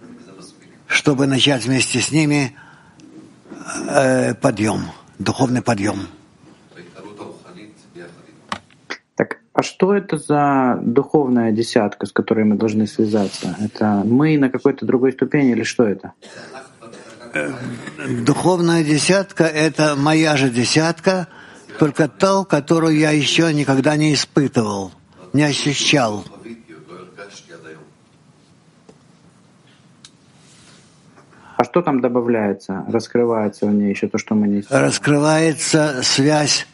чтобы 0.89 1.27
начать 1.27 1.65
вместе 1.65 2.01
с 2.01 2.13
ними 2.13 2.55
э, 3.89 4.35
подъем, 4.35 4.83
духовный 5.19 5.63
подъем. 5.63 6.09
Так, 9.15 9.39
а 9.55 9.63
что 9.63 9.95
это 9.95 10.19
за 10.19 10.79
духовная 10.83 11.53
десятка, 11.53 12.05
с 12.05 12.13
которой 12.13 12.45
мы 12.45 12.57
должны 12.57 12.87
связаться? 12.87 13.57
Это 13.59 14.03
мы 14.05 14.37
на 14.37 14.51
какой-то 14.51 14.85
другой 14.85 15.13
ступени 15.13 15.53
или 15.53 15.63
что 15.63 15.85
это? 15.85 16.13
Духовная 18.25 18.83
десятка— 18.83 19.45
это 19.45 19.95
моя 19.97 20.37
же 20.37 20.51
десятка, 20.51 21.29
только 21.79 22.09
та, 22.09 22.45
которую 22.45 22.97
я 22.99 23.11
еще 23.11 23.53
никогда 23.55 23.97
не 23.97 24.15
испытывал, 24.15 24.93
не 25.33 25.45
ощущал. 25.45 26.25
А 31.57 31.65
что 31.65 31.83
там 31.83 32.01
добавляется, 32.01 32.85
раскрывается 32.89 33.67
в 33.67 33.75
ней 33.75 33.91
еще 33.91 34.09
то, 34.09 34.19
что 34.19 34.35
мы 34.35 34.49
не 34.49 34.65
Раскрывается 34.69 36.03
связь 36.03 36.67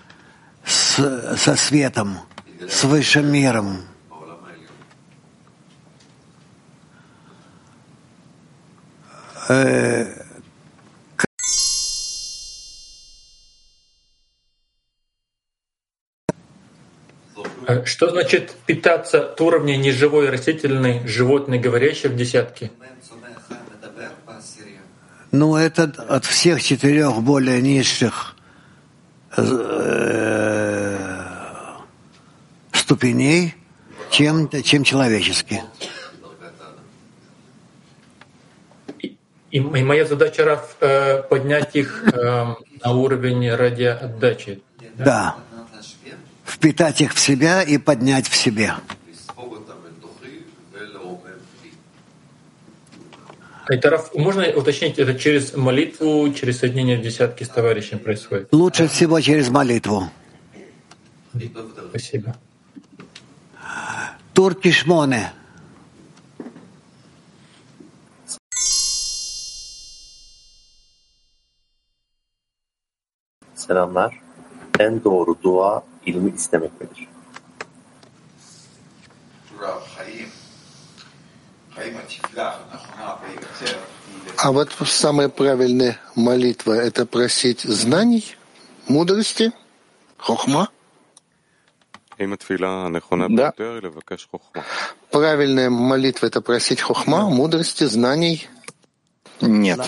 с, 0.65 1.37
со 1.37 1.57
светом, 1.57 2.19
с 2.69 2.85
высшим 2.85 3.31
миром. 3.31 3.79
Э, 9.49 10.16
Что 17.85 18.11
значит 18.11 18.55
питаться 18.67 19.31
от 19.31 19.41
уровня 19.41 19.77
неживой 19.77 20.31
растительной, 20.31 21.07
животной, 21.07 21.59
говорящей 21.59 22.09
в 22.09 22.17
десятке? 22.17 22.71
Ну, 25.33 25.57
это 25.57 25.93
от 26.09 26.25
всех 26.25 26.63
четырех 26.63 27.21
более 27.23 27.61
низших 27.61 28.37
э, 29.37 30.97
ступеней, 32.73 33.55
чем, 34.11 34.49
чем 34.63 34.85
человеческие. 34.85 35.65
И, 39.01 39.17
и 39.51 39.61
моя 39.61 40.05
задача 40.05 40.45
Раф, 40.45 40.77
э, 40.81 41.23
поднять 41.23 41.75
их 41.75 42.05
э, 42.05 42.55
на 42.85 42.91
уровень 42.93 43.51
ради 43.51 43.85
отдачи. 43.85 44.63
Да. 44.95 45.37
Впитать 46.67 47.01
их 47.01 47.15
в 47.15 47.21
себя 47.21 47.63
и 47.63 47.79
поднять 47.79 48.27
в 48.27 48.35
себе. 48.35 48.75
Это 53.69 53.91
Раф, 53.91 54.13
можно 54.17 54.45
уточнить, 54.49 54.99
это 54.99 55.15
через 55.17 55.55
молитву, 55.55 56.33
через 56.33 56.59
соединение 56.59 56.99
в 56.99 57.03
десятки 57.03 57.45
с 57.45 57.49
товарищем 57.51 58.01
происходит? 58.01 58.49
Лучше 58.51 58.89
всего 58.89 59.21
через 59.21 59.49
молитву. 59.49 60.11
Спасибо. 61.91 62.35
Турки 64.35 64.73
Шмоне. 64.73 65.31
Selamlar. 73.55 74.26
En 74.79 75.05
doğru 75.05 75.37
dua 75.43 75.83
ilmi 76.07 76.31
istemek 76.31 76.81
midir? 76.81 77.09
А 84.39 84.53
вот 84.53 84.73
самая 84.87 85.29
правильная 85.29 85.99
молитва— 86.15 86.73
это 86.89 87.07
просить 87.07 87.61
знаний, 87.63 88.37
мудрости, 88.89 89.53
хохма. 90.19 90.69
Да. 92.19 93.53
Правильная 95.11 95.71
молитва— 95.71 96.27
это 96.29 96.41
просить 96.41 96.81
хохма, 96.81 97.29
мудрости, 97.29 97.85
знаний. 97.85 98.49
Нет, 99.41 99.81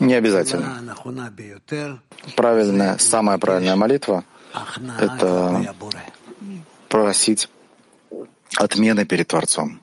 не 0.00 0.14
обязательно. 0.14 0.94
Правильная, 2.36 2.98
самая 2.98 3.38
правильная 3.38 3.76
молитва— 3.76 4.24
это 4.98 5.74
просить 6.88 7.48
отмены 8.56 9.04
перед 9.04 9.28
Творцом. 9.28 9.80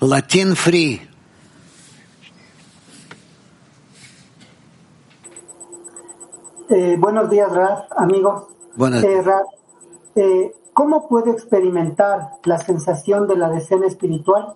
Латин 0.00 0.54
фри. 0.54 1.02
Eh, 6.70 6.96
buenos 6.96 7.28
días, 7.28 7.52
Raf, 7.52 7.86
amigos. 7.96 8.44
Buenas. 8.76 9.02
Eh, 9.02 9.22
Raf, 9.22 9.46
eh, 10.14 10.54
¿cómo 10.72 11.08
puedo 11.08 11.32
experimentar 11.32 12.38
la 12.44 12.58
sensación 12.58 13.26
de 13.26 13.36
la 13.36 13.50
decena 13.50 13.86
espiritual? 13.88 14.54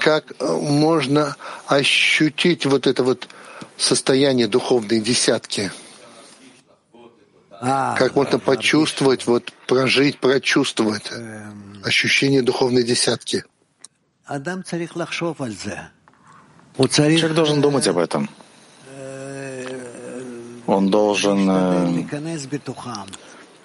Как 0.00 0.32
э, 0.38 0.56
можно 0.56 1.36
ощутить 1.66 2.66
вот 2.66 2.86
это 2.86 3.02
вот 3.02 3.28
состояние 3.76 4.46
духовной 4.46 5.00
десятки? 5.00 5.70
Как 7.60 8.16
можно 8.16 8.38
почувствовать, 8.40 9.26
вот 9.26 9.52
прожить, 9.68 10.18
прочувствовать 10.18 11.12
ощущение 11.84 12.42
духовной 12.42 12.82
десятки? 12.82 13.44
Человек 16.76 17.34
должен 17.34 17.60
думать 17.60 17.86
об 17.86 17.98
этом. 17.98 18.28
Он 20.66 20.90
должен 20.90 21.48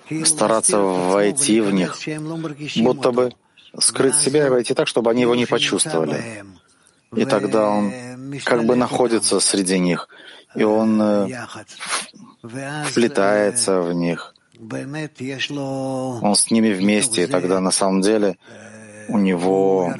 э, 0.09 0.25
стараться 0.25 0.79
войти 0.79 1.61
в 1.61 1.71
них, 1.71 1.97
будто 2.75 3.11
бы 3.11 3.33
скрыть 3.79 4.15
себя 4.15 4.47
и 4.47 4.49
войти 4.49 4.73
так, 4.73 4.87
чтобы 4.87 5.11
они 5.11 5.21
его 5.21 5.35
не 5.35 5.45
почувствовали. 5.45 6.43
И 7.15 7.25
тогда 7.25 7.69
он 7.69 7.91
как 8.43 8.65
бы 8.65 8.75
находится 8.75 9.39
среди 9.39 9.79
них, 9.79 10.09
и 10.55 10.63
он 10.63 11.01
э, 11.01 11.47
вплетается 12.85 13.81
в 13.81 13.93
них. 13.93 14.33
Он 16.21 16.35
с 16.35 16.51
ними 16.51 16.73
вместе, 16.73 17.23
и 17.23 17.27
тогда 17.27 17.59
на 17.59 17.71
самом 17.71 18.01
деле 18.01 18.37
у 19.07 19.17
него 19.17 19.93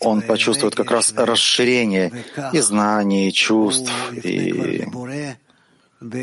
он 0.00 0.22
почувствует 0.22 0.74
как 0.74 0.90
раз 0.90 1.12
расширение 1.16 2.24
и 2.52 2.60
знаний, 2.60 3.28
и 3.28 3.32
чувств, 3.32 3.92
и 4.12 4.84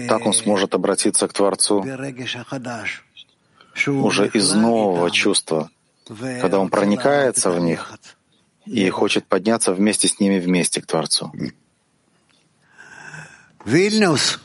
Так 0.08 0.26
он 0.26 0.34
сможет 0.34 0.74
обратиться 0.74 1.28
к 1.28 1.34
Творцу 1.34 1.86
уже 3.88 4.28
из 4.28 4.54
нового 4.54 5.12
чувства, 5.12 5.70
когда 6.42 6.60
он 6.60 6.70
проникается 6.70 7.52
в 7.52 7.60
них 7.60 7.98
и 8.66 8.90
хочет 8.90 9.26
подняться 9.26 9.74
вместе 9.74 10.08
с 10.08 10.20
ними 10.20 10.40
вместе 10.40 10.82
к 10.82 10.86
Творцу. 10.86 11.32
Вильнюс. 13.66 14.40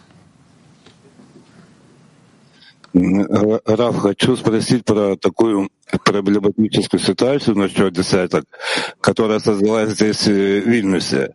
Раф, 2.93 3.99
хочу 3.99 4.37
спросить 4.37 4.85
про 4.85 5.17
такую 5.17 5.71
проблематическую 6.05 7.01
ситуацию 7.01 7.57
насчет 7.57 7.93
десяток, 7.93 8.45
которая 9.01 9.39
создалась 9.39 9.91
здесь 9.91 10.27
в 10.27 10.31
Вильнюсе. 10.31 11.35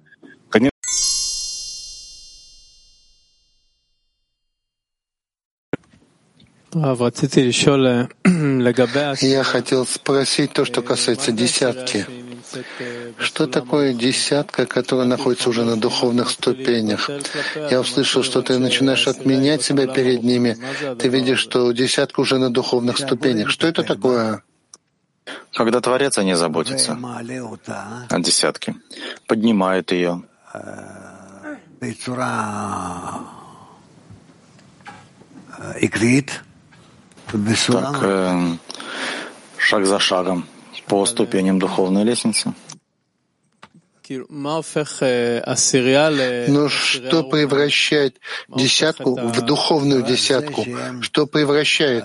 Я 9.21 9.43
хотел 9.43 9.87
спросить 9.87 10.51
то, 10.51 10.65
что 10.65 10.81
касается 10.81 11.31
десятки. 11.31 12.05
Что 13.17 13.47
такое 13.47 13.93
десятка, 13.93 14.65
которая 14.65 15.07
находится 15.07 15.49
уже 15.49 15.63
на 15.63 15.77
духовных 15.77 16.29
ступенях? 16.29 17.09
Я 17.71 17.79
услышал, 17.79 18.23
что 18.23 18.41
ты 18.41 18.59
начинаешь 18.59 19.07
отменять 19.07 19.63
себя 19.63 19.87
перед 19.87 20.23
ними. 20.23 20.57
Ты 20.99 21.07
видишь, 21.07 21.39
что 21.39 21.71
десятка 21.71 22.19
уже 22.19 22.39
на 22.39 22.49
духовных 22.49 22.97
ступенях. 22.97 23.49
Что 23.49 23.67
это 23.67 23.83
такое? 23.83 24.43
Когда 25.53 25.79
Творец 25.79 26.17
о 26.17 26.23
ней 26.23 26.35
заботится, 26.35 26.97
о 28.09 28.19
десятке, 28.19 28.75
поднимает 29.27 29.93
ее, 29.93 30.23
так, 37.67 37.99
э, 38.03 38.57
шаг 39.57 39.85
за 39.85 39.99
шагом 39.99 40.45
по 40.87 41.05
ступеням 41.05 41.59
духовной 41.59 42.03
лестницы. 42.03 42.53
Но 46.47 46.69
что 46.69 47.23
превращает 47.23 48.19
десятку 48.49 49.15
в 49.15 49.41
духовную 49.41 50.03
десятку? 50.03 50.63
Что 51.01 51.25
превращает? 51.25 52.03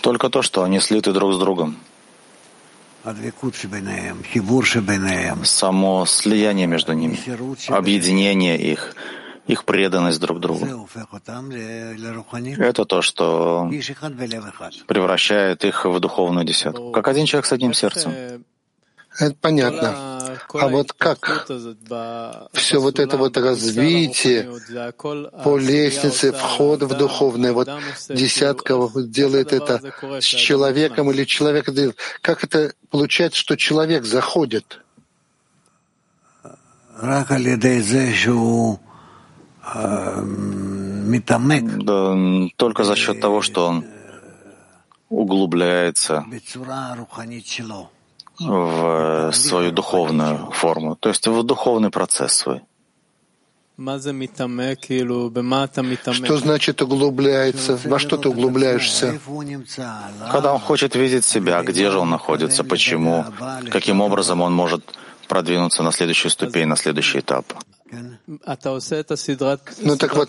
Только 0.00 0.28
то, 0.28 0.42
что 0.42 0.62
они 0.62 0.78
слиты 0.80 1.12
друг 1.12 1.34
с 1.34 1.38
другом. 1.38 1.76
Само 5.44 6.06
слияние 6.06 6.66
между 6.66 6.92
ними, 6.92 7.18
объединение 7.68 8.58
их, 8.58 8.94
их 9.46 9.64
преданность 9.64 10.20
друг 10.20 10.40
другу. 10.40 10.88
Это 12.58 12.84
то, 12.84 13.02
что 13.02 13.70
превращает 14.86 15.64
их 15.64 15.84
в 15.84 16.00
духовную 16.00 16.44
десятку, 16.44 16.90
как 16.90 17.08
один 17.08 17.26
человек 17.26 17.46
с 17.46 17.52
одним 17.52 17.72
сердцем. 17.72 18.44
Это 19.18 19.34
понятно. 19.40 20.36
А 20.52 20.68
вот 20.68 20.92
как 20.92 21.48
все 22.52 22.80
вот 22.80 22.98
это 22.98 23.16
вот 23.16 23.36
развитие 23.38 24.50
по 25.42 25.56
лестнице 25.56 26.32
входа 26.32 26.86
в 26.86 26.96
духовное, 26.98 27.52
вот 27.52 27.68
десятка 28.08 28.74
делает 28.96 29.52
это 29.52 29.80
с 30.20 30.24
человеком 30.24 31.10
или 31.10 31.24
человек, 31.24 31.66
как 32.20 32.44
это 32.44 32.74
получается, 32.90 33.38
что 33.40 33.56
человек 33.56 34.04
заходит? 34.04 34.80
Да, 41.82 42.14
только 42.56 42.84
за 42.84 42.96
счет 42.96 43.20
того, 43.20 43.42
что 43.42 43.66
он 43.66 43.84
углубляется 45.08 46.24
в 48.38 49.32
свою 49.32 49.72
духовную 49.72 50.50
форму, 50.52 50.96
то 50.96 51.08
есть 51.08 51.26
в 51.26 51.42
духовный 51.42 51.90
процесс 51.90 52.32
свой. 52.32 52.62
Что 53.78 54.00
значит 56.38 56.82
углубляется? 56.82 57.78
Во 57.84 57.98
что 57.98 58.16
ты 58.16 58.28
углубляешься? 58.30 59.20
Когда 60.32 60.54
он 60.54 60.60
хочет 60.60 60.94
видеть 60.94 61.24
себя, 61.24 61.62
где 61.62 61.90
же 61.90 61.98
он 61.98 62.08
находится, 62.10 62.64
почему, 62.64 63.24
каким 63.70 64.00
образом 64.00 64.40
он 64.40 64.54
может 64.54 64.82
продвинуться 65.28 65.82
на 65.82 65.92
следующую 65.92 66.30
ступень, 66.30 66.66
на 66.66 66.76
следующий 66.76 67.18
этап. 67.18 67.52
Ну 69.78 69.96
так 69.96 70.16
вот, 70.16 70.28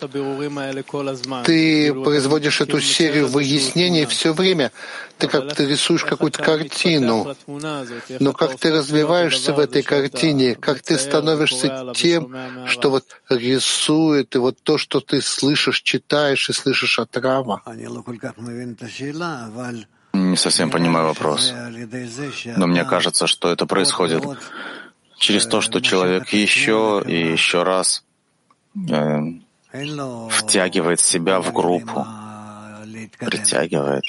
ты 1.45 1.93
производишь 1.93 2.61
эту 2.61 2.79
серию 2.79 3.27
выяснений 3.27 4.05
все 4.05 4.33
время. 4.33 4.71
Ты 5.17 5.27
как 5.27 5.55
ты 5.55 5.65
рисуешь 5.65 6.05
какую-то 6.05 6.43
картину. 6.43 7.35
Но 8.19 8.33
как 8.33 8.59
ты 8.59 8.71
развиваешься 8.71 9.53
в 9.53 9.59
этой 9.59 9.81
картине, 9.81 10.55
как 10.55 10.81
ты 10.81 10.97
становишься 10.97 11.93
тем, 11.95 12.35
что 12.67 12.91
вот 12.91 13.05
рисует, 13.29 14.35
и 14.35 14.37
вот 14.37 14.57
то, 14.61 14.77
что 14.77 14.99
ты 14.99 15.21
слышишь, 15.21 15.81
читаешь 15.81 16.49
и 16.49 16.53
слышишь 16.53 16.99
от 16.99 17.17
Рава. 17.17 17.63
Не 20.13 20.37
совсем 20.37 20.69
понимаю 20.69 21.07
вопрос. 21.07 21.53
Но 22.55 22.67
мне 22.67 22.85
кажется, 22.85 23.27
что 23.27 23.51
это 23.51 23.65
происходит 23.65 24.23
через 25.17 25.45
то, 25.47 25.61
что 25.61 25.81
человек 25.81 26.29
еще 26.29 27.03
и 27.05 27.31
еще 27.31 27.63
раз 27.63 28.03
э, 28.89 29.19
втягивает 30.29 30.99
себя 30.99 31.41
в 31.41 31.51
группу, 31.53 32.05
притягивает. 33.19 34.03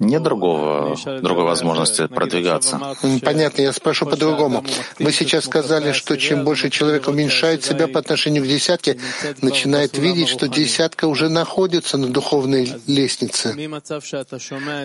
Нет 0.00 0.22
другого, 0.22 0.96
другой 1.20 1.44
возможности 1.44 2.06
продвигаться. 2.06 2.80
Понятно, 3.22 3.60
я 3.60 3.72
спрошу 3.72 4.06
по-другому. 4.06 4.64
Вы 4.98 5.12
сейчас 5.12 5.44
сказали, 5.44 5.92
что 5.92 6.16
чем 6.16 6.42
больше 6.42 6.70
человек 6.70 7.06
уменьшает 7.06 7.64
себя 7.64 7.86
по 7.86 8.00
отношению 8.00 8.42
к 8.44 8.46
десятке, 8.46 8.98
начинает 9.42 9.98
видеть, 9.98 10.28
что 10.28 10.48
десятка 10.48 11.04
уже 11.04 11.28
находится 11.28 11.98
на 11.98 12.08
духовной 12.08 12.72
лестнице. 12.86 13.54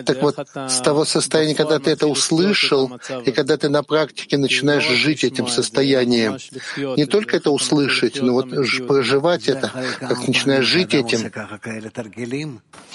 Так 0.04 0.20
вот, 0.20 0.36
с 0.54 0.80
того 0.80 1.06
состояния, 1.06 1.54
когда 1.54 1.78
ты 1.78 1.92
это 1.92 2.06
услышал, 2.08 2.92
и 3.24 3.32
когда 3.32 3.56
ты 3.56 3.70
на 3.70 3.82
практике 3.82 4.36
начинаешь 4.36 4.86
жить 4.86 5.24
этим 5.24 5.48
состоянием, 5.48 6.36
не 6.76 7.06
только 7.06 7.38
это 7.38 7.50
услышать, 7.50 8.20
но 8.20 8.34
вот 8.34 8.50
проживать 8.86 9.48
это, 9.48 9.72
как 9.98 10.28
начинаешь 10.28 10.66
жить 10.66 10.92
этим. 10.92 11.32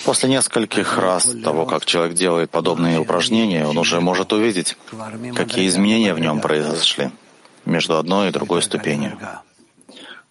После 0.05 0.29
нескольких 0.29 0.97
раз 0.99 1.35
того, 1.43 1.65
как 1.65 1.85
человек 1.85 2.10
человек 2.11 2.15
делает 2.15 2.49
подобные 2.49 2.99
упражнения, 2.99 3.65
он 3.65 3.77
уже 3.77 3.99
может 4.01 4.33
увидеть, 4.33 4.77
какие 5.35 5.67
изменения 5.67 6.13
в 6.13 6.19
нем 6.19 6.39
произошли 6.41 7.09
между 7.65 7.97
одной 7.97 8.29
и 8.29 8.31
другой 8.31 8.61
ступенью, 8.61 9.17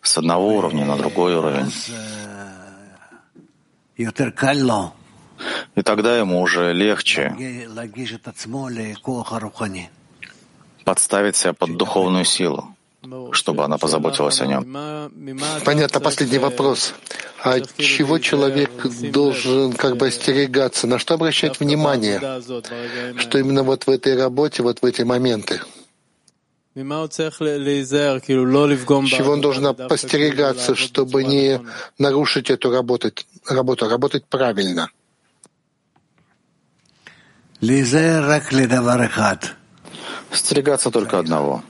с 0.02 0.18
одного 0.18 0.56
уровня 0.56 0.84
на 0.84 0.96
другой 0.96 1.34
уровень. 1.34 1.72
И 5.76 5.82
тогда 5.82 6.18
ему 6.18 6.40
уже 6.40 6.72
легче 6.72 7.34
подставить 10.84 11.36
себя 11.36 11.52
под 11.52 11.76
духовную 11.76 12.24
силу, 12.24 12.74
чтобы 13.32 13.64
она 13.64 13.78
позаботилась 13.78 14.40
о 14.40 14.46
нем. 14.46 15.10
Понятно, 15.64 16.00
последний 16.00 16.38
вопрос. 16.38 16.94
А 17.42 17.60
чего 17.60 18.18
человек 18.18 18.70
должен 19.10 19.72
как 19.72 19.96
бы 19.96 20.08
остерегаться? 20.08 20.86
На 20.86 20.98
что 20.98 21.14
обращать 21.14 21.58
внимание? 21.60 22.20
Что 23.18 23.38
именно 23.38 23.62
вот 23.62 23.86
в 23.86 23.90
этой 23.90 24.16
работе, 24.16 24.62
вот 24.62 24.82
в 24.82 24.84
эти 24.84 25.02
моменты? 25.02 25.60
Чего 26.74 26.92
он 29.32 29.40
должен 29.40 29.74
постерегаться, 29.74 30.74
чтобы 30.74 31.24
не 31.24 31.60
нарушить 31.98 32.50
эту 32.50 32.70
работу, 32.70 33.12
работу, 33.46 33.88
работать 33.88 34.26
правильно? 34.26 34.90
Остерегаться 40.30 40.90
только 40.90 41.18
одного. 41.18 41.64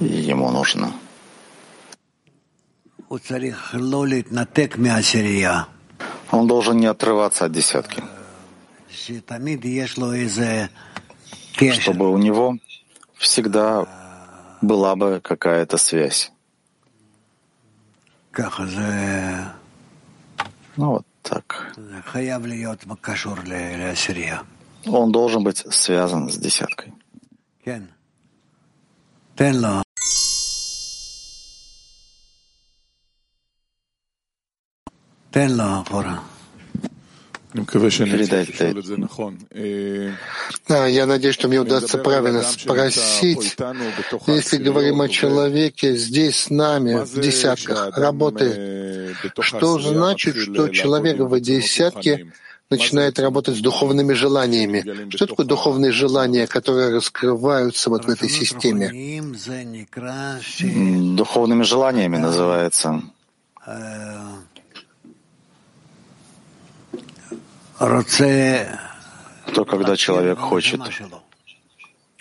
Ему 0.00 0.50
нужно 0.50 0.92
он 6.30 6.46
должен 6.46 6.78
не 6.78 6.86
отрываться 6.86 7.44
от 7.44 7.52
десятки, 7.52 8.02
чтобы 11.80 12.10
у 12.10 12.18
него 12.18 12.58
всегда 13.14 13.86
была 14.62 14.96
бы 14.96 15.20
какая-то 15.22 15.76
связь. 15.76 16.32
Ну 20.76 20.90
вот 20.90 21.06
так. 21.22 21.72
Он 24.86 25.12
должен 25.12 25.44
быть 25.44 25.64
связан 25.70 26.28
с 26.28 26.36
десяткой. 26.36 26.92
Я 40.68 41.06
надеюсь, 41.06 41.34
что 41.34 41.48
мне 41.48 41.60
удастся 41.60 41.98
правильно 41.98 42.42
спросить. 42.42 43.56
Если 44.26 44.56
говорим 44.58 45.00
о 45.00 45.08
человеке 45.08 45.96
здесь 45.96 46.36
с 46.36 46.50
нами, 46.50 47.04
в 47.04 47.20
десятках 47.20 47.96
работы, 47.98 49.14
что 49.40 49.80
значит, 49.80 50.36
что 50.36 50.68
человек 50.68 51.18
в 51.18 51.40
десятке 51.40 52.32
начинает 52.76 53.18
работать 53.18 53.56
с 53.56 53.60
духовными 53.60 54.12
желаниями. 54.12 55.10
Что 55.10 55.26
такое 55.26 55.46
духовные 55.46 55.92
желания, 55.92 56.46
которые 56.46 56.90
раскрываются 56.94 57.90
вот 57.90 58.04
в 58.04 58.08
этой 58.08 58.28
системе? 58.28 58.90
Духовными 61.16 61.62
желаниями 61.62 62.18
называется. 62.18 63.02
То, 69.54 69.64
когда 69.64 69.96
человек 69.96 70.38
хочет 70.38 70.80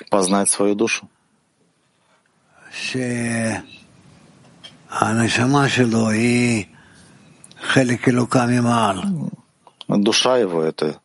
познать 0.09 0.49
свою 0.49 0.75
душу. 0.75 1.09
Душа 9.97 10.37
его— 10.37 10.61
это 10.63 10.99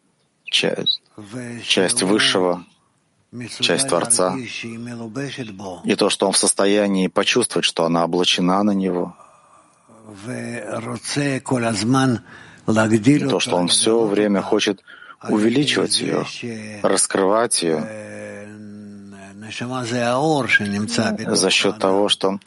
часть, 0.45 1.01
Высшего, 1.17 2.65
часть 3.61 3.89
Творца. 3.89 4.37
И 5.85 5.95
то, 5.95 6.11
что 6.11 6.27
он 6.27 6.33
в 6.33 6.39
состоянии 6.39 7.09
почувствовать, 7.09 7.65
что 7.65 7.85
она 7.85 8.05
облачена 8.05 8.63
на 8.63 8.73
него. 8.73 9.17
И 12.67 13.19
то, 13.19 13.41
что 13.41 13.57
он 13.57 13.69
все 13.69 14.05
время 14.05 14.43
хочет 14.43 14.83
увеличивать 15.29 16.01
ее, 16.01 16.25
раскрывать 16.83 17.63
ее 17.63 18.09
за 21.27 21.51
счет 21.51 21.79
того, 21.79 22.09
что 22.09 22.39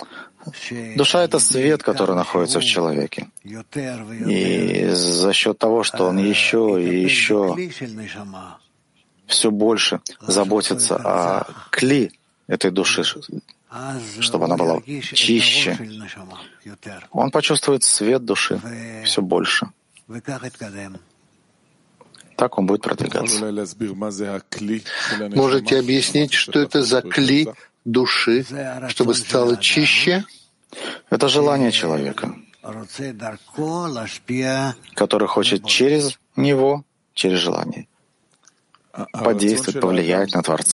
Душа— 0.95 1.23
это 1.23 1.39
свет, 1.39 1.83
который 1.83 2.15
находится 2.15 2.59
в 2.59 2.63
человеке. 2.63 3.27
И 3.43 4.89
за 4.89 5.33
счет 5.33 5.57
того, 5.57 5.83
что 5.83 6.07
он 6.07 6.17
еще 6.17 6.81
и 6.81 7.03
еще 7.03 7.55
все 9.27 9.51
больше 9.51 10.01
заботится 10.21 10.95
о 10.97 11.47
кли 11.69 12.11
этой 12.47 12.71
души, 12.71 13.03
чтобы 14.19 14.45
она 14.45 14.57
была 14.57 14.81
чище, 15.13 15.77
он 17.11 17.31
почувствует 17.31 17.83
свет 17.83 18.25
души 18.25 18.59
все 19.05 19.21
больше. 19.21 19.69
Так 22.35 22.57
он 22.57 22.65
будет 22.65 22.81
продвигаться. 22.81 23.45
Можете 25.35 25.79
объяснить, 25.79 26.33
что 26.33 26.59
это 26.59 26.81
за 26.81 27.01
кли 27.01 27.47
души, 27.85 28.45
чтобы 28.89 29.13
стало 29.13 29.57
чище? 29.57 30.23
Это 31.09 31.27
желание 31.27 31.71
человека, 31.71 32.35
который 34.95 35.27
хочет 35.27 35.65
через 35.65 36.19
него, 36.35 36.83
через 37.13 37.39
желание, 37.39 37.87
подействовать, 39.11 39.81
повлиять 39.81 40.33
на 40.33 40.41
Творца. 40.41 40.69